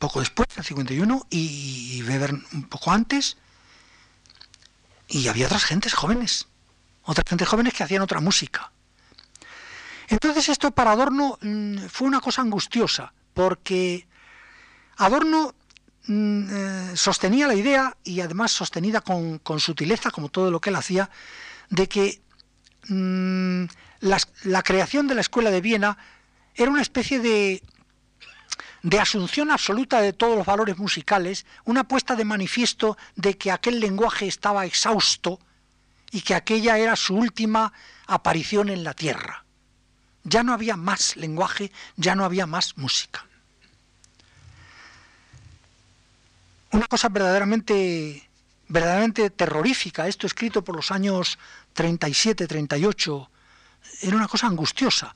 poco 0.00 0.18
después, 0.18 0.48
el 0.56 0.64
51, 0.64 1.26
y 1.30 2.02
Weber 2.08 2.32
un 2.32 2.64
poco 2.64 2.90
antes, 2.90 3.36
y 5.06 5.28
había 5.28 5.46
otras 5.46 5.64
gentes 5.64 5.94
jóvenes, 5.94 6.48
otras 7.02 7.28
gentes 7.28 7.46
jóvenes 7.46 7.74
que 7.74 7.84
hacían 7.84 8.02
otra 8.02 8.20
música. 8.20 8.72
Entonces 10.08 10.48
esto 10.48 10.72
para 10.72 10.92
Adorno 10.92 11.38
mm, 11.40 11.86
fue 11.88 12.08
una 12.08 12.20
cosa 12.20 12.42
angustiosa, 12.42 13.12
porque 13.34 14.08
Adorno 14.96 15.54
mm, 16.06 16.48
eh, 16.50 16.92
sostenía 16.96 17.46
la 17.46 17.54
idea, 17.54 17.96
y 18.02 18.20
además 18.20 18.50
sostenida 18.50 19.02
con, 19.02 19.40
sutileza, 19.60 20.10
como 20.10 20.28
todo 20.28 20.50
lo 20.50 20.60
que 20.60 20.70
él 20.70 20.76
hacía, 20.76 21.10
de 21.68 21.88
que 21.88 22.20
mm, 22.88 23.64
la, 24.00 24.62
creación 24.62 25.06
de 25.06 25.14
la 25.14 25.20
Escuela 25.20 25.50
de 25.50 25.60
Viena 25.60 25.98
era 26.54 26.70
una 26.70 26.82
especie 26.82 27.20
de, 27.20 27.62
de 28.82 28.98
asunción 28.98 29.50
absoluta 29.50 30.00
de 30.00 30.12
todos 30.12 30.36
los 30.36 30.46
valores 30.46 30.78
musicales, 30.78 31.44
una 31.64 31.84
puesta 31.84 32.16
de 32.16 32.24
manifiesto 32.24 32.96
de 33.16 33.36
que 33.36 33.50
aquel 33.50 33.80
lenguaje 33.80 34.26
estaba 34.26 34.64
exhausto 34.64 35.38
y 36.10 36.22
que 36.22 36.34
aquella 36.34 36.78
era 36.78 36.96
su 36.96 37.14
última 37.14 37.72
aparición 38.06 38.68
en 38.68 38.84
la 38.84 38.94
tierra. 38.94 39.44
Ya 40.24 40.42
no 40.42 40.52
había 40.52 40.76
más 40.76 41.16
lenguaje, 41.16 41.72
ya 41.96 42.14
no 42.14 42.24
había 42.24 42.46
más 42.46 42.76
música. 42.76 43.26
Una 46.72 46.86
cosa 46.86 47.08
verdaderamente, 47.08 48.28
verdaderamente 48.68 49.30
terrorífica, 49.30 50.06
esto 50.06 50.26
escrito 50.26 50.62
por 50.62 50.76
los 50.76 50.90
años 50.90 51.38
37, 51.72 52.46
38, 52.46 53.30
era 54.02 54.16
una 54.16 54.28
cosa 54.28 54.46
angustiosa, 54.46 55.14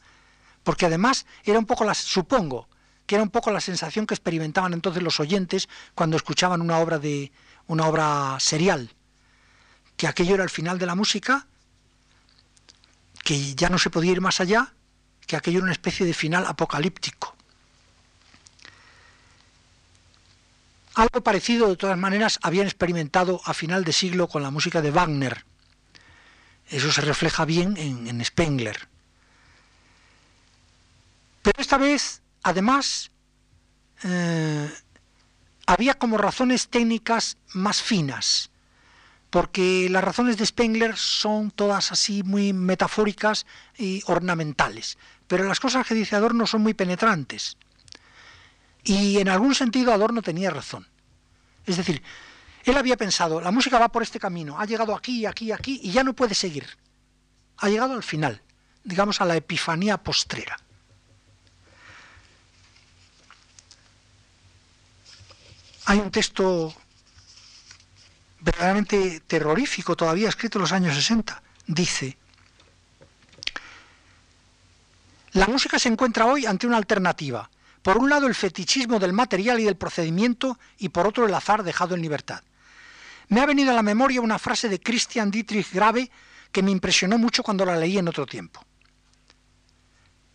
porque 0.63 0.87
además 0.87 1.27
era 1.45 1.59
un 1.59 1.67
poco 1.67 1.85
la, 1.85 1.95
supongo, 1.95 2.69
que 3.07 3.17
era 3.17 3.23
un 3.23 3.31
poco 3.31 3.51
la 3.51 3.61
sensación 3.61 4.07
que 4.07 4.15
experimentaban 4.15 4.73
entonces 4.73 5.03
los 5.03 5.21
oyentes 5.21 5.69
cuando 5.95 6.17
escuchaban 6.17 6.61
una 6.61 6.79
obra 6.79 6.99
de 6.99 7.33
una 7.67 7.87
obra 7.87 8.37
serial, 8.41 8.91
que 9.97 10.07
aquello 10.07 10.35
era 10.35 10.45
el 10.45 10.51
final 10.51 10.79
de 10.79 10.87
la 10.87 10.95
música, 10.95 11.47
que 13.23 13.55
ya 13.55 13.69
no 13.69 13.79
se 13.79 13.91
podía 13.91 14.13
ir 14.13 14.21
más 14.21 14.41
allá 14.41 14.75
que 15.27 15.37
aquello 15.37 15.59
era 15.59 15.65
una 15.65 15.73
especie 15.73 16.07
de 16.07 16.15
final 16.15 16.45
apocalíptico. 16.47 17.35
Algo 20.95 21.23
parecido, 21.23 21.69
de 21.69 21.77
todas 21.77 21.99
maneras, 21.99 22.39
habían 22.43 22.67
experimentado 22.67 23.41
a 23.45 23.55
final 23.55 23.85
de 23.85 23.93
siglo 23.93 24.29
con 24.29 24.43
la 24.43 24.51
música 24.51 24.81
de 24.81 24.93
Wagner. 24.93 25.45
Eso 26.69 26.93
se 26.93 27.01
refleja 27.01 27.45
bien 27.45 27.77
en, 27.77 28.25
Spengler. 28.25 28.89
Pero 31.43 31.61
esta 31.61 31.79
vez, 31.79 32.23
además, 32.45 33.11
eh, 34.05 34.71
había 35.67 35.95
como 35.95 36.19
razones 36.19 36.69
técnicas 36.69 37.39
más 37.55 37.83
finas, 37.83 38.51
porque 39.31 39.89
las 39.91 40.05
razones 40.05 40.37
de 40.37 40.47
Spengler 40.47 40.97
son 40.97 41.51
todas 41.51 41.91
así 41.91 42.23
muy 42.23 42.53
metafóricas 42.53 43.47
y 43.77 44.03
ornamentales, 44.07 44.97
pero 45.27 45.45
las 45.45 45.59
cosas 45.59 45.87
que 45.87 45.95
dice 45.95 46.15
Adorno 46.15 46.47
son 46.47 46.63
muy 46.63 46.75
penetrantes. 46.75 47.57
Y 48.85 49.19
en 49.19 49.29
algún 49.29 49.55
sentido 49.55 49.93
Adorno 49.93 50.21
tenía 50.21 50.51
razón. 50.51 50.87
Es 51.65 51.79
decir, 51.79 52.03
él 52.65 52.77
había 52.77 52.99
pensado, 52.99 53.41
la 53.41 53.51
música 53.51 53.79
va 53.79 53.89
por 53.89 54.03
este 54.03 54.21
camino, 54.21 54.61
ha 54.61 54.67
llegado 54.67 54.95
aquí, 54.95 55.25
aquí, 55.25 55.51
aquí, 55.51 55.81
y 55.83 55.93
ya 55.93 56.05
no 56.05 56.13
puede 56.13 56.35
seguir. 56.35 56.67
Ha 57.57 57.71
llegado 57.71 57.95
al 57.95 58.03
final, 58.03 58.43
digamos 58.85 59.23
a 59.23 59.25
la 59.25 59.37
epifanía 59.37 59.97
postrera. 59.97 60.59
Hay 65.87 65.99
un 65.99 66.11
texto 66.11 66.75
verdaderamente 68.41 69.21
terrorífico 69.21 69.97
todavía 69.97 70.29
escrito 70.29 70.59
en 70.59 70.63
los 70.63 70.73
años 70.73 70.95
60. 70.95 71.43
Dice, 71.67 72.17
la 75.33 75.47
música 75.47 75.79
se 75.79 75.89
encuentra 75.89 76.27
hoy 76.27 76.47
ante 76.47 76.67
una 76.67 76.77
alternativa. 76.77 77.51
Por 77.83 77.99
un 77.99 78.09
lado 78.09 78.27
el 78.27 78.35
fetichismo 78.35 78.99
del 78.99 79.13
material 79.13 79.61
y 79.61 79.65
del 79.65 79.77
procedimiento 79.77 80.59
y 80.79 80.89
por 80.89 81.07
otro 81.07 81.27
el 81.27 81.35
azar 81.35 81.63
dejado 81.63 81.95
en 81.95 82.03
libertad. 82.03 82.43
Me 83.29 83.41
ha 83.41 83.47
venido 83.47 83.71
a 83.71 83.75
la 83.75 83.83
memoria 83.83 84.21
una 84.21 84.39
frase 84.39 84.69
de 84.69 84.81
Christian 84.81 85.31
Dietrich 85.31 85.71
Grave 85.73 86.11
que 86.51 86.63
me 86.63 86.71
impresionó 86.71 87.19
mucho 87.19 87.43
cuando 87.43 87.65
la 87.67 87.77
leí 87.77 87.99
en 87.99 88.09
otro 88.09 88.27
tiempo. 88.27 88.65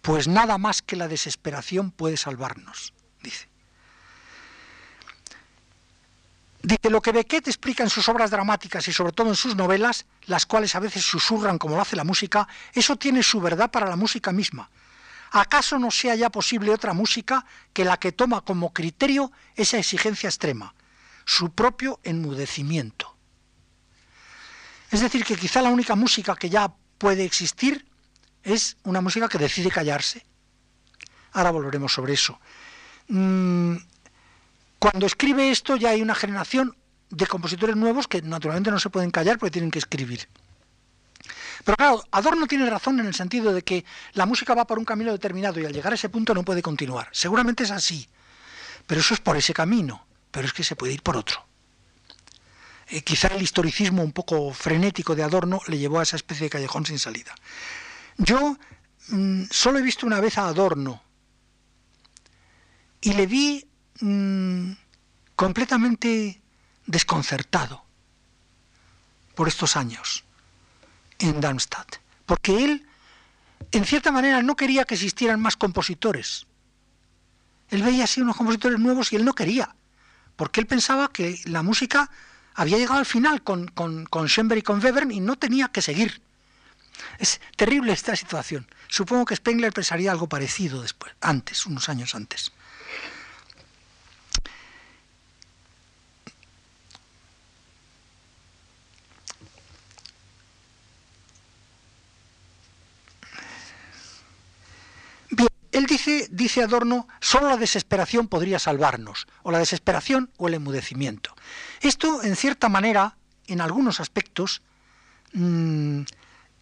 Pues 0.01 0.27
nada 0.27 0.57
más 0.57 0.81
que 0.81 0.95
la 0.95 1.07
desesperación 1.07 1.91
puede 1.91 2.17
salvarnos, 2.17 2.93
dice. 3.21 3.48
Dice, 6.61 6.89
lo 6.89 7.01
que 7.01 7.13
Beckett 7.13 7.47
explica 7.47 7.83
en 7.83 7.89
sus 7.89 8.09
obras 8.09 8.31
dramáticas 8.31 8.87
y 8.87 8.93
sobre 8.93 9.13
todo 9.13 9.29
en 9.29 9.35
sus 9.35 9.55
novelas, 9.55 10.05
las 10.25 10.45
cuales 10.45 10.75
a 10.75 10.79
veces 10.79 11.05
susurran 11.05 11.57
como 11.57 11.75
lo 11.75 11.81
hace 11.81 11.95
la 11.95 12.03
música, 12.03 12.47
eso 12.73 12.97
tiene 12.97 13.23
su 13.23 13.39
verdad 13.39 13.71
para 13.71 13.87
la 13.87 13.95
música 13.95 14.31
misma. 14.33 14.69
¿Acaso 15.31 15.79
no 15.79 15.89
sea 15.91 16.15
ya 16.15 16.29
posible 16.29 16.71
otra 16.71 16.93
música 16.93 17.45
que 17.71 17.85
la 17.85 17.97
que 17.97 18.11
toma 18.11 18.41
como 18.41 18.73
criterio 18.73 19.31
esa 19.55 19.77
exigencia 19.77 20.27
extrema, 20.27 20.73
su 21.23 21.51
propio 21.51 21.99
enmudecimiento? 22.03 23.15
Es 24.91 25.01
decir, 25.01 25.23
que 25.23 25.37
quizá 25.37 25.61
la 25.61 25.69
única 25.69 25.95
música 25.95 26.35
que 26.35 26.49
ya 26.49 26.73
puede 26.97 27.23
existir 27.23 27.85
es 28.43 28.75
una 28.83 29.01
música 29.01 29.29
que 29.29 29.37
decide 29.37 29.69
callarse. 29.69 30.25
Ahora 31.33 31.51
volveremos 31.51 31.93
sobre 31.93 32.13
eso. 32.13 32.39
Mm, 33.07 33.75
cuando 34.79 35.05
escribe 35.05 35.51
esto 35.51 35.75
ya 35.75 35.89
hay 35.89 36.01
una 36.01 36.15
generación 36.15 36.75
de 37.09 37.27
compositores 37.27 37.75
nuevos 37.75 38.07
que 38.07 38.21
naturalmente 38.21 38.71
no 38.71 38.79
se 38.79 38.89
pueden 38.89 39.11
callar 39.11 39.37
porque 39.37 39.51
tienen 39.51 39.71
que 39.71 39.79
escribir. 39.79 40.27
Pero 41.65 41.75
claro, 41.75 42.03
Adorno 42.11 42.47
tiene 42.47 42.69
razón 42.69 42.99
en 42.99 43.05
el 43.05 43.13
sentido 43.13 43.53
de 43.53 43.61
que 43.61 43.83
la 44.13 44.25
música 44.25 44.55
va 44.55 44.65
por 44.65 44.79
un 44.79 44.85
camino 44.85 45.11
determinado 45.11 45.59
y 45.59 45.65
al 45.65 45.73
llegar 45.73 45.91
a 45.91 45.95
ese 45.95 46.09
punto 46.09 46.33
no 46.33 46.43
puede 46.43 46.61
continuar. 46.61 47.09
Seguramente 47.11 47.63
es 47.63 47.71
así, 47.71 48.07
pero 48.87 49.01
eso 49.01 49.13
es 49.13 49.19
por 49.19 49.35
ese 49.35 49.53
camino, 49.53 50.05
pero 50.31 50.47
es 50.47 50.53
que 50.53 50.63
se 50.63 50.75
puede 50.75 50.93
ir 50.93 51.01
por 51.01 51.17
otro. 51.17 51.45
Eh, 52.87 53.01
quizá 53.01 53.27
el 53.27 53.41
historicismo 53.41 54.01
un 54.01 54.13
poco 54.13 54.51
frenético 54.53 55.15
de 55.15 55.23
Adorno 55.23 55.61
le 55.67 55.77
llevó 55.77 55.99
a 55.99 56.03
esa 56.03 56.15
especie 56.15 56.45
de 56.45 56.49
callejón 56.49 56.85
sin 56.85 56.97
salida. 56.97 57.35
Yo 58.17 58.57
mm, 59.09 59.43
solo 59.51 59.79
he 59.79 59.83
visto 59.83 60.07
una 60.07 60.21
vez 60.21 60.37
a 60.37 60.47
Adorno 60.47 61.03
y 63.01 63.13
le 63.13 63.27
vi 63.27 63.68
mm, 64.01 64.71
completamente 65.35 66.41
desconcertado 66.85 67.85
por 69.35 69.47
estos 69.47 69.77
años 69.77 70.23
en 71.19 71.39
Darmstadt, 71.39 71.97
porque 72.25 72.63
él, 72.63 72.87
en 73.71 73.85
cierta 73.85 74.11
manera, 74.11 74.41
no 74.41 74.55
quería 74.55 74.85
que 74.85 74.95
existieran 74.95 75.39
más 75.39 75.55
compositores. 75.55 76.45
Él 77.69 77.83
veía 77.83 78.05
así 78.05 78.21
unos 78.21 78.35
compositores 78.35 78.79
nuevos 78.79 79.13
y 79.13 79.15
él 79.15 79.25
no 79.25 79.33
quería, 79.33 79.75
porque 80.35 80.59
él 80.59 80.67
pensaba 80.67 81.11
que 81.11 81.39
la 81.45 81.61
música 81.61 82.09
había 82.55 82.77
llegado 82.77 82.99
al 82.99 83.05
final 83.05 83.43
con, 83.43 83.67
con, 83.67 84.27
Schoenberg 84.27 84.59
y 84.59 84.63
con 84.63 84.83
Webern 84.83 85.11
y 85.11 85.19
no 85.19 85.37
tenía 85.37 85.69
que 85.69 85.81
seguir. 85.81 86.21
Es 87.19 87.39
terrible 87.55 87.93
esta 87.93 88.15
situación. 88.15 88.67
Supongo 88.87 89.25
que 89.25 89.35
Spengler 89.35 89.71
pensaría 89.71 90.11
algo 90.11 90.27
parecido 90.27 90.81
después, 90.81 91.13
antes, 91.21 91.65
unos 91.65 91.87
años 91.87 92.15
antes. 92.15 92.51
Él 105.79 105.85
dice, 105.85 106.27
dice 106.29 106.61
Adorno, 106.61 107.07
solo 107.21 107.47
la 107.47 107.55
desesperación 107.55 108.27
podría 108.27 108.59
salvarnos, 108.59 109.27
o 109.43 109.51
la 109.51 109.59
desesperación 109.59 110.29
o 110.35 110.49
el 110.49 110.55
enmudecimiento. 110.55 111.33
Esto, 111.79 112.21
en 112.21 112.35
cierta 112.35 112.67
manera, 112.67 113.15
en 113.47 113.61
algunos 113.61 114.01
aspectos, 114.01 114.61
mm, 115.31 116.01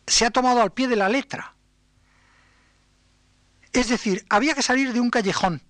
se 0.05 0.23
ha 0.23 0.29
tomado 0.29 0.61
al 0.61 0.71
pie 0.71 0.87
de 0.87 0.97
la 0.97 1.09
letra. 1.09 1.55
Es 3.73 3.89
decir, 3.89 4.23
había 4.29 4.53
que 4.53 4.61
salir 4.61 4.93
de 4.93 4.99
un 4.99 5.09
callejón. 5.09 5.63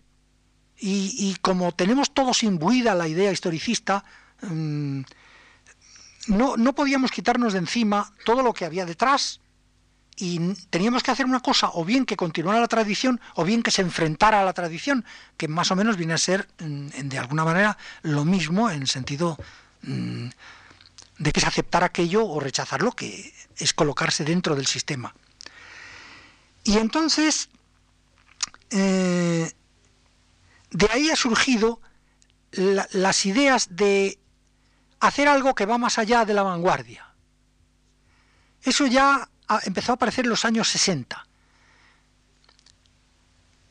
Y, 0.78 1.38
como 1.42 1.72
tenemos 1.72 2.14
todos 2.14 2.44
imbuida 2.44 2.96
la 2.96 3.08
idea 3.08 3.32
historicista, 3.32 4.04
mm, 4.42 5.02
no, 6.28 6.58
no 6.58 6.76
podíamos 6.76 7.12
quitarnos 7.12 7.54
de 7.54 7.60
encima 7.60 8.14
todo 8.26 8.44
lo 8.44 8.54
que 8.54 8.66
había 8.66 8.86
detrás, 8.86 9.40
y 10.20 10.40
teníamos 10.72 11.04
que 11.04 11.12
hacer 11.12 11.28
una 11.28 11.42
cosa, 11.42 11.70
o 11.74 11.86
bien 11.86 12.06
que 12.06 12.18
continuara 12.18 12.60
la 12.60 12.68
tradición, 12.68 13.22
o 13.36 13.46
bien 13.46 13.62
que 13.62 13.70
se 13.70 13.84
enfrentara 13.84 14.42
a 14.42 14.46
la 14.46 14.54
tradición, 14.54 15.06
que 15.38 15.48
más 15.48 15.70
o 15.70 15.76
menos 15.76 15.96
viene 15.96 16.14
a 16.14 16.18
ser, 16.18 16.48
de 16.58 17.20
alguna 17.20 17.46
manera, 17.46 17.78
lo 18.02 18.26
mismo 18.26 18.70
en 18.72 18.82
el 18.82 18.88
sentido 18.88 19.38
de 19.84 21.32
que 21.32 21.40
se 21.40 21.46
aceptar 21.46 21.84
aquello 21.84 22.26
o 22.26 22.40
rechazarlo, 22.40 22.92
que 22.94 23.32
es 23.58 23.74
colocarse 23.74 24.26
dentro 24.26 24.56
del 24.56 24.66
sistema. 24.66 25.14
Y 26.64 26.80
entonces, 26.80 27.50
eh, 28.72 29.52
de 30.72 30.90
ahí 30.92 31.12
ha 31.12 31.16
surgido 31.16 31.80
las 32.52 33.26
ideas 33.28 33.68
de 33.76 34.18
hacer 35.00 35.28
algo 35.28 35.54
que 35.54 35.68
va 35.68 35.78
más 35.78 36.00
allá 36.00 36.26
de 36.26 36.34
la 36.34 36.42
vanguardia. 36.42 37.14
Eso 38.64 38.88
ya 38.88 39.30
empezó 39.64 39.94
a 39.94 39.96
aparecer 39.96 40.26
en 40.26 40.30
los 40.30 40.46
años 40.46 40.70
60. 40.70 41.26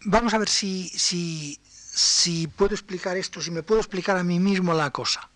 Vamos 0.05 0.35
a 0.35 0.39
ver 0.39 0.49
si, 0.49 0.89
si, 0.89 2.47
puedo 2.47 2.75
explicar 2.75 3.17
esto, 3.17 3.41
si 3.41 3.51
me 3.51 3.63
puedo 3.63 3.81
explicar 3.81 4.17
a 4.17 4.23
mí 4.23 4.39
mismo 4.39 4.73
la 4.73 4.91
cosa. 4.91 5.29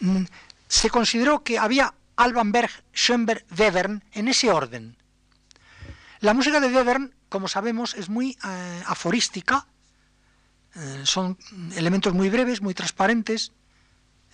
Mm, 0.00 0.24
se 0.68 0.88
consideró 0.88 1.42
que 1.42 1.58
había 1.58 1.94
Alban 2.16 2.52
Berg, 2.52 2.70
Schoenberg, 2.94 3.44
Webern 3.58 4.02
en 4.12 4.28
ese 4.28 4.50
orden. 4.50 4.96
La 6.20 6.34
música 6.34 6.60
de 6.60 6.68
Webern, 6.68 7.14
como 7.28 7.48
sabemos, 7.48 7.94
es 7.94 8.08
muy 8.08 8.36
eh, 8.44 8.82
aforística, 8.86 9.66
eh, 10.74 11.02
son 11.04 11.38
elementos 11.74 12.14
muy 12.14 12.28
breves, 12.28 12.60
muy 12.60 12.74
transparentes. 12.74 13.52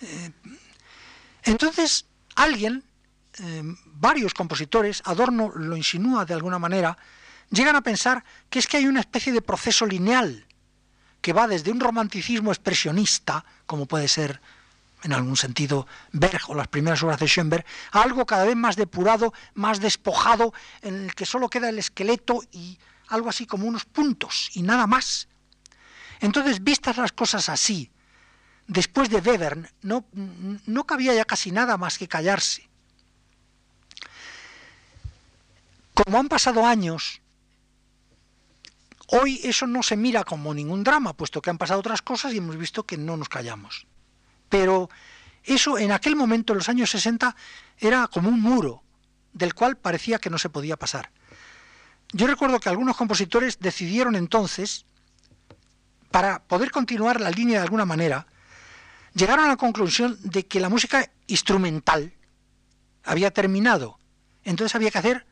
Eh, 0.01 0.31
entonces, 1.43 2.05
alguien 2.35 2.83
Em, 3.39 3.77
varios 3.85 4.33
compositores, 4.33 5.03
Adorno 5.05 5.51
lo 5.53 5.77
insinúa 5.77 6.25
de 6.25 6.33
alguna 6.33 6.57
manera, 6.57 6.97
llegan 7.51 7.75
a 7.75 7.81
pensar 7.81 8.23
que 8.49 8.57
es 8.57 8.65
que 8.65 8.77
hay 8.77 8.87
una 8.87 8.99
especie 8.99 9.31
de 9.31 9.41
proceso 9.41 9.85
lineal 9.85 10.47
que 11.21 11.33
va 11.33 11.47
desde 11.47 11.71
un 11.71 11.79
romanticismo 11.79 12.51
expresionista, 12.51 13.45
como 13.67 13.85
puede 13.85 14.07
ser 14.07 14.41
en 15.03 15.13
algún 15.13 15.37
sentido 15.37 15.85
Berg 16.11 16.49
o 16.49 16.55
las 16.55 16.67
primeras 16.67 17.03
obras 17.03 17.19
de 17.19 17.27
Schoenberg, 17.27 17.63
a 17.91 18.01
algo 18.01 18.25
cada 18.25 18.45
vez 18.45 18.55
más 18.55 18.75
depurado, 18.75 19.33
más 19.53 19.79
despojado, 19.79 20.53
en 20.81 20.95
el 21.05 21.13
que 21.13 21.25
solo 21.25 21.49
queda 21.49 21.69
el 21.69 21.77
esqueleto 21.77 22.41
y 22.51 22.79
algo 23.09 23.29
así 23.29 23.45
como 23.45 23.67
unos 23.67 23.85
puntos 23.85 24.49
y 24.53 24.63
nada 24.63 24.87
más. 24.87 25.27
Entonces, 26.19 26.63
vistas 26.63 26.97
las 26.97 27.11
cosas 27.11 27.49
así, 27.49 27.91
después 28.65 29.09
de 29.09 29.17
Webern, 29.17 29.69
no, 29.83 30.05
no 30.65 30.85
cabía 30.85 31.13
ya 31.13 31.25
casi 31.25 31.51
nada 31.51 31.77
más 31.77 31.99
que 31.99 32.07
callarse. 32.07 32.67
Como 36.03 36.19
han 36.19 36.27
pasado 36.29 36.65
años, 36.65 37.21
Hoy 39.09 39.39
eso 39.43 39.67
no 39.67 39.83
se 39.83 39.95
mira 39.95 40.25
como 40.25 40.53
ningún 40.53 40.83
drama, 40.83 41.13
puesto 41.13 41.41
que 41.41 41.49
han 41.49 41.57
pasado 41.57 41.79
otras 41.79 42.01
cosas 42.01 42.33
y 42.33 42.37
hemos 42.39 42.57
visto 42.57 42.85
que 42.85 42.97
no 42.97 43.15
nos 43.15 43.29
callamos. 43.29 43.87
Pero 44.49 44.89
eso 45.45 45.77
en 45.77 45.93
aquel 45.93 46.17
momento, 46.17 46.51
en 46.51 46.57
los 46.57 46.67
años 46.67 46.89
60, 46.89 47.33
era 47.77 48.07
como 48.07 48.27
un 48.27 48.41
muro 48.41 48.83
del 49.31 49.53
cual 49.53 49.77
parecía 49.77 50.19
que 50.19 50.29
no 50.29 50.37
se 50.37 50.49
podía 50.49 50.75
pasar. 50.75 51.11
Yo 52.11 52.27
recuerdo 52.27 52.59
que 52.59 52.67
algunos 52.67 52.97
compositores 52.97 53.59
decidieron 53.59 54.15
entonces, 54.17 54.85
para 56.11 56.43
poder 56.43 56.71
continuar 56.71 57.21
la 57.21 57.31
línea 57.31 57.59
de 57.59 57.63
alguna 57.63 57.85
manera, 57.85 58.27
llegaron 59.13 59.45
a 59.45 59.49
la 59.49 59.57
conclusión 59.57 60.17
de 60.21 60.45
que 60.45 60.59
la 60.59 60.67
música 60.67 61.09
instrumental 61.27 62.13
había 63.05 63.31
terminado. 63.31 63.99
Entonces 64.43 64.75
había 64.75 64.91
que 64.91 64.97
hacer, 64.97 65.25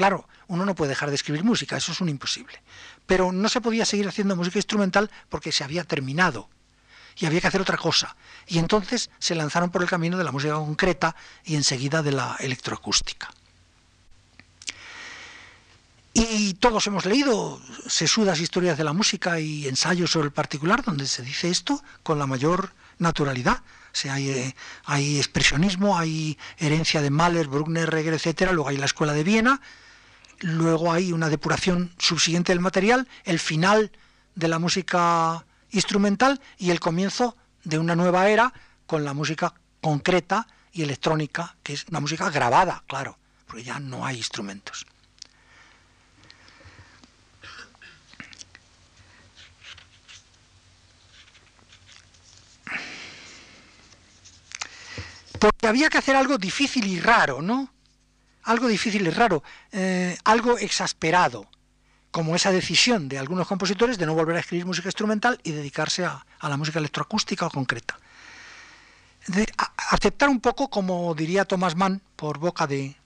claro, 0.00 0.26
uno 0.48 0.64
no 0.64 0.74
puede 0.74 0.88
dejar 0.88 1.10
de 1.10 1.14
escribir 1.14 1.44
música, 1.44 1.76
eso 1.76 1.92
es 1.92 2.00
un 2.00 2.08
imposible. 2.08 2.62
Pero 3.04 3.32
no 3.32 3.50
se 3.50 3.60
podía 3.60 3.84
seguir 3.84 4.08
haciendo 4.08 4.34
música 4.34 4.58
instrumental 4.58 5.10
porque 5.28 5.52
se 5.52 5.62
había 5.62 5.84
terminado 5.84 6.48
y 7.18 7.26
había 7.26 7.42
que 7.42 7.48
hacer 7.48 7.60
otra 7.60 7.76
cosa. 7.76 8.16
Y 8.46 8.60
entonces 8.60 9.10
se 9.18 9.34
lanzaron 9.34 9.68
por 9.68 9.82
el 9.82 9.90
camino 9.90 10.16
de 10.16 10.24
la 10.24 10.32
música 10.32 10.54
concreta 10.54 11.14
y 11.44 11.54
enseguida 11.54 12.02
de 12.02 12.12
la 12.12 12.34
electroacústica. 12.40 13.28
Y 16.14 16.54
todos 16.54 16.86
hemos 16.86 17.04
leído 17.04 17.60
sesudas 17.86 18.40
historias 18.40 18.78
de 18.78 18.84
la 18.84 18.94
música 18.94 19.38
y 19.38 19.68
ensayos 19.68 20.12
sobre 20.12 20.28
el 20.28 20.32
particular 20.32 20.82
donde 20.82 21.06
se 21.06 21.20
dice 21.20 21.50
esto 21.50 21.84
con 22.02 22.18
la 22.18 22.26
mayor 22.26 22.72
naturalidad. 22.98 23.60
Hay, 24.10 24.30
eh, 24.30 24.56
hay 24.86 25.18
expresionismo, 25.18 25.98
hay 25.98 26.38
herencia 26.56 27.02
de 27.02 27.10
Mahler, 27.10 27.48
Bruckner, 27.48 27.90
Reger, 27.90 28.14
etcétera, 28.14 28.52
luego 28.52 28.70
hay 28.70 28.78
la 28.78 28.86
escuela 28.86 29.12
de 29.12 29.24
Viena, 29.24 29.60
luego 30.40 30.92
hay 30.92 31.12
una 31.12 31.28
depuración 31.28 31.92
subsiguiente 31.98 32.52
del 32.52 32.60
material, 32.60 33.08
el 33.24 33.38
final 33.38 33.92
de 34.34 34.48
la 34.48 34.58
música 34.58 35.44
instrumental 35.70 36.40
y 36.58 36.70
el 36.70 36.80
comienzo 36.80 37.36
de 37.64 37.78
una 37.78 37.94
nueva 37.94 38.28
era 38.28 38.52
con 38.86 39.04
la 39.04 39.14
música 39.14 39.54
concreta 39.80 40.46
y 40.72 40.82
electrónica, 40.82 41.56
que 41.62 41.74
es 41.74 41.86
una 41.88 42.00
música 42.00 42.30
grabada, 42.30 42.82
claro, 42.86 43.18
porque 43.46 43.64
ya 43.64 43.78
no 43.78 44.04
hay 44.04 44.16
instrumentos. 44.16 44.86
Porque 55.38 55.66
había 55.66 55.88
que 55.88 55.98
hacer 55.98 56.16
algo 56.16 56.36
difícil 56.36 56.86
y 56.86 57.00
raro, 57.00 57.40
¿no? 57.40 57.72
Algo 58.44 58.68
difícil 58.68 59.06
y 59.06 59.10
raro, 59.10 59.42
eh, 59.72 60.16
algo 60.24 60.58
exasperado 60.58 61.48
como 62.10 62.34
esa 62.34 62.50
decisión 62.50 63.08
de 63.08 63.18
algunos 63.18 63.46
compositores 63.46 63.98
de 63.98 64.06
no 64.06 64.14
volver 64.14 64.36
a 64.36 64.40
escribir 64.40 64.66
música 64.66 64.88
instrumental 64.88 65.38
y 65.44 65.52
dedicarse 65.52 66.04
a, 66.04 66.24
la 66.42 66.56
música 66.56 66.78
electroacústica 66.78 67.46
o 67.46 67.50
concreta. 67.50 67.98
aceptar 69.90 70.28
un 70.28 70.40
poco, 70.40 70.68
como 70.70 71.14
diría 71.14 71.44
Thomas 71.44 71.76
Mann 71.76 72.02
por 72.16 72.38
boca 72.38 72.66
de, 72.66 72.96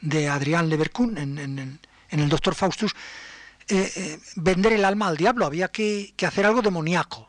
de 0.00 0.28
Adrián 0.28 0.68
Leverkuhn 0.68 1.18
en, 1.18 1.80
el 2.10 2.28
Doctor 2.28 2.54
Faustus, 2.54 2.94
eh, 3.68 3.90
eh, 3.96 4.20
vender 4.36 4.74
el 4.74 4.84
alma 4.84 5.08
al 5.08 5.16
diablo, 5.16 5.46
había 5.46 5.68
que, 5.68 6.14
hacer 6.26 6.44
algo 6.44 6.62
demoníaco, 6.62 7.28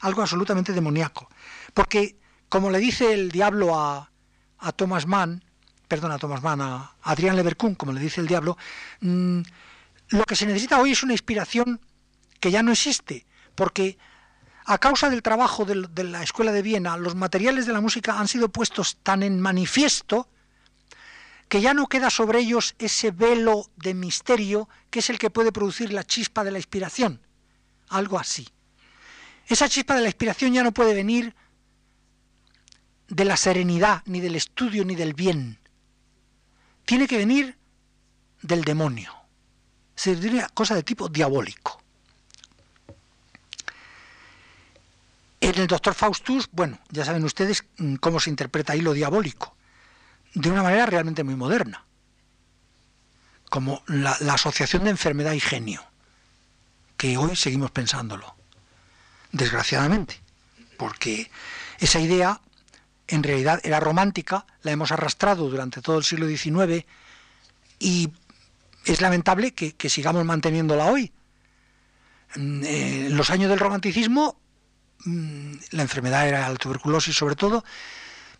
algo 0.00 0.22
absolutamente 0.22 0.72
demoníaco. 0.72 1.28
Porque, 1.74 2.16
como 2.48 2.70
le 2.70 2.78
dice 2.78 3.12
el 3.12 3.30
diablo 3.30 3.78
a, 3.78 4.10
a 4.58 4.72
Thomas 4.72 5.06
Mann, 5.06 5.42
perdón, 5.88 6.12
a 6.12 6.18
Thomas 6.18 6.42
Mann, 6.42 6.60
a 6.60 6.92
Adrián 7.02 7.34
Leverkuhn, 7.34 7.74
como 7.74 7.92
le 7.92 8.00
dice 8.00 8.20
el 8.20 8.28
diablo, 8.28 8.56
mm, 9.00 9.40
lo 10.10 10.24
que 10.24 10.36
se 10.36 10.46
necesita 10.46 10.80
hoy 10.80 10.92
es 10.92 11.02
una 11.02 11.14
inspiración 11.14 11.80
que 12.38 12.50
ya 12.50 12.62
no 12.62 12.72
existe, 12.72 13.26
porque 13.54 13.98
a 14.66 14.78
causa 14.78 15.08
del 15.08 15.22
trabajo 15.22 15.64
de, 15.64 16.04
la 16.04 16.22
Escuela 16.22 16.52
de 16.52 16.60
Viena, 16.60 16.98
los 16.98 17.14
materiales 17.14 17.66
de 17.66 17.72
la 17.72 17.80
música 17.80 18.18
han 18.18 18.28
sido 18.28 18.50
puestos 18.50 18.98
tan 19.02 19.22
en 19.22 19.40
manifiesto 19.40 20.28
que 21.48 21.62
ya 21.62 21.72
no 21.72 21.86
queda 21.86 22.10
sobre 22.10 22.40
ellos 22.40 22.74
ese 22.78 23.10
velo 23.10 23.70
de 23.76 23.94
misterio 23.94 24.68
que 24.90 24.98
es 24.98 25.08
el 25.08 25.18
que 25.18 25.30
puede 25.30 25.52
producir 25.52 25.90
la 25.90 26.04
chispa 26.04 26.44
de 26.44 26.50
la 26.50 26.58
inspiración. 26.58 27.22
Algo 27.88 28.18
así. 28.18 28.46
Esa 29.46 29.70
chispa 29.70 29.94
de 29.94 30.02
la 30.02 30.08
inspiración 30.08 30.52
ya 30.52 30.62
no 30.62 30.72
puede 30.72 30.92
venir 30.92 31.34
de 33.08 33.24
la 33.24 33.38
serenidad, 33.38 34.02
ni 34.04 34.20
del 34.20 34.36
estudio, 34.36 34.84
ni 34.84 34.94
del 34.94 35.14
bien. 35.14 35.58
Tiene 36.88 37.06
que 37.06 37.18
venir 37.18 37.54
del 38.40 38.64
demonio. 38.64 39.12
Sería 39.94 40.48
cosa 40.48 40.74
de 40.74 40.82
tipo 40.82 41.10
diabólico. 41.10 41.82
En 45.38 45.58
el 45.60 45.66
doctor 45.66 45.92
Faustus, 45.92 46.48
bueno, 46.50 46.78
ya 46.88 47.04
saben 47.04 47.24
ustedes 47.24 47.62
mm, 47.76 47.96
cómo 47.96 48.18
se 48.20 48.30
interpreta 48.30 48.72
ahí 48.72 48.80
lo 48.80 48.94
diabólico, 48.94 49.54
de 50.32 50.50
una 50.50 50.62
manera 50.62 50.86
realmente 50.86 51.24
muy 51.24 51.36
moderna, 51.36 51.84
como 53.50 53.82
la, 53.86 54.16
la 54.20 54.32
asociación 54.32 54.84
de 54.84 54.90
enfermedad 54.90 55.32
y 55.32 55.40
genio, 55.40 55.84
que 56.96 57.18
hoy 57.18 57.36
seguimos 57.36 57.70
pensándolo, 57.70 58.34
desgraciadamente, 59.30 60.22
porque 60.78 61.30
esa 61.80 62.00
idea 62.00 62.40
en 63.08 63.22
realidad 63.22 63.60
era 63.64 63.80
romántica, 63.80 64.46
la 64.62 64.70
hemos 64.70 64.92
arrastrado 64.92 65.48
durante 65.48 65.80
todo 65.80 65.98
el 65.98 66.04
siglo 66.04 66.28
XIX 66.28 66.84
y 67.78 68.10
es 68.84 69.00
lamentable 69.00 69.52
que, 69.52 69.88
sigamos 69.88 70.24
manteniéndola 70.24 70.86
hoy. 70.86 71.12
Mm, 72.36 72.62
eh, 72.64 73.06
en 73.06 73.16
los 73.16 73.30
años 73.30 73.48
del 73.50 73.58
romanticismo, 73.58 74.38
mm, 75.04 75.52
la 75.72 75.82
enfermedad 75.82 76.28
era 76.28 76.48
la 76.48 76.56
tuberculosis 76.56 77.16
sobre 77.16 77.34
todo, 77.34 77.64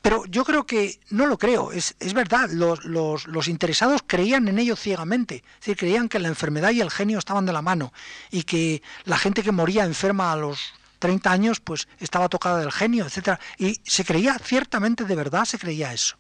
pero 0.03 0.25
yo 0.27 0.45
creo 0.45 0.65
que, 0.65 1.01
no 1.11 1.27
lo 1.27 1.39
creo, 1.39 1.73
es, 1.73 1.95
verdad, 2.15 2.49
los, 2.51 2.85
los, 2.85 3.49
interesados 3.49 4.03
creían 4.07 4.47
en 4.49 4.59
ello 4.59 4.77
ciegamente, 4.77 5.37
es 5.37 5.61
decir, 5.61 5.77
creían 5.77 6.09
que 6.09 6.21
la 6.21 6.29
enfermedad 6.29 6.71
y 6.71 6.81
el 6.81 6.91
genio 6.91 7.19
estaban 7.19 7.47
de 7.47 7.53
la 7.53 7.63
mano 7.63 7.93
y 8.31 8.45
que 8.45 8.83
la 9.05 9.19
gente 9.19 9.43
que 9.43 9.51
moría 9.51 9.85
enferma 9.85 10.33
a 10.33 10.37
los 10.37 10.73
30 10.99 11.31
años 11.31 11.61
pues 11.61 11.89
estaba 11.99 12.29
tocada 12.29 12.59
del 12.59 12.73
genio, 12.73 13.07
etcétera, 13.07 13.39
y 13.57 13.81
se 13.85 14.05
creía 14.05 14.39
ciertamente 14.39 15.05
de 15.05 15.15
verdad 15.15 15.45
se 15.45 15.59
creía 15.59 15.93
eso. 15.93 16.17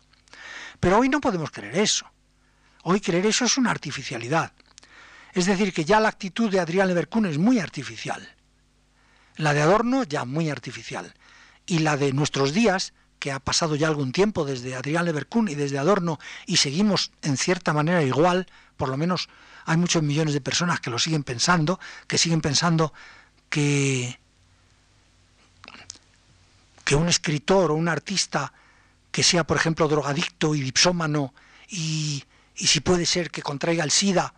Pero 0.80 0.98
hoy 0.98 1.08
no 1.08 1.20
podemos 1.20 1.50
creer 1.50 1.76
eso. 1.76 2.06
Hoy 2.82 3.00
creer 3.00 3.26
eso 3.26 3.44
es 3.44 3.58
una 3.58 3.70
artificialidad. 3.70 4.52
Es 5.32 5.46
decir, 5.46 5.72
que 5.72 5.84
ya 5.84 6.00
la 6.00 6.08
actitud 6.08 6.50
de 6.50 6.60
Adrián 6.60 6.88
Leverkuhn 6.88 7.26
es 7.26 7.38
muy 7.38 7.58
artificial. 7.58 8.36
La 9.36 9.52
de 9.52 9.62
Adorno 9.62 10.04
ya 10.04 10.24
muy 10.24 10.50
artificial. 10.50 11.14
Y 11.66 11.80
la 11.80 11.96
de 11.96 12.12
nuestros 12.12 12.54
días, 12.54 12.94
que 13.18 13.30
ha 13.32 13.40
pasado 13.40 13.76
ya 13.76 13.88
algún 13.88 14.12
tiempo 14.12 14.44
desde 14.44 14.74
Adrián 14.74 15.04
Leverkuhn 15.04 15.48
y 15.48 15.54
desde 15.54 15.78
Adorno, 15.78 16.18
y 16.46 16.56
seguimos 16.56 17.12
en 17.22 17.36
cierta 17.36 17.72
manera 17.72 18.02
igual, 18.02 18.46
por 18.76 18.88
lo 18.88 18.96
menos 18.96 19.28
hay 19.66 19.76
muchos 19.76 20.02
millones 20.02 20.34
de 20.34 20.40
personas 20.40 20.80
que 20.80 20.90
lo 20.90 20.98
siguen 20.98 21.24
pensando, 21.24 21.78
que 22.06 22.16
siguen 22.16 22.40
pensando 22.40 22.94
que, 23.50 24.18
que 26.88 26.96
un 26.96 27.08
escritor 27.08 27.70
o 27.70 27.74
un 27.74 27.88
artista 27.88 28.54
que 29.12 29.22
sea, 29.22 29.44
por 29.44 29.58
ejemplo, 29.58 29.88
drogadicto 29.88 30.54
y 30.54 30.62
dipsómano 30.62 31.34
y 31.68 32.24
y 32.58 32.66
si 32.66 32.80
puede 32.80 33.06
ser 33.06 33.30
que 33.30 33.42
contraiga 33.42 33.84
el 33.84 33.90
SIDA, 33.90 34.34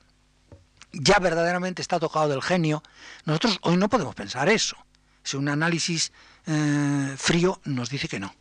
ya 0.92 1.18
verdaderamente 1.18 1.80
está 1.80 1.98
tocado 1.98 2.28
del 2.28 2.42
genio, 2.42 2.82
nosotros 3.24 3.58
hoy 3.62 3.76
no 3.76 3.88
podemos 3.88 4.14
pensar 4.14 4.48
eso. 4.48 4.76
Si 5.22 5.36
un 5.36 5.48
análisis 5.48 6.12
eh, 6.46 7.14
frío 7.16 7.60
nos 7.64 7.88
dice 7.88 8.08
que 8.08 8.20
no, 8.20 8.34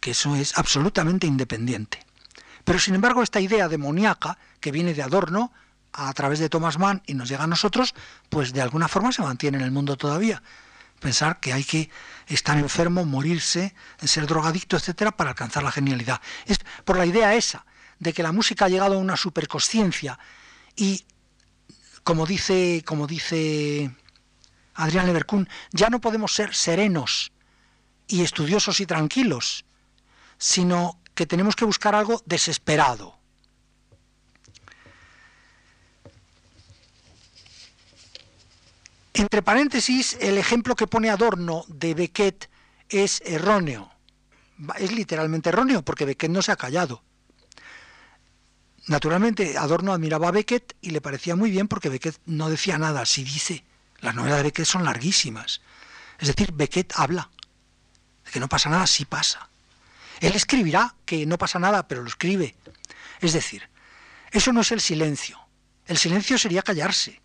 que 0.00 0.12
eso 0.12 0.36
es 0.36 0.56
absolutamente 0.56 1.26
independiente. 1.26 2.04
Pero 2.64 2.78
sin 2.78 2.94
embargo 2.94 3.22
esta 3.22 3.40
idea 3.40 3.68
demoníaca 3.68 4.38
que 4.60 4.72
viene 4.72 4.94
de 4.94 5.02
Adorno 5.02 5.52
a 5.92 6.12
través 6.12 6.38
de 6.38 6.48
Thomas 6.48 6.78
Mann 6.78 7.02
y 7.06 7.14
nos 7.14 7.28
llega 7.28 7.44
a 7.44 7.48
nosotros, 7.48 7.94
pues 8.28 8.52
de 8.52 8.60
alguna 8.60 8.88
forma 8.88 9.10
se 9.10 9.22
mantiene 9.22 9.58
en 9.58 9.64
el 9.64 9.70
mundo 9.72 9.96
todavía. 9.96 10.42
Pensar 11.00 11.40
que 11.40 11.52
hay 11.52 11.64
que 11.64 11.90
estar 12.26 12.58
enfermo, 12.58 13.04
morirse, 13.04 13.74
ser 14.02 14.26
drogadicto, 14.26 14.76
etcétera, 14.76 15.12
para 15.12 15.30
alcanzar 15.30 15.62
la 15.62 15.72
genialidad. 15.72 16.20
Es 16.46 16.58
por 16.84 16.98
la 16.98 17.06
idea 17.06 17.34
esa 17.34 17.64
de 17.98 18.12
que 18.12 18.22
la 18.22 18.32
música 18.32 18.66
ha 18.66 18.68
llegado 18.68 18.94
a 18.94 18.98
una 18.98 19.16
superconsciencia 19.16 20.18
y, 20.76 21.04
como 22.04 22.26
dice, 22.26 22.82
como 22.84 23.06
dice 23.06 23.90
Adrián 24.74 25.06
Leverkuhn, 25.06 25.48
ya 25.72 25.88
no 25.88 26.00
podemos 26.00 26.34
ser 26.34 26.54
serenos 26.54 27.32
y 28.06 28.22
estudiosos 28.22 28.80
y 28.80 28.86
tranquilos, 28.86 29.64
sino 30.38 31.00
que 31.14 31.26
tenemos 31.26 31.56
que 31.56 31.64
buscar 31.64 31.94
algo 31.94 32.22
desesperado. 32.26 33.17
Entre 39.18 39.42
paréntesis, 39.42 40.16
el 40.20 40.38
ejemplo 40.38 40.76
que 40.76 40.86
pone 40.86 41.10
Adorno 41.10 41.64
de 41.66 41.92
Beckett 41.92 42.48
es 42.88 43.20
erróneo. 43.26 43.90
Es 44.78 44.92
literalmente 44.92 45.48
erróneo 45.48 45.82
porque 45.82 46.04
Beckett 46.04 46.30
no 46.30 46.40
se 46.40 46.52
ha 46.52 46.56
callado 46.56 47.02
Naturalmente, 48.86 49.58
Adorno 49.58 49.92
admiraba 49.92 50.28
a 50.28 50.30
Beckett 50.30 50.76
y 50.80 50.90
le 50.90 51.00
parecía 51.00 51.34
muy 51.34 51.50
bien 51.50 51.66
porque 51.66 51.88
Beckett 51.88 52.16
no 52.26 52.48
decía 52.48 52.78
nada, 52.78 53.04
si 53.06 53.24
dice. 53.24 53.64
Las 53.98 54.14
novelas 54.14 54.38
de 54.38 54.44
Beckett 54.44 54.66
son 54.66 54.84
larguísimas. 54.84 55.62
Es 56.20 56.28
decir, 56.28 56.52
Beckett 56.52 56.92
habla. 56.94 57.28
De 58.24 58.30
que 58.30 58.38
no 58.38 58.48
pasa 58.48 58.70
nada, 58.70 58.86
sí 58.86 59.04
pasa. 59.04 59.48
Él 60.20 60.34
escribirá 60.36 60.94
que 61.04 61.26
no 61.26 61.38
pasa 61.38 61.58
nada, 61.58 61.88
pero 61.88 62.02
lo 62.02 62.08
escribe. 62.08 62.54
Es 63.20 63.32
decir, 63.32 63.68
eso 64.30 64.52
no 64.52 64.60
es 64.60 64.70
el 64.70 64.80
silencio. 64.80 65.40
El 65.86 65.98
silencio 65.98 66.38
sería 66.38 66.62
callarse. 66.62 67.20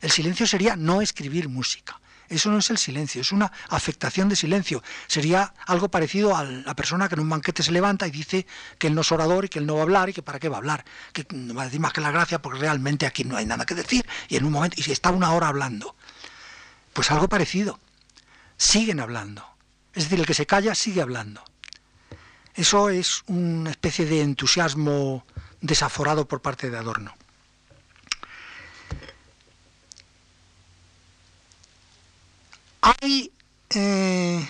El 0.00 0.10
silencio 0.10 0.46
sería 0.46 0.76
no 0.76 1.00
escribir 1.02 1.48
música. 1.48 2.00
Eso 2.28 2.50
no 2.50 2.58
es 2.58 2.68
el 2.68 2.76
silencio, 2.76 3.22
es 3.22 3.32
una 3.32 3.50
afectación 3.70 4.28
de 4.28 4.36
silencio. 4.36 4.82
Sería 5.06 5.54
algo 5.66 5.88
parecido 5.88 6.36
a 6.36 6.44
la 6.44 6.76
persona 6.76 7.08
que 7.08 7.14
en 7.14 7.22
un 7.22 7.30
banquete 7.30 7.62
se 7.62 7.72
levanta 7.72 8.06
y 8.06 8.10
dice 8.10 8.46
que 8.78 8.88
él 8.88 8.94
no 8.94 9.00
es 9.00 9.10
orador 9.10 9.46
y 9.46 9.48
que 9.48 9.58
él 9.58 9.66
no 9.66 9.74
va 9.74 9.80
a 9.80 9.82
hablar 9.84 10.10
y 10.10 10.12
que 10.12 10.22
para 10.22 10.38
qué 10.38 10.50
va 10.50 10.56
a 10.56 10.58
hablar, 10.58 10.84
que 11.12 11.26
no 11.32 11.54
va 11.54 11.62
a 11.62 11.64
decir 11.64 11.80
más 11.80 11.94
que 11.94 12.02
la 12.02 12.10
gracia 12.10 12.42
porque 12.42 12.58
realmente 12.58 13.06
aquí 13.06 13.24
no 13.24 13.36
hay 13.36 13.46
nada 13.46 13.64
que 13.64 13.74
decir 13.74 14.06
y 14.28 14.36
en 14.36 14.44
un 14.44 14.52
momento 14.52 14.76
y 14.78 14.82
si 14.82 14.92
está 14.92 15.10
una 15.10 15.32
hora 15.32 15.48
hablando. 15.48 15.96
Pues 16.92 17.10
algo 17.10 17.28
parecido. 17.28 17.80
Siguen 18.58 19.00
hablando. 19.00 19.46
Es 19.94 20.04
decir, 20.04 20.20
el 20.20 20.26
que 20.26 20.34
se 20.34 20.46
calla 20.46 20.74
sigue 20.74 21.00
hablando. 21.00 21.42
Eso 22.54 22.90
es 22.90 23.22
una 23.26 23.70
especie 23.70 24.04
de 24.04 24.20
entusiasmo 24.20 25.24
desaforado 25.60 26.28
por 26.28 26.42
parte 26.42 26.68
de 26.68 26.76
Adorno. 26.76 27.14
Hay 32.88 33.32
eh, 33.68 34.48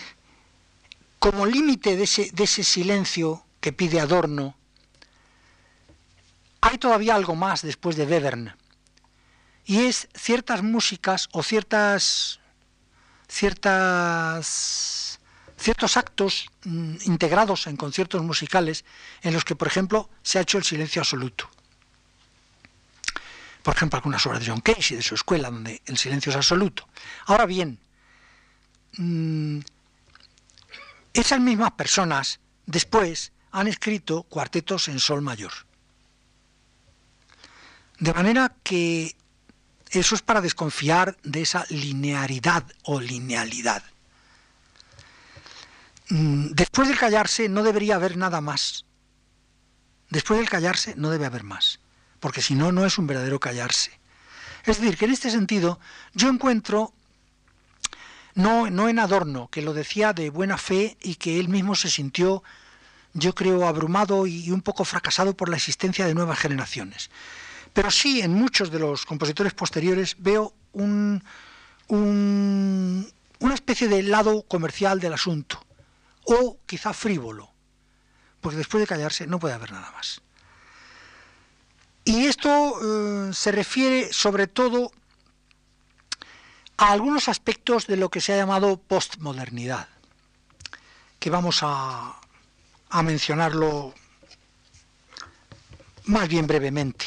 como 1.18 1.44
límite 1.44 1.96
de 1.96 2.04
ese, 2.04 2.64
silencio 2.64 3.44
que 3.60 3.72
pide 3.72 3.98
Adorno, 3.98 4.56
hay 6.60 6.78
todavía 6.78 7.16
algo 7.16 7.34
más 7.34 7.62
después 7.62 7.96
de 7.96 8.04
Webern, 8.04 8.54
y 9.64 9.86
es 9.86 10.06
ciertas 10.14 10.62
músicas 10.62 11.28
o 11.32 11.42
ciertas, 11.42 12.38
ciertas, 13.26 15.18
ciertos 15.56 15.96
actos 15.96 16.46
mm, 16.62 16.96
integrados 17.06 17.66
en 17.66 17.76
conciertos 17.76 18.22
musicales 18.22 18.84
en 19.22 19.34
los 19.34 19.44
que, 19.44 19.56
por 19.56 19.66
ejemplo, 19.66 20.10
se 20.22 20.38
ha 20.38 20.42
hecho 20.42 20.58
el 20.58 20.64
silencio 20.64 21.02
absoluto. 21.02 21.50
Por 23.64 23.74
ejemplo, 23.74 23.96
algunas 23.96 24.24
obras 24.26 24.40
de 24.40 24.46
John 24.46 24.60
Cage 24.60 24.94
y 24.94 24.96
de 24.98 25.02
su 25.02 25.16
escuela, 25.16 25.50
donde 25.50 25.82
el 25.86 25.98
silencio 25.98 26.30
es 26.30 26.36
absoluto. 26.36 26.88
Ahora 27.26 27.44
bien, 27.44 27.80
Mm, 28.96 29.60
esas 31.12 31.40
mismas 31.40 31.72
personas 31.72 32.40
después 32.66 33.32
han 33.50 33.68
escrito 33.68 34.22
cuartetos 34.24 34.88
en 34.88 34.98
sol 35.00 35.22
mayor. 35.22 35.52
De 37.98 38.12
manera 38.14 38.54
que 38.62 39.16
eso 39.90 40.14
es 40.14 40.22
para 40.22 40.40
desconfiar 40.40 41.16
de 41.22 41.42
esa 41.42 41.64
linearidad 41.70 42.64
o 42.84 43.00
linealidad. 43.00 43.82
Mm, 46.10 46.48
después 46.52 46.88
del 46.88 46.98
callarse 46.98 47.48
no 47.48 47.62
debería 47.62 47.96
haber 47.96 48.16
nada 48.16 48.40
más. 48.40 48.84
Después 50.10 50.38
del 50.38 50.48
callarse 50.48 50.94
no 50.96 51.10
debe 51.10 51.26
haber 51.26 51.42
más, 51.42 51.80
porque 52.20 52.42
si 52.42 52.54
no, 52.54 52.72
no 52.72 52.86
es 52.86 52.98
un 52.98 53.06
verdadero 53.06 53.40
callarse. 53.40 53.98
Es 54.64 54.80
decir, 54.80 54.96
que 54.96 55.06
en 55.06 55.12
este 55.12 55.30
sentido 55.30 55.78
yo 56.14 56.28
encuentro 56.28 56.94
no, 58.38 58.70
no 58.70 58.88
en 58.88 59.00
Adorno, 59.00 59.48
que 59.50 59.62
lo 59.62 59.74
decía 59.74 60.12
de 60.12 60.30
buena 60.30 60.58
fe 60.58 60.96
y 61.02 61.16
que 61.16 61.40
él 61.40 61.48
mismo 61.48 61.74
se 61.74 61.90
sintió, 61.90 62.44
yo 63.12 63.34
creo, 63.34 63.66
abrumado 63.66 64.28
y 64.28 64.52
un 64.52 64.62
poco 64.62 64.84
fracasado 64.84 65.36
por 65.36 65.48
la 65.48 65.56
existencia 65.56 66.06
de 66.06 66.14
nuevas 66.14 66.38
generaciones. 66.38 67.10
Pero 67.72 67.90
sí, 67.90 68.20
en 68.20 68.32
muchos 68.32 68.70
de 68.70 68.78
los 68.78 69.04
compositores 69.06 69.54
posteriores 69.54 70.14
veo 70.20 70.54
un, 70.72 71.20
una 71.88 73.54
especie 73.54 73.88
de 73.88 74.04
lado 74.04 74.42
comercial 74.42 75.00
del 75.00 75.14
asunto, 75.14 75.60
o 76.22 76.58
quizá 76.64 76.92
frívolo, 76.92 77.50
porque 78.40 78.58
después 78.58 78.80
de 78.80 78.86
callarse 78.86 79.26
no 79.26 79.40
puede 79.40 79.54
haber 79.54 79.72
nada 79.72 79.90
más. 79.90 80.22
Y 82.04 82.26
esto 82.26 82.50
eh, 82.50 83.34
se 83.34 83.50
refiere 83.50 84.12
sobre 84.12 84.46
todo 84.46 84.92
a 86.78 86.92
algunos 86.92 87.28
aspectos 87.28 87.88
de 87.88 87.96
lo 87.96 88.08
que 88.08 88.20
se 88.20 88.32
ha 88.32 88.36
llamado 88.36 88.78
postmodernidad, 88.78 89.88
que 91.18 91.28
vamos 91.28 91.60
a, 91.62 92.14
mencionarlo 93.02 93.92
más 96.04 96.28
bien 96.28 96.46
brevemente. 96.46 97.04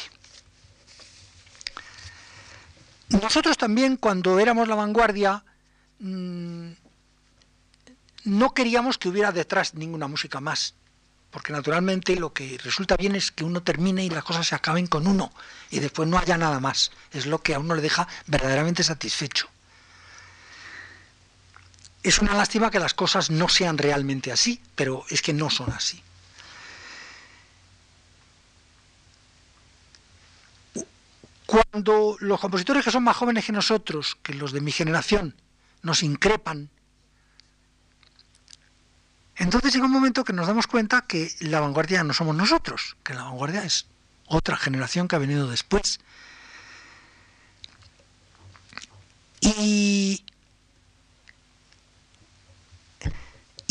Nosotros 3.08 3.56
también, 3.56 3.96
cuando 3.96 4.38
éramos 4.38 4.68
la 4.68 4.74
vanguardia, 4.74 5.42
mm, 5.98 6.70
no 8.24 8.54
queríamos 8.54 8.98
que 8.98 9.08
hubiera 9.08 9.32
detrás 9.32 9.74
ninguna 9.74 10.06
música 10.06 10.40
más, 10.40 10.74
porque 11.30 11.52
naturalmente 11.52 12.14
lo 12.16 12.34
que 12.34 12.58
resulta 12.62 12.96
bien 12.96 13.16
es 13.16 13.32
que 13.32 13.44
uno 13.44 13.62
termine 13.62 14.04
y 14.04 14.10
las 14.10 14.24
cosas 14.24 14.46
se 14.46 14.54
acaben 14.54 14.86
con 14.86 15.06
uno, 15.06 15.32
y 15.70 15.80
después 15.80 16.06
no 16.08 16.18
haya 16.18 16.36
nada 16.36 16.60
más. 16.60 16.92
Es 17.10 17.24
lo 17.24 17.40
que 17.40 17.54
a 17.54 17.58
uno 17.58 17.74
le 17.74 17.82
deja 17.82 18.06
verdaderamente 18.26 18.82
satisfecho. 18.82 19.48
Es 22.02 22.18
una 22.18 22.34
lástima 22.34 22.70
que 22.70 22.80
las 22.80 22.94
cosas 22.94 23.30
no 23.30 23.48
sean 23.48 23.78
realmente 23.78 24.32
así, 24.32 24.60
pero 24.74 25.04
es 25.08 25.22
que 25.22 25.32
no 25.32 25.50
son 25.50 25.70
así. 25.72 26.02
Cuando 31.46 32.16
los 32.20 32.40
compositores 32.40 32.84
que 32.84 32.90
son 32.90 33.04
más 33.04 33.16
jóvenes 33.16 33.44
que 33.44 33.52
nosotros, 33.52 34.16
que 34.22 34.34
los 34.34 34.52
de 34.52 34.60
mi 34.60 34.72
generación, 34.72 35.36
nos 35.82 36.02
increpan, 36.02 36.70
entonces 39.36 39.72
llega 39.72 39.86
un 39.86 39.92
momento 39.92 40.24
que 40.24 40.32
nos 40.32 40.46
damos 40.46 40.66
cuenta 40.66 41.02
que 41.02 41.30
la 41.40 41.60
vanguardia 41.60 42.04
no 42.04 42.14
somos 42.14 42.34
nosotros, 42.34 42.96
que 43.02 43.14
la 43.14 43.24
vanguardia 43.24 43.64
es 43.64 43.86
otra 44.26 44.56
generación 44.56 45.08
que 45.08 45.16
ha 45.16 45.18
venido 45.18 45.48
después. 45.48 46.00
Y 49.40 50.24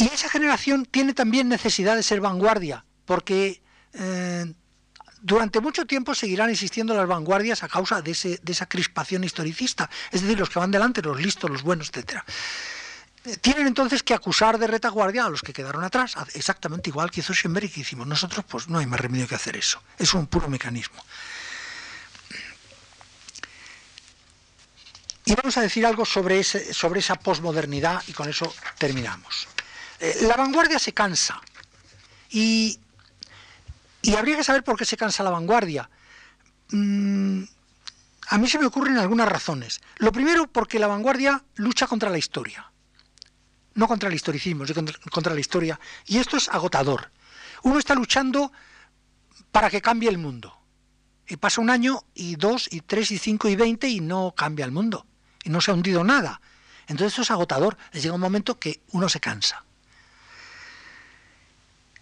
Y 0.01 0.07
esa 0.07 0.29
generación 0.29 0.87
tiene 0.87 1.13
también 1.13 1.47
necesidad 1.47 1.95
de 1.95 2.01
ser 2.01 2.21
vanguardia, 2.21 2.83
porque 3.05 3.61
eh, 3.93 4.51
durante 5.21 5.59
mucho 5.59 5.85
tiempo 5.85 6.15
seguirán 6.15 6.49
existiendo 6.49 6.95
las 6.95 7.07
vanguardias 7.07 7.61
a 7.61 7.67
causa 7.67 8.01
de, 8.01 8.09
esa 8.09 8.65
crispación 8.65 9.23
historicista, 9.23 9.91
es 10.09 10.23
decir, 10.23 10.39
los 10.39 10.49
que 10.49 10.57
van 10.57 10.71
delante, 10.71 11.03
los 11.03 11.21
listos, 11.21 11.51
los 11.51 11.61
buenos, 11.61 11.91
etc. 11.93 12.23
Eh, 13.25 13.37
tienen 13.37 13.67
entonces 13.67 14.01
que 14.01 14.15
acusar 14.15 14.57
de 14.57 14.65
retaguardia 14.65 15.25
a 15.25 15.29
los 15.29 15.43
que 15.43 15.53
quedaron 15.53 15.83
atrás, 15.83 16.15
exactamente 16.33 16.89
igual 16.89 17.11
que 17.11 17.19
hizo 17.19 17.35
Schoenberg 17.35 17.65
y 17.65 17.69
que 17.69 17.81
hicimos 17.81 18.07
nosotros, 18.07 18.43
pues 18.49 18.69
no 18.69 18.79
hay 18.79 18.87
más 18.87 18.99
remedio 18.99 19.27
que 19.27 19.35
hacer 19.35 19.55
eso, 19.55 19.83
es 19.99 20.15
un 20.15 20.25
puro 20.25 20.47
mecanismo. 20.49 21.05
Y 25.25 25.35
vamos 25.35 25.55
a 25.57 25.61
decir 25.61 25.85
algo 25.85 26.05
sobre, 26.05 26.43
sobre 26.43 27.01
esa 27.01 27.13
posmodernidad 27.13 28.01
y 28.07 28.13
con 28.13 28.27
eso 28.27 28.51
terminamos. 28.79 29.47
Eh, 30.01 30.17
la 30.23 30.35
vanguardia 30.35 30.79
se 30.79 30.93
cansa. 30.93 31.39
Y, 32.31 32.79
habría 34.17 34.35
que 34.35 34.43
saber 34.43 34.63
por 34.63 34.75
qué 34.75 34.83
se 34.83 34.97
cansa 34.97 35.23
la 35.23 35.29
vanguardia. 35.29 35.89
Mm, 36.71 37.43
a 38.29 38.37
mí 38.39 38.47
se 38.47 38.57
me 38.57 38.65
ocurren 38.65 38.97
algunas 38.97 39.29
razones. 39.29 39.79
Lo 39.97 40.11
primero, 40.11 40.47
porque 40.47 40.79
la 40.79 40.87
vanguardia 40.87 41.43
lucha 41.55 41.85
contra 41.85 42.09
la 42.09 42.17
historia. 42.17 42.71
No 43.75 43.87
contra 43.87 44.09
el 44.09 44.15
historicismo, 44.15 44.65
sino 44.65 44.91
contra 45.11 45.35
la 45.35 45.39
historia. 45.39 45.79
Y 46.07 46.17
esto 46.17 46.35
es 46.35 46.49
agotador. 46.49 47.11
Uno 47.61 47.77
está 47.77 47.93
luchando 47.93 48.51
para 49.51 49.69
que 49.69 49.81
cambie 49.81 50.09
el 50.09 50.17
mundo. 50.17 50.57
Y 51.27 51.37
pasa 51.37 51.61
un 51.61 51.69
año, 51.69 52.03
y 52.15 52.35
dos, 52.37 52.67
y 52.71 52.81
tres, 52.81 53.11
y 53.11 53.19
cinco, 53.19 53.47
y 53.47 53.55
veinte, 53.55 53.87
y 53.87 53.99
no 53.99 54.33
cambia 54.35 54.65
el 54.65 54.71
mundo. 54.71 55.05
Y 55.43 55.51
no 55.51 55.61
se 55.61 55.69
ha 55.69 55.75
hundido 55.75 56.03
nada. 56.03 56.41
Entonces 56.87 57.13
esto 57.13 57.21
es 57.21 57.31
agotador. 57.31 57.77
Llega 57.93 58.15
un 58.15 58.19
momento 58.19 58.57
que 58.57 58.81
uno 58.91 59.07
se 59.07 59.19
cansa. 59.19 59.63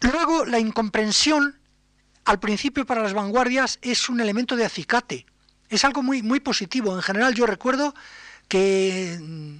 Luego, 0.02 0.46
la 0.46 0.60
incomprensión, 0.60 1.60
al 2.26 2.40
principio 2.40 2.86
para 2.86 3.02
las 3.02 3.14
vanguardias, 3.14 3.80
es 3.82 4.10
un 4.10 4.22
elemento 4.22 4.56
de 4.56 4.66
acicate. 4.66 5.26
Es 5.70 5.84
algo 5.86 6.02
muy, 6.02 6.24
muy 6.24 6.40
positivo. 6.40 6.96
En 6.96 7.02
general, 7.02 7.36
yo 7.36 7.46
recuerdo 7.46 7.94
que 8.48 9.18
mm, 9.20 9.58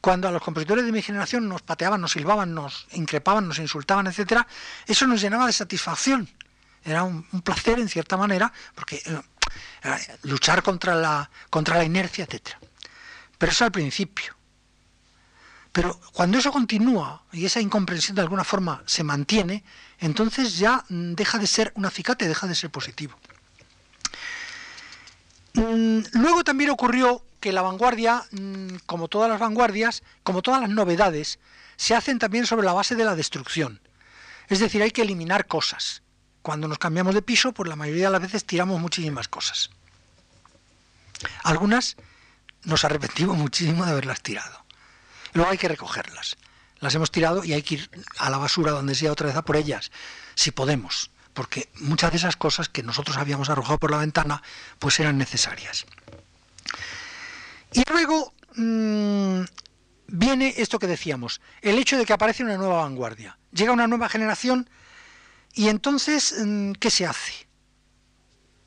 cuando 0.00 0.28
a 0.28 0.30
los 0.30 0.42
compositores 0.42 0.84
de 0.84 0.92
mi 0.92 1.02
generación 1.02 1.48
nos 1.48 1.62
pateaban, 1.62 2.00
nos 2.00 2.12
silbaban, 2.12 2.54
nos 2.54 2.86
increpaban, 2.92 3.48
nos 3.48 3.58
insultaban, 3.58 4.06
etcétera, 4.06 4.46
eso 4.86 5.06
nos 5.06 5.20
llenaba 5.20 5.46
de 5.46 5.52
satisfacción. 5.52 6.28
Era 6.84 7.02
un, 7.02 7.24
placer 7.42 7.78
en 7.78 7.88
cierta 7.88 8.16
manera, 8.16 8.52
porque 8.74 9.02
eh, 9.06 9.98
luchar 10.22 10.62
contra 10.62 10.94
la, 10.94 11.30
contra 11.48 11.78
la 11.78 11.84
inercia, 11.84 12.24
etcétera. 12.24 12.58
Pero 13.38 13.52
eso 13.52 13.64
al 13.64 13.72
principio. 13.72 14.34
Pero 15.74 15.98
cuando 16.12 16.38
eso 16.38 16.52
continúa 16.52 17.24
y 17.32 17.46
esa 17.46 17.60
incomprensión 17.60 18.14
de 18.14 18.22
alguna 18.22 18.44
forma 18.44 18.84
se 18.86 19.02
mantiene, 19.02 19.64
entonces 19.98 20.56
ya 20.56 20.84
deja 20.88 21.36
de 21.38 21.48
ser 21.48 21.72
un 21.74 21.84
acicate, 21.84 22.28
deja 22.28 22.46
de 22.46 22.54
ser 22.54 22.70
positivo. 22.70 23.18
Mm, 25.54 25.98
luego 26.12 26.44
también 26.44 26.70
ocurrió 26.70 27.24
que 27.40 27.50
la 27.50 27.62
vanguardia, 27.62 28.22
mm, 28.30 28.76
como 28.86 29.08
todas 29.08 29.28
las 29.28 29.40
vanguardias, 29.40 30.04
como 30.22 30.42
todas 30.42 30.60
las 30.60 30.70
novedades, 30.70 31.40
se 31.76 31.96
hacen 31.96 32.20
también 32.20 32.46
sobre 32.46 32.64
la 32.64 32.72
base 32.72 32.94
de 32.94 33.04
la 33.04 33.16
destrucción. 33.16 33.80
Es 34.48 34.60
decir, 34.60 34.80
hay 34.80 34.92
que 34.92 35.02
eliminar 35.02 35.48
cosas. 35.48 36.02
Cuando 36.42 36.68
nos 36.68 36.78
cambiamos 36.78 37.16
de 37.16 37.22
piso, 37.22 37.50
pues 37.50 37.68
la 37.68 37.74
mayoría 37.74 38.06
de 38.06 38.12
las 38.12 38.22
veces 38.22 38.44
tiramos 38.44 38.80
muchísimas 38.80 39.26
cosas. 39.26 39.70
Algunas 41.42 41.96
nos 42.62 42.84
arrepentimos 42.84 43.36
muchísimo 43.36 43.84
de 43.84 43.90
haberlas 43.90 44.20
tirado. 44.20 44.63
Luego 45.34 45.50
hay 45.50 45.58
que 45.58 45.68
recogerlas. 45.68 46.36
Las 46.80 46.94
hemos 46.94 47.10
tirado 47.10 47.44
y 47.44 47.52
hay 47.52 47.62
que 47.62 47.74
ir 47.74 47.90
a 48.18 48.30
la 48.30 48.38
basura 48.38 48.72
donde 48.72 48.94
sea 48.94 49.12
otra 49.12 49.26
vez 49.26 49.36
a 49.36 49.44
por 49.44 49.56
ellas, 49.56 49.90
si 50.34 50.50
podemos, 50.50 51.10
porque 51.32 51.68
muchas 51.80 52.12
de 52.12 52.18
esas 52.18 52.36
cosas 52.36 52.68
que 52.68 52.82
nosotros 52.82 53.16
habíamos 53.16 53.50
arrojado 53.50 53.78
por 53.78 53.90
la 53.90 53.98
ventana, 53.98 54.42
pues 54.78 54.98
eran 55.00 55.18
necesarias. 55.18 55.86
Y 57.72 57.82
luego 57.90 58.32
mm, 58.54 59.42
viene 60.06 60.54
esto 60.56 60.78
que 60.78 60.86
decíamos, 60.86 61.40
el 61.62 61.78
hecho 61.78 61.98
de 61.98 62.06
que 62.06 62.12
aparece 62.12 62.44
una 62.44 62.56
nueva 62.56 62.82
vanguardia. 62.82 63.38
Llega 63.52 63.72
una 63.72 63.86
nueva 63.86 64.08
generación 64.08 64.68
y 65.54 65.68
entonces, 65.68 66.34
mm, 66.38 66.72
¿qué 66.72 66.90
se 66.90 67.06
hace? 67.06 67.48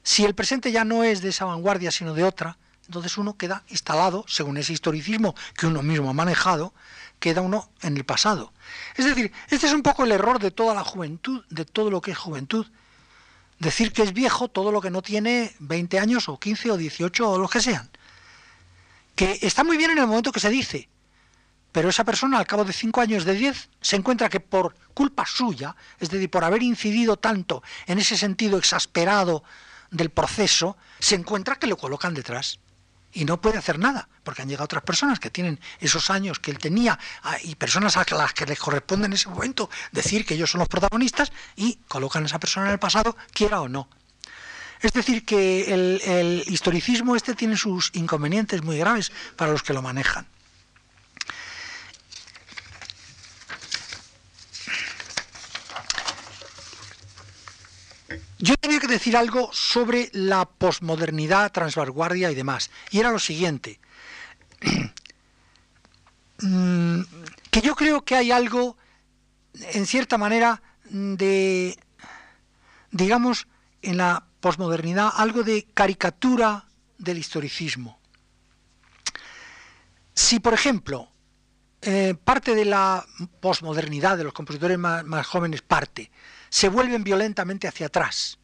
Si 0.04 0.26
el 0.26 0.36
presente 0.36 0.72
ya 0.72 0.86
no 0.86 1.04
es 1.04 1.22
de 1.22 1.30
esa 1.30 1.46
vanguardia, 1.46 1.92
sino 1.92 2.14
de 2.14 2.24
otra, 2.24 2.58
entonces 2.88 3.18
uno 3.18 3.38
queda 3.38 3.64
instalado, 3.68 4.24
según 4.28 4.58
ese 4.58 4.74
historicismo 4.74 5.36
que 5.56 5.68
uno 5.68 5.84
mismo 5.84 6.10
ha 6.10 6.14
manejado, 6.14 6.74
queda 7.20 7.42
uno 7.42 7.70
en 7.82 7.98
el 7.98 8.06
pasado. 8.06 8.54
Es 8.96 9.06
decir, 9.06 9.32
este 9.50 9.68
es 9.68 9.74
un 9.74 9.84
poco 9.84 10.06
el 10.06 10.12
error 10.14 10.40
de 10.40 10.52
toda 10.52 10.74
la 10.74 10.84
juventud, 10.84 11.44
de 11.50 11.66
todo 11.66 11.92
lo 11.92 12.00
que 12.00 12.12
es 12.12 12.18
juventud. 12.18 12.66
Decir 13.60 13.92
que 13.92 14.04
es 14.04 14.14
viejo 14.14 14.48
todo 14.48 14.72
lo 14.72 14.82
que 14.82 14.90
no 14.90 15.02
tiene 15.02 15.54
20 15.60 16.00
años 16.00 16.30
o 16.30 16.40
15 16.40 16.72
o 16.72 16.78
18 16.78 17.30
o 17.30 17.38
lo 17.38 17.50
que 17.50 17.60
sean. 17.60 17.90
Que 19.16 19.40
está 19.42 19.64
muy 19.64 19.76
bien 19.78 19.92
en 19.92 19.98
el 19.98 20.08
momento 20.08 20.32
que 20.32 20.40
se 20.40 20.50
dice, 20.50 20.88
pero 21.74 21.90
esa 21.90 22.06
persona 22.06 22.38
al 22.38 22.48
cabo 22.48 22.64
de 22.64 22.72
5 22.72 23.02
años, 23.02 23.26
de 23.26 23.34
10, 23.34 23.70
se 23.82 23.96
encuentra 23.98 24.30
que 24.30 24.40
por 24.40 24.76
culpa 24.94 25.26
suya, 25.26 25.76
es 26.00 26.10
decir, 26.10 26.30
por 26.30 26.44
haber 26.44 26.64
incidido 26.64 27.18
tanto 27.18 27.64
en 27.88 28.00
ese 28.00 28.16
sentido 28.16 28.58
exasperado 28.58 29.44
del 29.92 30.10
proceso, 30.10 30.78
se 31.00 31.16
encuentra 31.16 31.58
que 31.58 31.68
lo 31.68 31.78
colocan 31.78 32.14
detrás 32.14 32.60
y 33.14 33.26
no 33.26 33.42
puede 33.42 33.58
hacer 33.58 33.80
nada, 33.80 34.10
porque 34.24 34.42
han 34.42 34.50
llegado 34.50 34.66
otras 34.66 34.84
personas 34.84 35.20
que 35.20 35.30
tienen 35.30 35.60
esos 35.80 36.10
años 36.10 36.40
que 36.40 36.52
él 36.52 36.60
tenía 36.60 37.00
ah, 37.24 37.38
y 37.44 37.56
personas 37.56 37.98
a 37.98 38.06
las 38.16 38.34
que 38.34 38.46
les 38.46 38.60
corresponde 38.60 39.08
en 39.08 39.14
ese 39.14 39.30
momento 39.30 39.70
decir 39.92 40.26
que 40.26 40.36
ellos 40.36 40.52
son 40.52 40.60
los 40.60 40.68
protagonistas 40.68 41.32
y 41.56 41.80
colocan 41.88 42.24
a 42.24 42.26
esa 42.28 42.40
persona 42.40 42.68
en 42.68 42.74
el 42.74 42.80
pasado, 42.80 43.16
quiera 43.34 43.62
o 43.62 43.70
no. 43.70 43.90
Es 44.82 44.94
decir, 44.94 45.26
que 45.26 45.74
el, 45.74 46.02
el 46.06 46.44
historicismo 46.48 47.16
este 47.16 47.34
tiene 47.34 47.58
sus 47.58 47.90
inconvenientes 47.96 48.64
muy 48.64 48.78
graves 48.78 49.12
para 49.36 49.52
los 49.52 49.64
que 49.64 49.74
lo 49.74 49.82
manejan. 49.82 50.28
Yo 58.40 58.56
tenía 58.58 58.80
que 58.80 58.88
decir 58.88 59.18
algo 59.18 59.50
sobre 59.52 60.10
la 60.14 60.46
posmodernidad, 60.46 61.52
transvanguardia 61.52 62.32
y 62.32 62.36
demás. 62.36 62.70
Y 62.92 63.00
era 63.00 63.12
lo 63.12 63.20
siguiente. 63.20 63.80
Mm, 66.40 67.02
que 67.50 67.62
yo 67.62 67.74
creo 67.74 68.06
que 68.06 68.16
hay 68.16 68.30
algo, 68.30 68.78
en 69.74 69.88
cierta 69.88 70.20
manera, 70.20 70.62
de, 70.88 71.76
digamos, 72.92 73.48
en 73.82 73.98
la 73.98 74.28
posmodernidad, 74.40 75.10
algo 75.16 75.42
de 75.42 75.66
caricatura 75.74 76.68
del 77.00 77.18
historicismo. 77.18 78.00
Si, 80.14 80.40
por 80.40 80.54
ejemplo, 80.54 81.12
eh, 81.82 82.14
parte 82.24 82.54
de 82.54 82.66
la 82.66 83.04
posmodernidad 83.40 84.16
de 84.16 84.26
los 84.26 84.34
compositores 84.34 84.78
más 84.78 85.26
jóvenes 85.26 85.64
parte, 85.64 86.12
se 86.50 86.70
vuelven 86.70 87.04
violentamente 87.04 87.68
hacia 87.68 87.88
atrás. 87.88 88.38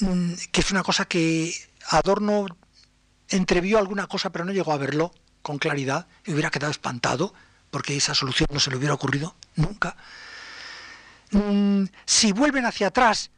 Mm, 0.00 0.34
que 0.50 0.60
es 0.60 0.70
una 0.70 0.82
cosa 0.82 1.04
que 1.04 1.52
Adorno 1.88 2.46
entrevió 3.28 3.78
alguna 3.78 4.06
cosa 4.06 4.30
pero 4.30 4.44
no 4.44 4.52
llegó 4.52 4.72
a 4.72 4.76
verlo 4.76 5.12
con 5.42 5.58
claridad 5.58 6.06
y 6.24 6.32
hubiera 6.32 6.50
quedado 6.50 6.70
espantado 6.70 7.34
porque 7.70 7.96
esa 7.96 8.14
solución 8.14 8.48
no 8.52 8.60
se 8.60 8.70
le 8.70 8.76
hubiera 8.76 8.94
ocurrido 8.94 9.34
nunca. 9.56 9.96
Mm, 11.32 11.84
si 12.04 12.32
vuelven 12.32 12.66
hacia 12.66 12.88
atrás, 12.88 13.30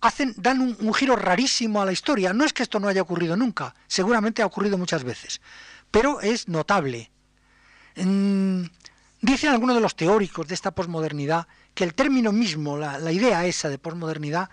hacen, 0.00 0.34
dan 0.36 0.60
un, 0.60 0.94
giro 0.94 1.16
rarísimo 1.16 1.80
a 1.80 1.84
la 1.84 1.92
historia. 1.92 2.32
No 2.32 2.44
es 2.44 2.52
que 2.52 2.62
esto 2.62 2.80
no 2.80 2.88
haya 2.88 3.02
ocurrido 3.02 3.36
nunca, 3.36 3.74
seguramente 3.86 4.42
ha 4.42 4.46
ocurrido 4.46 4.76
muchas 4.76 5.04
veces, 5.04 5.40
pero 5.90 6.20
es 6.20 6.48
notable. 6.48 7.10
Dicen 9.20 9.50
algunos 9.50 9.76
de 9.76 9.80
los 9.80 9.96
teóricos 9.96 10.46
de 10.46 10.54
esta 10.54 10.72
posmodernidad 10.72 11.46
que 11.74 11.84
el 11.84 11.94
término 11.94 12.32
mismo, 12.32 12.76
la, 12.76 13.12
idea 13.12 13.46
esa 13.46 13.68
de 13.68 13.78
posmodernidad, 13.78 14.50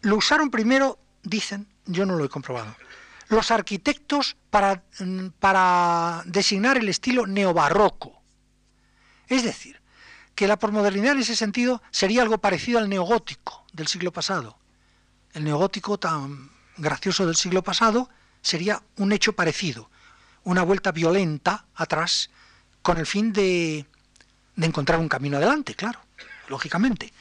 lo 0.00 0.16
usaron 0.16 0.50
primero, 0.50 0.98
dicen, 1.22 1.66
yo 1.86 2.06
no 2.06 2.16
lo 2.16 2.24
he 2.24 2.28
comprobado, 2.28 2.74
los 3.28 3.50
arquitectos 3.50 4.36
mm, 5.00 5.28
para 5.38 6.22
designar 6.26 6.78
el 6.78 6.88
estilo 6.88 7.26
neobarroco. 7.26 8.22
Es 9.28 9.42
decir, 9.42 9.80
que 10.34 10.48
la 10.48 10.58
posmodernidad 10.58 11.12
en 11.12 11.20
ese 11.20 11.36
sentido 11.36 11.82
sería 11.90 12.22
algo 12.22 12.38
parecido 12.38 12.78
al 12.78 12.88
neogótico 12.88 13.64
del 13.72 13.86
siglo 13.86 14.12
pasado. 14.12 14.58
El 15.32 15.44
neogótico 15.44 15.98
tan 15.98 16.50
gracioso 16.76 17.26
del 17.26 17.36
siglo 17.36 17.62
pasado 17.62 18.08
sería 18.42 18.82
un 18.96 19.12
hecho 19.12 19.34
parecido, 19.34 19.90
una 20.42 20.62
vuelta 20.62 20.92
violenta 20.92 21.66
atrás 21.74 22.30
con 22.84 22.98
el 22.98 23.06
fin 23.06 23.32
de, 23.32 23.86
encontrar 24.60 25.00
un 25.00 25.08
camino 25.08 25.38
adelante, 25.38 25.74
claro, 25.74 25.98
lógicamente. 26.48 27.12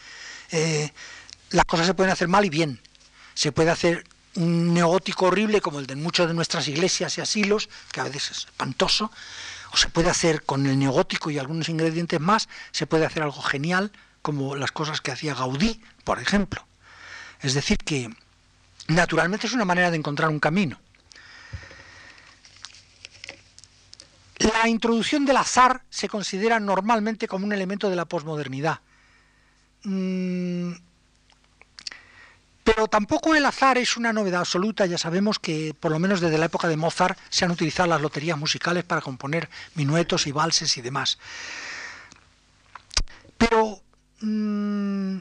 Eh, 0.51 0.91
las 1.51 1.63
cosas 1.63 1.87
se 1.87 1.93
pueden 1.93 2.11
hacer 2.11 2.27
mal 2.27 2.43
y 2.43 2.49
bien. 2.49 2.81
Se 3.33 3.53
puede 3.53 3.71
hacer 3.71 4.03
un 4.35 4.73
neogótico 4.73 5.27
horrible 5.27 5.61
como 5.61 5.79
el 5.79 5.87
de 5.87 5.95
muchas 5.95 6.27
de 6.27 6.33
nuestras 6.33 6.67
iglesias 6.67 7.17
y 7.17 7.21
asilos, 7.21 7.69
que 7.93 8.01
a 8.01 8.03
veces 8.03 8.31
es 8.31 8.37
espantoso, 8.39 9.09
o 9.71 9.77
se 9.77 9.87
puede 9.87 10.09
hacer 10.09 10.43
con 10.43 10.65
el 10.65 10.77
neogótico 10.77 11.31
y 11.31 11.39
algunos 11.39 11.69
ingredientes 11.69 12.19
más, 12.19 12.49
se 12.73 12.85
puede 12.85 13.05
hacer 13.05 13.23
algo 13.23 13.41
genial, 13.41 13.93
como 14.21 14.57
las 14.57 14.73
cosas 14.73 14.99
que 14.99 15.11
hacía 15.11 15.33
Gaudí, 15.33 15.81
por 16.03 16.19
ejemplo. 16.19 16.67
Es 17.39 17.53
decir, 17.53 17.77
que 17.77 18.09
naturalmente 18.89 19.47
es 19.47 19.53
una 19.53 19.65
manera 19.65 19.91
de 19.91 19.97
encontrar 19.97 20.29
un 20.29 20.41
camino. 20.41 20.77
La 24.43 24.67
introducción 24.67 25.25
del 25.25 25.37
azar 25.37 25.83
se 25.89 26.09
considera 26.09 26.59
normalmente 26.59 27.29
como 27.29 27.45
un 27.45 27.53
elemento 27.53 27.89
de 27.89 27.95
la 27.95 28.03
posmodernidad. 28.03 28.81
Mm, 29.83 30.73
pero 32.63 32.87
tampoco 32.87 33.35
el 33.35 33.45
azar 33.45 33.77
es 33.77 33.95
una 33.95 34.11
novedad 34.11 34.41
absoluta, 34.41 34.85
ya 34.85 34.97
sabemos 34.97 35.39
que 35.39 35.73
por 35.77 35.91
lo 35.91 35.99
menos 35.99 36.19
desde 36.19 36.37
la 36.37 36.45
época 36.45 36.67
de 36.67 36.75
Mozart 36.75 37.17
se 37.29 37.45
han 37.45 37.51
utilizado 37.51 37.87
las 37.87 38.01
loterías 38.01 38.37
musicales 38.37 38.83
para 38.83 39.01
componer 39.01 39.49
minuetos 39.75 40.27
y 40.27 40.33
valses 40.33 40.77
y 40.77 40.81
demás. 40.81 41.19
Pero 43.37 43.81
mm, 44.21 45.17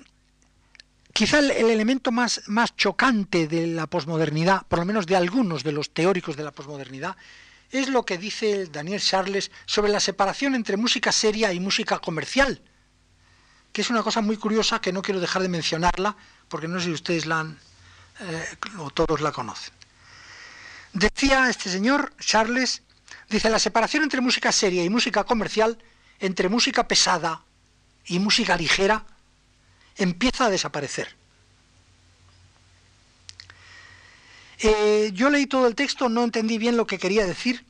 quizá 1.12 1.38
el, 1.38 1.50
elemento 1.50 2.10
más, 2.10 2.42
más 2.46 2.74
chocante 2.76 3.46
de 3.46 3.68
la 3.68 3.86
posmodernidad, 3.86 4.62
por 4.66 4.80
lo 4.80 4.84
menos 4.84 5.06
de 5.06 5.16
algunos 5.16 5.62
de 5.62 5.72
los 5.72 5.90
teóricos 5.90 6.36
de 6.36 6.44
la 6.44 6.50
posmodernidad, 6.50 7.16
es 7.72 7.88
lo 7.88 8.04
que 8.04 8.18
dice 8.18 8.66
Daniel 8.66 9.00
Charles 9.00 9.50
sobre 9.64 9.90
la 9.90 9.98
separación 9.98 10.54
entre 10.54 10.76
música 10.76 11.10
seria 11.10 11.52
y 11.52 11.58
música 11.58 11.98
comercial, 11.98 12.62
que 13.72 13.80
es 13.80 13.88
una 13.88 14.02
cosa 14.02 14.20
muy 14.20 14.36
curiosa 14.36 14.80
que 14.80 14.92
no 14.92 15.00
quiero 15.00 15.20
dejar 15.20 15.40
de 15.42 15.48
mencionarla, 15.48 16.14
porque 16.48 16.68
no 16.68 16.78
sé 16.78 16.86
si 16.86 16.92
ustedes 16.92 17.24
la 17.24 17.40
han, 17.40 17.58
eh, 18.20 18.56
o 18.78 18.90
todos 18.90 19.22
la 19.22 19.32
conocen. 19.32 19.72
Decía 20.92 21.48
este 21.48 21.70
señor, 21.70 22.14
Charles, 22.18 22.82
dice, 23.30 23.48
la 23.48 23.58
separación 23.58 24.02
entre 24.02 24.20
música 24.20 24.52
seria 24.52 24.84
y 24.84 24.90
música 24.90 25.24
comercial, 25.24 25.78
entre 26.20 26.50
música 26.50 26.86
pesada 26.86 27.42
y 28.04 28.18
música 28.18 28.54
ligera, 28.58 29.06
empieza 29.96 30.46
a 30.46 30.50
desaparecer. 30.50 31.21
Eh, 34.62 35.10
yo 35.12 35.28
leí 35.28 35.46
todo 35.46 35.66
el 35.66 35.74
texto, 35.74 36.08
no 36.08 36.22
entendí 36.22 36.56
bien 36.56 36.76
lo 36.76 36.86
que 36.86 36.96
quería 36.96 37.26
decir, 37.26 37.64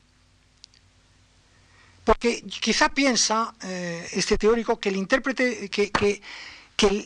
porque 2.03 2.43
quizá 2.43 2.89
piensa 2.89 3.55
eh, 3.63 4.07
este 4.11 4.37
teórico 4.37 4.79
que 4.79 4.89
el 4.89 4.97
intérprete, 4.97 5.69
que, 5.69 6.21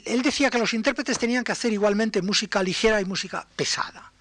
él 0.05 0.21
decía 0.23 0.49
que 0.49 0.57
los 0.57 0.73
intérpretes 0.73 1.17
tenían 1.17 1.43
que 1.43 1.53
hacer 1.53 1.71
igualmente 1.71 2.21
música 2.21 2.61
ligera 2.61 2.99
y 2.99 3.05
música 3.05 3.47
pesada, 3.55 4.11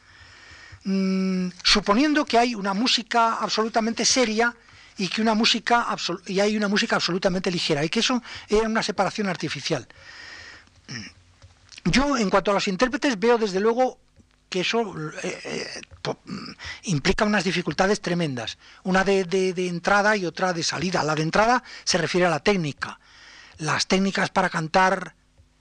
mm, 0.84 1.48
suponiendo 1.64 2.24
que 2.24 2.38
hay 2.38 2.54
una 2.54 2.72
música 2.72 3.34
absolutamente 3.34 4.04
seria 4.04 4.54
y 4.98 5.08
que 5.08 5.20
una 5.20 5.34
música 5.34 5.84
y 6.26 6.38
hay 6.40 6.56
una 6.56 6.68
música 6.68 6.96
absolutamente 6.96 7.50
ligera 7.50 7.84
y 7.84 7.88
que 7.88 8.00
eso 8.00 8.22
era 8.48 8.68
una 8.68 8.82
separación 8.84 9.28
artificial. 9.28 9.88
Yo, 11.84 12.16
en 12.16 12.30
cuanto 12.30 12.50
a 12.52 12.54
los 12.54 12.68
intérpretes, 12.68 13.18
veo 13.18 13.38
desde 13.38 13.60
luego 13.60 13.98
que 14.48 14.60
eso 14.60 14.94
eh, 15.22 15.40
eh, 15.44 15.80
mm, 16.24 16.50
implica 16.84 17.24
unas 17.24 17.44
dificultades 17.44 18.00
tremendas, 18.00 18.58
una 18.84 19.04
de, 19.04 19.52
entrada 19.56 20.16
y 20.16 20.24
otra 20.24 20.52
de 20.52 20.62
salida. 20.62 21.02
La 21.02 21.14
de 21.14 21.22
entrada 21.22 21.62
se 21.84 21.98
refiere 21.98 22.26
a 22.26 22.30
la 22.30 22.40
técnica. 22.40 22.98
Las 23.58 23.86
técnicas 23.86 24.30
para 24.30 24.50
cantar 24.50 25.14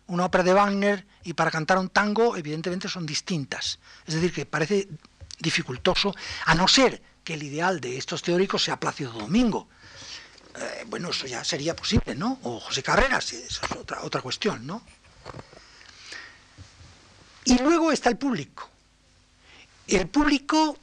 una 0.08 0.26
ópera 0.26 0.44
de 0.44 0.54
Wagner 0.54 1.08
y 1.24 1.34
para 1.34 1.50
cantar 1.50 1.80
un 1.80 1.90
tango, 1.90 2.38
evidentemente, 2.38 2.88
son 2.88 3.06
distintas. 3.06 3.80
Es 4.06 4.14
decir, 4.14 4.32
que 4.32 4.46
parece 4.46 4.88
dificultoso, 5.40 6.16
a 6.46 6.54
no 6.54 6.68
ser 6.68 7.02
que 7.24 7.34
el 7.34 7.44
ideal 7.44 7.80
de 7.80 7.98
estos 7.98 8.22
teóricos 8.22 8.64
sea 8.64 8.80
Plácido 8.80 9.12
Domingo. 9.14 9.68
Eh, 10.56 10.84
bueno, 10.88 11.10
eso 11.10 11.26
ya 11.26 11.44
sería 11.44 11.76
posible, 11.76 12.14
¿no? 12.14 12.40
O 12.44 12.60
José 12.60 12.84
Carreras, 12.84 13.34
eso 13.34 13.66
es 13.66 13.72
otra, 13.72 14.04
otra 14.04 14.22
cuestión, 14.22 14.66
¿no? 14.66 14.84
Y 17.46 17.58
luego 17.60 17.92
está 17.92 18.10
el 18.10 18.18
público 18.18 18.70
el 19.88 20.08
público, 20.08 20.72
o 20.72 20.78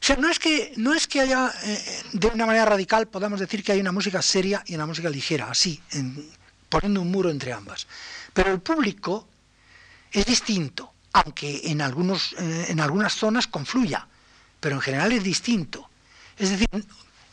sea, 0.00 0.16
no 0.16 0.28
es 0.28 0.38
que, 0.38 0.72
no 0.76 0.94
es 0.94 1.06
que 1.06 1.20
haya, 1.20 1.52
eh, 1.64 2.02
de 2.12 2.28
una 2.28 2.46
manera 2.46 2.64
radical, 2.64 3.08
podamos 3.08 3.40
decir 3.40 3.62
que 3.62 3.72
hay 3.72 3.80
una 3.80 3.92
música 3.92 4.22
seria 4.22 4.62
y 4.66 4.74
una 4.74 4.86
música 4.86 5.10
ligera, 5.10 5.50
así, 5.50 5.80
poniendo 6.68 7.00
un 7.02 7.10
muro 7.10 7.30
entre 7.30 7.52
ambas. 7.52 7.86
Pero 8.32 8.52
el 8.52 8.60
público 8.60 9.28
es 10.12 10.26
distinto, 10.26 10.92
aunque 11.12 11.62
en, 11.64 11.80
algunos, 11.80 12.34
eh, 12.38 12.66
en 12.68 12.80
algunas 12.80 13.14
zonas 13.14 13.46
confluya, 13.46 14.06
pero 14.60 14.76
en 14.76 14.80
general 14.80 15.12
es 15.12 15.22
distinto. 15.22 15.88
Es 16.38 16.50
decir, 16.50 16.68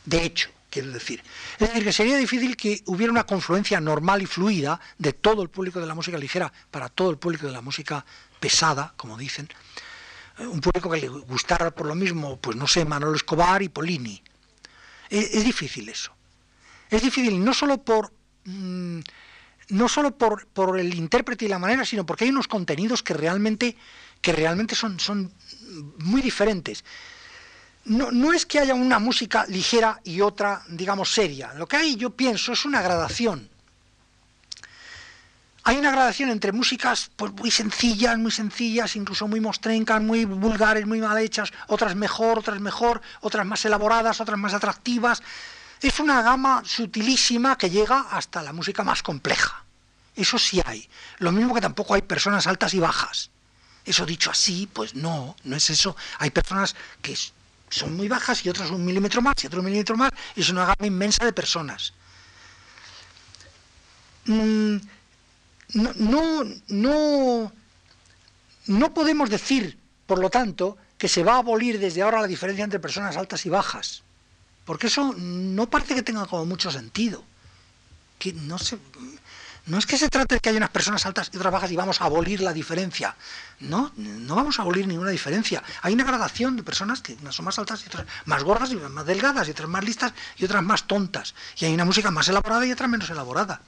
de 0.04 0.24
hecho, 0.24 0.50
quiero 0.70 0.90
decir. 0.90 1.22
Es 1.58 1.68
decir, 1.68 1.84
que 1.84 1.92
sería 1.92 2.16
difícil 2.16 2.56
que 2.56 2.82
hubiera 2.86 3.12
una 3.12 3.24
confluencia 3.24 3.80
normal 3.80 4.22
y 4.22 4.26
fluida 4.26 4.80
de 4.98 5.12
todo 5.12 5.42
el 5.42 5.48
público 5.48 5.80
de 5.80 5.86
la 5.86 5.94
música 5.94 6.18
ligera 6.18 6.52
para 6.70 6.88
todo 6.88 7.10
el 7.10 7.18
público 7.18 7.46
de 7.46 7.52
la 7.52 7.60
música 7.60 8.04
pesada, 8.40 8.92
como 8.96 9.16
dicen, 9.16 9.48
un 10.38 10.60
público 10.60 10.90
que 10.90 11.00
le 11.00 11.08
gustara 11.08 11.70
por 11.70 11.86
lo 11.86 11.94
mismo, 11.94 12.38
pues 12.38 12.56
no 12.56 12.66
sé, 12.66 12.84
Manolo 12.84 13.14
Escobar 13.14 13.62
y 13.62 13.68
Polini. 13.68 14.22
Es, 15.08 15.44
difícil 15.44 15.88
eso. 15.88 16.12
Es 16.90 17.02
difícil 17.02 17.44
no 17.44 17.54
solo 17.54 17.82
por 17.82 18.12
mm, 18.44 19.00
no 19.68 19.88
solo 19.88 20.16
por, 20.16 20.46
por, 20.48 20.78
el 20.78 20.94
intérprete 20.94 21.44
y 21.44 21.48
la 21.48 21.58
manera, 21.58 21.84
sino 21.84 22.04
porque 22.04 22.24
hay 22.24 22.30
unos 22.30 22.48
contenidos 22.48 23.02
que 23.02 23.14
realmente, 23.14 23.76
que 24.20 24.32
realmente 24.32 24.74
son, 24.74 25.00
son 25.00 25.32
muy 25.98 26.20
diferentes. 26.20 26.84
No, 27.86 28.10
no, 28.10 28.32
es 28.32 28.46
que 28.46 28.58
haya 28.58 28.74
una 28.74 28.98
música 28.98 29.46
ligera 29.46 30.00
y 30.04 30.20
otra, 30.20 30.62
digamos, 30.68 31.12
seria. 31.12 31.54
Lo 31.54 31.66
que 31.66 31.76
hay, 31.76 31.96
yo 31.96 32.10
pienso, 32.10 32.52
es 32.52 32.64
una 32.64 32.82
gradación. 32.82 33.48
Hay 35.66 35.78
una 35.78 35.90
gradación 35.90 36.28
entre 36.28 36.52
músicas 36.52 37.10
pues, 37.16 37.32
muy 37.32 37.50
sencillas, 37.50 38.18
muy 38.18 38.30
sencillas, 38.30 38.96
incluso 38.96 39.26
muy 39.26 39.40
mostrencas, 39.40 40.02
muy 40.02 40.26
vulgares, 40.26 40.86
muy 40.86 41.00
mal 41.00 41.16
hechas, 41.18 41.52
otras 41.68 41.96
mejor, 41.96 42.40
otras 42.40 42.60
mejor, 42.60 43.00
otras 43.22 43.46
más 43.46 43.64
elaboradas, 43.64 44.20
otras 44.20 44.38
más 44.38 44.52
atractivas. 44.52 45.22
Es 45.80 46.00
una 46.00 46.20
gama 46.20 46.62
sutilísima 46.66 47.56
que 47.56 47.70
llega 47.70 48.00
hasta 48.10 48.42
la 48.42 48.52
música 48.52 48.84
más 48.84 49.02
compleja. 49.02 49.64
Eso 50.14 50.38
sí 50.38 50.60
hay. 50.64 50.86
Lo 51.18 51.32
mismo 51.32 51.54
que 51.54 51.62
tampoco 51.62 51.94
hay 51.94 52.02
personas 52.02 52.46
altas 52.46 52.74
y 52.74 52.80
bajas. 52.80 53.30
Eso 53.86 54.04
dicho 54.04 54.30
así, 54.30 54.68
pues 54.70 54.94
no, 54.94 55.34
no 55.44 55.56
es 55.56 55.70
eso. 55.70 55.96
Hay 56.18 56.30
personas 56.30 56.76
que 57.00 57.16
son 57.70 57.96
muy 57.96 58.08
bajas 58.08 58.44
y 58.44 58.50
otras 58.50 58.70
un 58.70 58.84
milímetro 58.84 59.22
más 59.22 59.34
y 59.42 59.46
otro 59.46 59.60
un 59.60 59.66
milímetro 59.66 59.96
más, 59.96 60.10
y 60.36 60.42
es 60.42 60.50
una 60.50 60.66
gama 60.66 60.86
inmensa 60.86 61.24
de 61.24 61.32
personas. 61.32 61.94
Mm, 64.26 64.76
no, 65.74 66.44
no, 66.68 67.52
no, 68.66 68.94
podemos 68.94 69.30
decir, 69.30 69.78
por 70.06 70.18
lo 70.18 70.30
tanto, 70.30 70.76
que 70.98 71.08
se 71.08 71.24
va 71.24 71.34
a 71.34 71.38
abolir 71.38 71.78
desde 71.78 72.02
ahora 72.02 72.20
la 72.20 72.26
diferencia 72.26 72.64
entre 72.64 72.80
personas 72.80 73.16
altas 73.16 73.44
y 73.46 73.50
bajas, 73.50 74.02
porque 74.64 74.86
eso 74.86 75.14
no 75.16 75.68
parece 75.68 75.94
que 75.94 76.02
tenga 76.02 76.26
como 76.26 76.46
mucho 76.46 76.70
sentido. 76.70 77.22
Que 78.18 78.32
no 78.32 78.58
no 79.66 79.78
es 79.78 79.86
que 79.86 79.96
se 79.96 80.10
trate 80.10 80.34
de 80.34 80.40
que 80.40 80.50
haya 80.50 80.58
unas 80.58 80.70
personas 80.70 81.06
altas 81.06 81.30
y 81.32 81.36
otras 81.38 81.50
bajas 81.50 81.72
y 81.72 81.76
vamos 81.76 82.00
a 82.00 82.04
abolir 82.04 82.40
la 82.40 82.52
diferencia. 82.52 83.16
No, 83.60 83.92
no 83.96 84.34
vamos 84.34 84.58
a 84.58 84.62
abolir 84.62 84.86
ninguna 84.86 85.10
diferencia. 85.10 85.62
Hay 85.80 85.94
una 85.94 86.04
gradación 86.04 86.56
de 86.56 86.62
personas 86.62 87.00
que 87.00 87.14
unas 87.14 87.34
son 87.34 87.46
más 87.46 87.58
altas 87.58 87.82
y 87.82 87.86
otras 87.86 88.06
más 88.26 88.44
gordas 88.44 88.72
y 88.72 88.76
más 88.76 89.06
delgadas 89.06 89.48
y 89.48 89.52
otras 89.52 89.68
más 89.68 89.82
listas 89.82 90.12
y 90.36 90.44
otras 90.44 90.62
más 90.62 90.86
tontas. 90.86 91.34
Y 91.56 91.64
hay 91.64 91.72
una 91.72 91.86
música 91.86 92.10
más 92.10 92.28
elaborada 92.28 92.66
y 92.66 92.72
otra 92.72 92.88
menos 92.88 93.08
elaborada. 93.08 93.62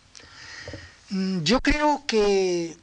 Mm, 1.10 1.42
yo 1.42 1.60
creo 1.60 2.04
que 2.06 2.76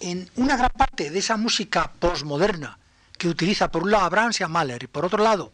en 0.00 0.30
una 0.36 0.56
gran 0.56 0.70
parte 0.70 1.10
de 1.10 1.18
esa 1.18 1.36
música 1.36 1.90
postmoderna 1.98 2.78
que 3.16 3.28
utiliza 3.28 3.70
por 3.70 3.82
un 3.82 3.90
lado 3.90 4.04
Abraham 4.04 4.32
y 4.38 4.42
a 4.42 4.48
Mahler 4.48 4.82
y 4.82 4.86
por 4.86 5.04
otro 5.04 5.22
lado 5.22 5.52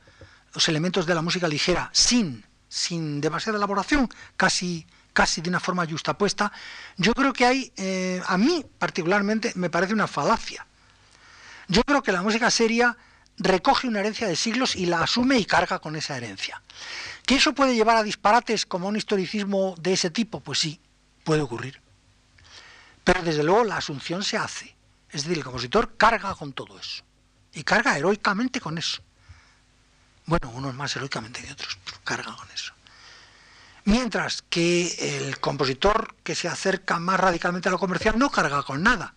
los 0.53 0.69
elementos 0.69 1.07
de 1.07 1.15
la 1.15 1.23
música 1.23 1.49
ligera 1.49 1.91
sin, 1.93 2.45
sin 2.69 3.21
demasiada 3.21 3.59
elaboración, 3.59 4.09
casi, 4.37 4.87
casi 5.13 5.41
de 5.41 5.49
una 5.49 5.61
forma 5.61 5.87
justapuesta, 5.87 6.53
yo 6.97 7.13
creo 7.13 7.33
que 7.33 7.47
hay, 7.47 7.73
eh, 7.77 8.23
a 8.27 8.39
mí 8.39 8.65
particularmente 8.79 9.53
me 9.57 9.71
parece 9.71 9.95
una 9.95 10.07
falacia. 10.07 10.67
Yo 11.67 11.83
creo 11.83 12.03
que 12.03 12.13
la 12.13 12.23
música 12.23 12.51
seria 12.51 12.97
recoge 13.37 13.89
una 13.89 14.01
herencia 14.01 14.29
de 14.29 14.37
siglos 14.37 14.77
y 14.77 14.87
la 14.87 15.01
asume 15.03 15.39
y 15.39 15.45
carga 15.45 15.81
con 15.81 15.97
esa 15.97 16.17
herencia. 16.17 16.63
¿Que 17.27 17.37
eso 17.37 17.55
puede 17.55 17.75
llevar 17.75 17.97
a 17.97 18.03
disparates 18.03 18.67
como 18.67 18.87
un 18.87 18.97
historicismo 18.97 19.75
de 19.81 19.95
ese 19.95 20.11
tipo? 20.11 20.41
Pues 20.41 20.61
sí, 20.61 20.79
puede 21.25 21.43
ocurrir. 21.43 21.81
Pero 23.03 23.23
desde 23.23 23.43
luego 23.43 23.65
la 23.65 23.79
asunción 23.79 24.23
se 24.23 24.37
hace. 24.37 24.77
Es 25.11 25.25
decir, 25.25 25.39
el 25.39 25.45
compositor 25.45 25.97
carga 25.97 26.35
con 26.35 26.53
todo 26.53 26.79
eso. 26.79 27.03
Y 27.53 27.63
carga 27.65 27.97
heroicamente 27.97 28.61
con 28.61 28.79
eso. 28.79 29.03
Bueno, 30.27 30.51
unos 30.51 30.75
más 30.75 30.95
heroicamente 30.97 31.43
que 31.43 31.53
otros, 31.53 31.79
pero 31.85 31.99
carga 32.03 32.35
con 32.35 32.51
eso. 32.51 32.73
Mientras 33.85 34.43
que 34.49 35.19
el 35.19 35.39
compositor 35.39 36.15
que 36.23 36.35
se 36.35 36.49
acerca 36.49 36.99
más 36.99 37.21
radicalmente 37.21 37.69
a 37.69 37.73
lo 37.73 37.79
comercial 37.79 38.19
no 38.19 38.31
carga 38.31 38.63
con 38.63 38.83
nada. 38.83 39.15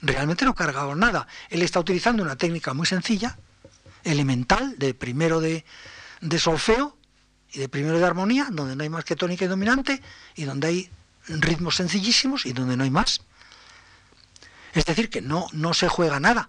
Realmente 0.00 0.44
no 0.44 0.54
carga 0.54 0.84
con 0.84 1.00
nada. 1.00 1.26
Él 1.50 1.62
está 1.62 1.80
utilizando 1.80 2.22
una 2.22 2.36
técnica 2.36 2.72
muy 2.72 2.86
sencilla, 2.86 3.36
elemental, 4.04 4.78
de 4.78 4.94
primero 4.94 5.40
de, 5.40 5.64
de 6.20 6.38
solfeo, 6.38 6.96
y 7.52 7.58
de 7.58 7.68
primero 7.68 7.98
de 7.98 8.04
armonía, 8.04 8.48
donde 8.50 8.74
no 8.76 8.82
hay 8.82 8.88
más 8.88 9.04
que 9.04 9.16
tónica 9.16 9.44
y 9.44 9.48
dominante, 9.48 10.02
y 10.34 10.44
donde 10.44 10.68
hay 10.68 10.90
ritmos 11.28 11.76
sencillísimos 11.76 12.46
y 12.46 12.52
donde 12.52 12.76
no 12.76 12.84
hay 12.84 12.90
más. 12.90 13.20
Es 14.72 14.86
decir, 14.86 15.10
que 15.10 15.20
no, 15.20 15.46
no 15.52 15.74
se 15.74 15.88
juega 15.88 16.18
nada, 16.18 16.48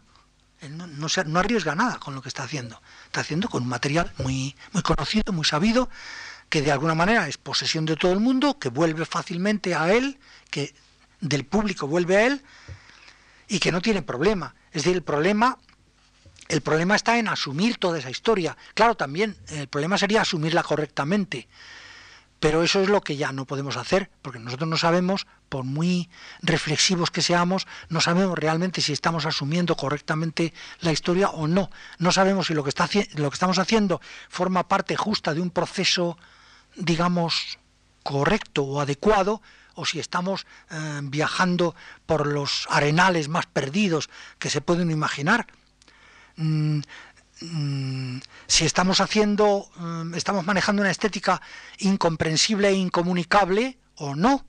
no, 0.70 0.88
no, 0.88 1.10
se, 1.10 1.26
no 1.26 1.40
arriesga 1.40 1.76
nada 1.76 2.00
con 2.00 2.16
lo 2.16 2.22
que 2.22 2.30
está 2.30 2.44
haciendo. 2.44 2.82
Está 3.06 3.22
haciendo 3.22 3.50
con 3.50 3.64
un 3.64 3.70
material 3.70 4.14
muy, 4.18 4.56
muy 4.72 4.82
conocido, 4.82 5.34
muy 5.34 5.46
sabido, 5.46 5.90
que 6.50 6.62
de 6.62 6.72
alguna 6.72 6.96
manera 6.96 7.28
es 7.28 7.38
posesión 7.38 7.86
de 7.86 7.98
todo 7.98 8.14
el 8.14 8.20
mundo, 8.20 8.58
que 8.60 8.70
vuelve 8.70 9.06
fácilmente 9.06 9.76
a 9.76 9.92
él, 9.92 10.20
que 10.50 10.74
del 11.20 11.46
público 11.46 11.88
vuelve 11.88 12.18
a 12.18 12.26
él, 12.28 12.44
y 13.48 13.60
que 13.60 13.72
no 13.72 13.82
tiene 13.82 14.02
problema. 14.02 14.56
Es 14.72 14.84
decir, 14.84 14.96
el 14.96 15.04
problema 15.04 15.58
el 16.54 16.62
problema 16.62 16.96
está 16.96 17.18
en 17.18 17.28
asumir 17.28 17.78
toda 17.78 17.98
esa 17.98 18.12
historia. 18.12 18.56
Claro, 18.76 18.94
también 18.94 19.36
el 19.48 19.68
problema 19.68 19.98
sería 19.98 20.22
asumirla 20.22 20.62
correctamente. 20.62 21.48
Pero 22.40 22.62
eso 22.62 22.82
es 22.82 22.90
lo 22.90 23.02
que 23.02 23.16
ya 23.16 23.32
no 23.32 23.46
podemos 23.46 23.76
hacer, 23.76 24.12
porque 24.22 24.38
nosotros 24.38 24.70
no 24.70 24.78
sabemos, 24.78 25.26
por 25.50 25.64
muy 25.64 26.12
reflexivos 26.44 27.10
que 27.10 27.24
seamos, 27.24 27.66
no 27.90 28.02
sabemos 28.02 28.38
realmente 28.38 28.82
si 28.82 28.94
estamos 28.94 29.26
asumiendo 29.26 29.76
correctamente 29.76 30.54
la 30.82 30.92
historia 30.92 31.30
o 31.30 31.48
no. 31.48 31.72
No 31.98 32.12
sabemos 32.12 32.48
si 32.48 32.54
lo 32.54 32.64
que, 32.64 32.70
está, 32.70 32.88
lo 33.16 33.32
que 33.32 33.36
estamos 33.36 33.58
haciendo 33.58 34.00
forma 34.30 34.68
parte 34.68 34.96
justa 34.96 35.34
de 35.34 35.42
un 35.42 35.50
proceso, 35.50 36.20
digamos, 36.76 37.58
correcto 38.04 38.64
o 38.64 38.80
adecuado, 38.80 39.42
o 39.74 39.88
si 39.88 40.00
estamos 40.00 40.46
eh, 40.70 41.00
viajando 41.02 41.74
por 42.06 42.28
los 42.28 42.68
arenales 42.70 43.28
más 43.28 43.48
perdidos 43.48 44.10
que 44.38 44.52
se 44.52 44.62
pueden 44.62 44.92
imaginar. 44.92 45.48
Mm, 46.36 46.82
mm, 47.42 48.20
si 48.48 48.66
estamos 48.66 49.02
haciendo, 49.02 49.70
mm, 49.76 50.16
estamos 50.16 50.46
manejando 50.46 50.82
una 50.82 50.92
estética 50.92 51.42
incomprensible 51.80 52.70
e 52.70 52.74
incomunicable 52.74 53.78
o 53.96 54.16
no. 54.16 54.46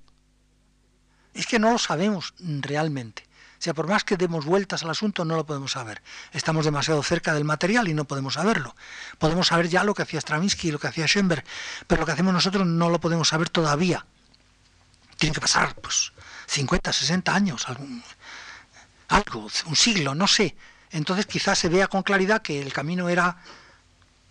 Es 1.34 1.46
que 1.46 1.58
no 1.58 1.72
lo 1.72 1.78
sabemos 1.78 2.34
realmente. 2.38 3.24
O 3.58 3.62
sea, 3.64 3.74
por 3.74 3.88
más 3.88 4.04
que 4.04 4.16
demos 4.16 4.44
vueltas 4.44 4.82
al 4.82 4.90
asunto, 4.90 5.24
no 5.24 5.36
lo 5.36 5.46
podemos 5.46 5.72
saber. 5.72 6.02
Estamos 6.32 6.66
demasiado 6.66 7.02
cerca 7.02 7.32
del 7.32 7.44
material 7.44 7.88
y 7.88 7.94
no 7.94 8.04
podemos 8.04 8.34
saberlo. 8.34 8.76
Podemos 9.18 9.46
saber 9.46 9.68
ya 9.68 9.84
lo 9.84 9.94
que 9.94 10.02
hacía 10.02 10.20
Stravinsky 10.20 10.68
y 10.68 10.72
lo 10.72 10.78
que 10.78 10.88
hacía 10.88 11.06
Schoenberg, 11.06 11.44
pero 11.86 12.00
lo 12.00 12.06
que 12.06 12.12
hacemos 12.12 12.34
nosotros 12.34 12.66
no 12.66 12.90
lo 12.90 13.00
podemos 13.00 13.28
saber 13.28 13.48
todavía. 13.48 14.04
Tienen 15.16 15.34
que 15.34 15.40
pasar, 15.40 15.74
pues, 15.76 16.12
50, 16.46 16.92
60 16.92 17.34
años, 17.34 17.66
algo, 19.08 19.48
un 19.66 19.76
siglo, 19.76 20.14
no 20.14 20.26
sé, 20.26 20.56
entonces 20.94 21.26
quizás 21.26 21.58
se 21.58 21.68
vea 21.68 21.88
con 21.88 22.02
claridad 22.02 22.40
que 22.40 22.62
el 22.62 22.72
camino 22.72 23.08
era 23.08 23.36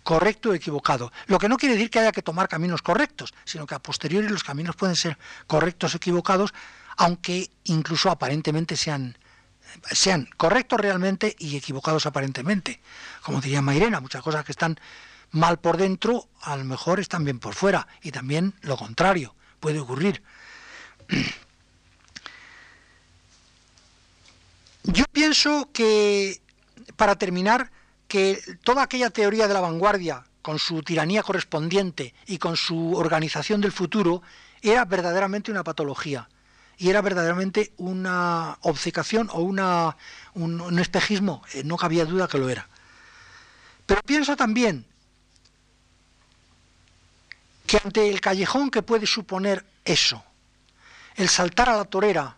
correcto 0.02 0.50
o 0.50 0.54
equivocado. 0.54 1.12
Lo 1.28 1.38
que 1.38 1.48
no 1.48 1.58
quiere 1.58 1.76
decir 1.76 1.90
que 1.90 2.00
haya 2.00 2.12
que 2.12 2.22
tomar 2.22 2.48
caminos 2.48 2.82
correctos, 2.82 3.34
sino 3.46 3.68
que 3.68 3.76
a 3.76 3.80
posteriori 3.80 4.28
los 4.28 4.44
caminos 4.44 4.76
pueden 4.76 4.96
ser 4.96 5.18
correctos 5.46 5.94
o 5.94 5.98
equivocados 5.98 6.54
aunque 6.98 7.50
incluso 7.66 8.10
aparentemente 8.10 8.78
sean, 8.78 9.18
sean 9.92 10.30
correctos 10.38 10.80
realmente 10.80 11.36
y 11.40 11.58
equivocados 11.58 12.06
aparentemente. 12.06 12.80
Como 13.24 13.42
diría 13.42 13.62
Mairena, 13.62 14.00
muchas 14.00 14.22
cosas 14.22 14.46
que 14.46 14.52
están 14.52 14.80
mal 15.32 15.60
por 15.60 15.78
dentro, 15.78 16.28
a 16.42 16.56
lo 16.56 16.64
mejor 16.64 17.00
están 17.00 17.24
bien 17.24 17.40
por 17.40 17.56
fuera, 17.56 17.88
y 18.02 18.12
también 18.12 18.54
lo 18.62 18.78
contrario 18.78 19.34
puede 19.60 19.80
ocurrir. 19.80 20.22
Yo 24.84 25.06
pienso 25.12 25.70
que, 25.72 26.42
para 26.96 27.16
terminar, 27.16 27.72
que 28.08 28.40
toda 28.64 28.84
aquella 28.84 29.10
teoría 29.10 29.48
de 29.48 29.54
la 29.54 29.62
vanguardia, 29.62 30.24
con 30.42 30.60
su 30.60 30.84
tiranía 30.84 31.24
correspondiente 31.24 32.14
y 32.28 32.38
con 32.38 32.58
su 32.58 32.94
organización 32.96 33.62
del 33.62 33.72
futuro, 33.72 34.22
era 34.62 34.86
verdaderamente 34.86 35.52
una 35.52 35.64
patología 35.64 36.30
y 36.78 36.90
era 36.90 37.02
verdaderamente 37.02 37.74
una 37.78 38.58
obcecación 38.62 39.30
o 39.32 39.42
una, 39.42 39.96
un, 40.34 40.80
espejismo, 40.80 41.44
eh, 41.54 41.64
no 41.64 41.78
cabía 41.78 42.06
duda 42.06 42.28
que 42.28 42.38
lo 42.38 42.50
era. 42.50 42.68
Pero 43.86 44.02
pienso 44.02 44.36
también 44.36 44.86
que 47.66 47.80
ante 47.84 48.10
el 48.10 48.22
callejón 48.22 48.70
que 48.70 48.82
puede 48.82 49.08
suponer 49.08 49.66
eso, 49.86 50.24
el 51.16 51.30
saltar 51.30 51.70
a 51.70 51.78
la 51.78 51.86
torera 51.86 52.38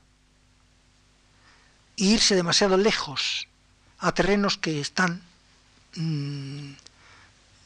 e 1.98 2.04
irse 2.04 2.36
demasiado 2.36 2.78
lejos 2.78 3.48
a 4.00 4.12
terrenos 4.14 4.58
que 4.58 4.80
están 4.80 5.22
mm, 5.96 6.72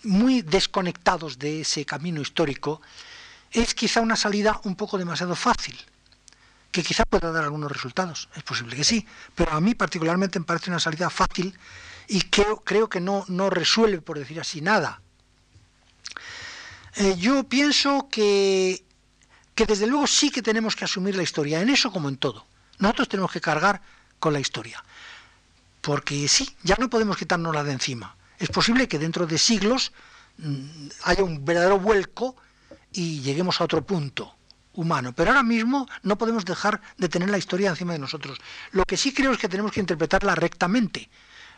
muy 0.04 0.42
desconectados 0.42 1.40
de 1.40 1.62
ese 1.62 1.86
camino 1.86 2.22
histórico, 2.22 2.82
es 3.52 3.74
quizá 3.74 4.02
una 4.02 4.16
salida 4.16 4.60
un 4.64 4.76
poco 4.76 4.98
demasiado 4.98 5.36
fácil, 5.36 5.78
que 6.72 6.84
quizá 6.84 7.04
pueda 7.06 7.32
dar 7.32 7.44
algunos 7.44 7.72
resultados, 7.72 8.30
es 8.36 8.44
posible 8.44 8.76
que 8.76 8.84
sí, 8.84 9.06
pero 9.36 9.54
a 9.54 9.62
mí 9.62 9.74
particularmente 9.74 10.40
me 10.40 10.46
parece 10.46 10.70
una 10.70 10.80
salida 10.80 11.10
fácil 11.10 11.58
y 12.08 12.22
creo, 12.22 12.58
creo 12.64 12.90
que 12.90 13.00
no, 13.00 13.26
no 13.28 13.50
resuelve, 13.50 14.02
por 14.02 14.20
decir 14.20 14.40
así, 14.40 14.62
nada. 14.62 15.02
Eh, 16.96 17.16
yo 17.18 17.44
pienso 17.44 18.08
que, 18.10 18.84
que 19.56 19.66
desde 19.66 19.88
luego 19.88 20.08
sí 20.08 20.32
que 20.32 20.42
tenemos 20.42 20.76
que 20.76 20.86
asumir 20.86 21.16
la 21.16 21.24
historia, 21.24 21.62
en 21.62 21.70
eso 21.70 21.92
como 21.92 22.10
en 22.10 22.18
todo. 22.18 22.46
Nosotros 22.78 23.10
tenemos 23.10 23.32
que 23.32 23.42
cargar 23.42 23.82
con 24.20 24.34
la 24.34 24.40
historia, 24.40 24.84
porque 25.82 26.28
sí, 26.28 26.56
ya 26.64 26.76
no 26.80 26.90
podemos 26.90 27.18
quitárnosla 27.18 27.64
de 27.64 27.74
encima. 27.74 28.16
Es 28.38 28.50
posible 28.50 28.88
que 28.88 29.00
dentro 29.00 29.28
de 29.28 29.38
siglos 29.38 29.92
mm, 30.38 30.88
haya 31.04 31.24
un 31.24 31.44
verdadero 31.44 31.80
vuelco 31.80 32.36
y 32.92 33.22
lleguemos 33.22 33.60
a 33.60 33.66
otro 33.66 33.86
punto 33.86 34.36
humano. 34.74 35.14
Pero 35.14 35.32
ahora 35.32 35.44
mismo 35.44 35.88
no 36.04 36.18
podemos 36.18 36.46
dejar 36.46 36.82
de 36.98 37.10
tener 37.10 37.30
la 37.30 37.38
historia 37.38 37.70
encima 37.70 37.94
de 37.94 38.00
nosotros. 38.00 38.40
Lo 38.72 38.86
que 38.86 38.98
sí 38.98 39.14
creo 39.14 39.32
es 39.32 39.38
que 39.38 39.50
tenemos 39.50 39.72
que 39.72 39.80
interpretarla 39.80 40.36
rectamente, 40.36 41.10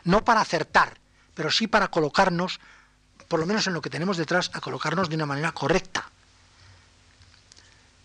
no 0.04 0.24
para 0.24 0.40
acertar, 0.40 0.98
pero 1.34 1.50
sí 1.50 1.66
para 1.66 1.88
colocarnos, 1.88 2.60
por 3.28 3.40
lo 3.40 3.46
menos 3.46 3.66
en 3.66 3.74
lo 3.74 3.80
que 3.80 3.90
tenemos 3.90 4.16
detrás, 4.16 4.50
a 4.52 4.60
colocarnos 4.60 5.08
de 5.08 5.16
una 5.16 5.26
manera 5.26 5.52
correcta. 5.52 6.10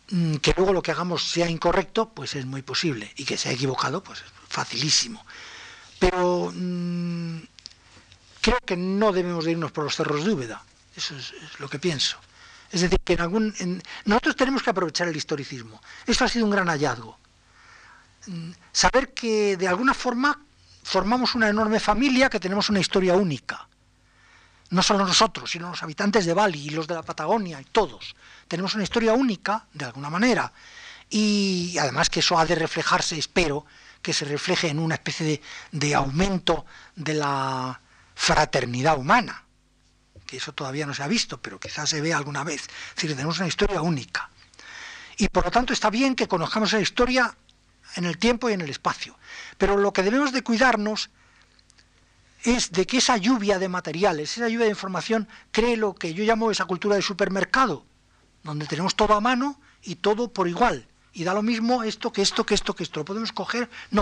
Mm, 0.09 0.35
que 0.35 0.53
luego 0.55 0.71
lo 0.71 0.81
que 0.81 0.91
hagamos 0.91 1.29
sea 1.29 1.49
incorrecto, 1.49 2.09
pues 2.09 2.35
es 2.35 2.45
muy 2.45 2.61
posible. 2.61 3.11
Y 3.17 3.25
que 3.25 3.37
sea 3.37 3.51
equivocado, 3.51 4.03
pues 4.03 4.21
es 4.21 4.31
facilísimo. 4.47 5.25
Pero 5.99 6.51
mmm, 6.53 7.39
creo 8.41 8.59
que 8.65 8.77
no 8.77 9.11
debemos 9.11 9.45
de 9.45 9.51
irnos 9.51 9.71
por 9.71 9.83
los 9.83 9.95
cerros 9.95 10.23
de 10.25 10.31
Úbeda. 10.31 10.61
Eso 10.95 11.15
es, 11.15 11.33
es 11.33 11.59
lo 11.59 11.69
que 11.69 11.79
pienso. 11.79 12.17
Es 12.71 12.81
decir, 12.81 12.99
que 13.03 13.13
en 13.13 13.21
algún, 13.21 13.53
en, 13.59 13.81
nosotros 14.05 14.35
tenemos 14.35 14.61
que 14.61 14.69
aprovechar 14.69 15.07
el 15.07 15.15
historicismo. 15.15 15.81
Esto 16.05 16.25
ha 16.25 16.27
sido 16.27 16.45
un 16.45 16.51
gran 16.51 16.67
hallazgo. 16.67 17.17
Mm, 18.27 18.51
saber 18.71 19.13
que 19.13 19.55
de 19.57 19.67
alguna 19.67 19.93
forma 19.93 20.39
formamos 20.83 21.35
una 21.35 21.49
enorme 21.49 21.79
familia 21.79 22.29
que 22.29 22.39
tenemos 22.39 22.69
una 22.69 22.79
historia 22.79 23.15
única. 23.15 23.67
No 24.69 24.83
solo 24.83 25.05
nosotros, 25.05 25.51
sino 25.51 25.69
los 25.69 25.81
habitantes 25.81 26.25
de 26.25 26.33
Bali 26.33 26.67
y 26.67 26.69
los 26.71 26.87
de 26.87 26.95
la 26.95 27.03
Patagonia 27.03 27.61
y 27.61 27.65
todos. 27.65 28.15
Tenemos 28.49 28.75
una 28.75 28.83
historia 28.83 29.13
única, 29.13 29.65
de 29.73 29.85
alguna 29.85 30.09
manera. 30.09 30.51
Y 31.09 31.77
además 31.79 32.09
que 32.09 32.19
eso 32.19 32.37
ha 32.37 32.45
de 32.45 32.55
reflejarse, 32.55 33.17
espero, 33.17 33.65
que 34.07 34.13
se 34.13 34.23
refleje 34.23 34.69
en 34.69 34.79
una 34.79 34.95
especie 34.95 35.25
de, 35.25 35.41
de 35.73 35.93
aumento 35.93 36.65
de 36.95 37.13
la 37.13 37.81
fraternidad 38.15 38.97
humana 38.97 39.43
que 40.25 40.37
eso 40.37 40.53
todavía 40.53 40.85
no 40.85 40.93
se 40.93 41.03
ha 41.03 41.07
visto, 41.07 41.41
pero 41.41 41.59
quizás 41.59 41.89
se 41.89 42.01
vea 42.01 42.17
alguna 42.17 42.43
vez. 42.43 42.61
Es 42.61 42.95
decir, 42.95 43.11
tenemos 43.11 43.37
una 43.39 43.47
historia 43.47 43.81
única. 43.81 44.29
Y 45.17 45.27
por 45.29 45.45
lo 45.45 45.51
tanto 45.51 45.73
está 45.73 45.89
bien 45.89 46.15
que 46.15 46.27
conozcamos 46.27 46.73
la 46.73 46.81
historia 46.81 47.35
en 47.95 48.05
el 48.05 48.17
tiempo 48.17 48.49
y 48.49 48.53
en 48.53 48.61
el 48.61 48.69
espacio. 48.69 49.17
Pero 49.57 49.77
lo 49.77 49.91
que 49.93 50.03
debemos 50.03 50.31
de 50.31 50.43
cuidarnos 50.43 51.09
es 52.43 52.71
de 52.71 52.85
que 52.85 52.97
esa 52.97 53.17
lluvia 53.17 53.57
de 53.59 53.69
materiales, 53.69 54.37
esa 54.37 54.49
lluvia 54.49 54.65
de 54.65 54.71
información, 54.71 55.27
cree 55.51 55.77
lo 55.77 55.95
que 55.95 56.13
yo 56.13 56.23
llamo 56.23 56.51
esa 56.51 56.65
cultura 56.65 56.97
de 56.97 57.01
supermercado, 57.01 57.85
donde 58.43 58.67
tenemos 58.67 58.95
todo 58.95 59.13
a 59.15 59.21
mano 59.21 59.59
y 59.81 59.95
todo 59.95 60.31
por 60.31 60.47
igual. 60.47 60.87
Y 61.17 61.23
da 61.23 61.33
lo 61.33 61.41
mismo 61.41 61.83
esto 61.83 62.11
que 62.13 62.21
esto, 62.21 62.45
que 62.45 62.53
esto, 62.53 62.75
que 62.75 62.83
esto. 62.83 62.99
¿Lo 63.01 63.05
podemos 63.05 63.31
coger? 63.31 63.69
No. 63.91 64.01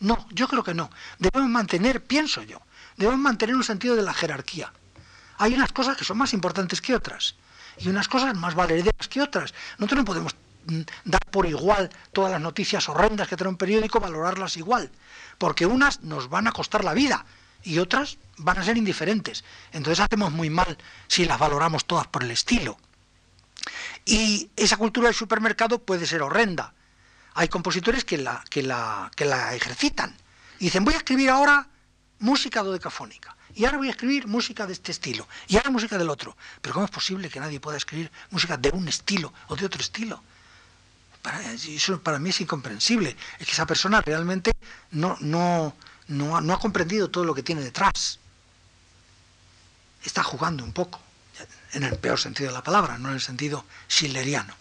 No, 0.00 0.26
yo 0.30 0.48
creo 0.48 0.64
que 0.64 0.74
no. 0.74 0.90
Debemos 1.18 1.48
mantener, 1.48 2.04
pienso 2.04 2.42
yo, 2.42 2.60
debemos 2.96 3.20
mantener 3.20 3.54
un 3.54 3.62
sentido 3.62 3.94
de 3.94 4.02
la 4.02 4.12
jerarquía 4.12 4.72
hay 5.42 5.54
unas 5.54 5.72
cosas 5.72 5.96
que 5.96 6.04
son 6.04 6.18
más 6.18 6.32
importantes 6.34 6.80
que 6.80 6.94
otras 6.94 7.34
y 7.76 7.88
unas 7.88 8.06
cosas 8.06 8.36
más 8.36 8.54
valederas 8.54 9.08
que 9.08 9.20
otras. 9.20 9.52
Nosotros 9.78 9.98
no 9.98 10.04
podemos 10.04 10.36
mm, 10.66 10.82
dar 11.04 11.24
por 11.32 11.46
igual 11.46 11.90
todas 12.12 12.30
las 12.30 12.40
noticias 12.40 12.88
horrendas 12.88 13.26
que 13.26 13.36
trae 13.36 13.48
un 13.48 13.56
periódico, 13.56 13.98
valorarlas 13.98 14.56
igual, 14.56 14.92
porque 15.38 15.66
unas 15.66 16.02
nos 16.02 16.28
van 16.28 16.46
a 16.46 16.52
costar 16.52 16.84
la 16.84 16.94
vida 16.94 17.26
y 17.64 17.78
otras 17.78 18.18
van 18.36 18.58
a 18.58 18.64
ser 18.64 18.76
indiferentes. 18.76 19.42
Entonces 19.72 19.98
hacemos 19.98 20.30
muy 20.30 20.48
mal 20.48 20.78
si 21.08 21.24
las 21.24 21.40
valoramos 21.40 21.86
todas 21.86 22.06
por 22.06 22.22
el 22.22 22.30
estilo. 22.30 22.78
Y 24.04 24.50
esa 24.56 24.76
cultura 24.76 25.08
del 25.08 25.14
supermercado 25.14 25.78
puede 25.78 26.06
ser 26.06 26.22
horrenda. 26.22 26.74
Hay 27.34 27.48
compositores 27.48 28.04
que 28.04 28.18
la, 28.18 28.44
que 28.50 28.62
la, 28.62 29.10
que 29.16 29.24
la 29.24 29.54
ejercitan. 29.54 30.16
Y 30.58 30.66
dicen, 30.66 30.84
voy 30.84 30.94
a 30.94 30.98
escribir 30.98 31.30
ahora 31.30 31.68
música 32.18 32.62
dodecafónica 32.62 33.36
y 33.54 33.64
ahora 33.64 33.78
voy 33.78 33.88
a 33.88 33.90
escribir 33.90 34.26
música 34.26 34.66
de 34.66 34.72
este 34.72 34.92
estilo, 34.92 35.28
y 35.46 35.56
ahora 35.56 35.70
música 35.70 35.98
del 35.98 36.08
otro. 36.08 36.36
Pero 36.60 36.74
¿cómo 36.74 36.86
es 36.86 36.90
posible 36.90 37.28
que 37.28 37.40
nadie 37.40 37.60
pueda 37.60 37.76
escribir 37.76 38.10
música 38.30 38.56
de 38.56 38.70
un 38.70 38.88
estilo 38.88 39.32
o 39.48 39.56
de 39.56 39.66
otro 39.66 39.80
estilo? 39.80 40.22
Para, 41.20 41.52
eso 41.52 42.00
para 42.02 42.18
mí 42.18 42.30
es 42.30 42.40
incomprensible. 42.40 43.16
Es 43.38 43.46
que 43.46 43.52
esa 43.52 43.66
persona 43.66 44.00
realmente 44.00 44.52
no, 44.90 45.16
no, 45.20 45.74
no, 46.08 46.40
no 46.40 46.54
ha 46.54 46.58
comprendido 46.58 47.10
todo 47.10 47.24
lo 47.24 47.34
que 47.34 47.42
tiene 47.42 47.62
detrás. 47.62 48.18
Está 50.02 50.22
jugando 50.22 50.64
un 50.64 50.72
poco, 50.72 51.00
en 51.72 51.84
el 51.84 51.96
peor 51.98 52.18
sentido 52.18 52.50
de 52.50 52.54
la 52.54 52.62
palabra, 52.62 52.98
no 52.98 53.08
en 53.08 53.14
el 53.14 53.20
sentido 53.20 53.64
schilleriano. 53.88 54.54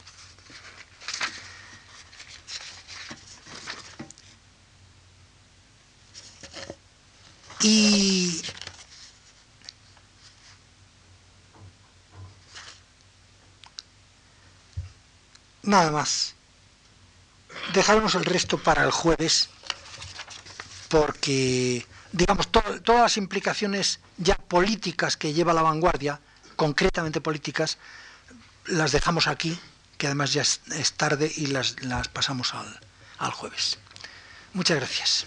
Y 7.63 8.41
Nada 15.63 15.91
más. 15.91 16.35
Dejaremos 17.73 18.15
el 18.15 18.25
resto 18.25 18.57
para 18.57 18.83
el 18.83 18.91
jueves, 18.91 19.49
porque, 20.89 21.85
digamos, 22.11 22.49
todas 22.51 22.81
las 23.01 23.17
implicaciones 23.17 23.99
ya 24.17 24.35
políticas 24.35 25.15
que 25.15 25.31
lleva 25.31 25.53
la 25.53 25.61
vanguardia, 25.61 26.19
concretamente 26.61 27.21
políticas, 27.21 27.79
las 28.67 28.91
dejamos 28.91 29.25
aquí, 29.25 29.59
que 29.97 30.05
además 30.05 30.31
ya 30.31 30.43
es, 30.43 30.93
tarde 30.95 31.31
y 31.35 31.47
las, 31.47 31.81
las 31.81 32.07
pasamos 32.07 32.53
al, 32.53 32.79
al 33.17 33.31
jueves. 33.31 33.79
Muchas 34.53 34.77
gracias. 34.77 35.25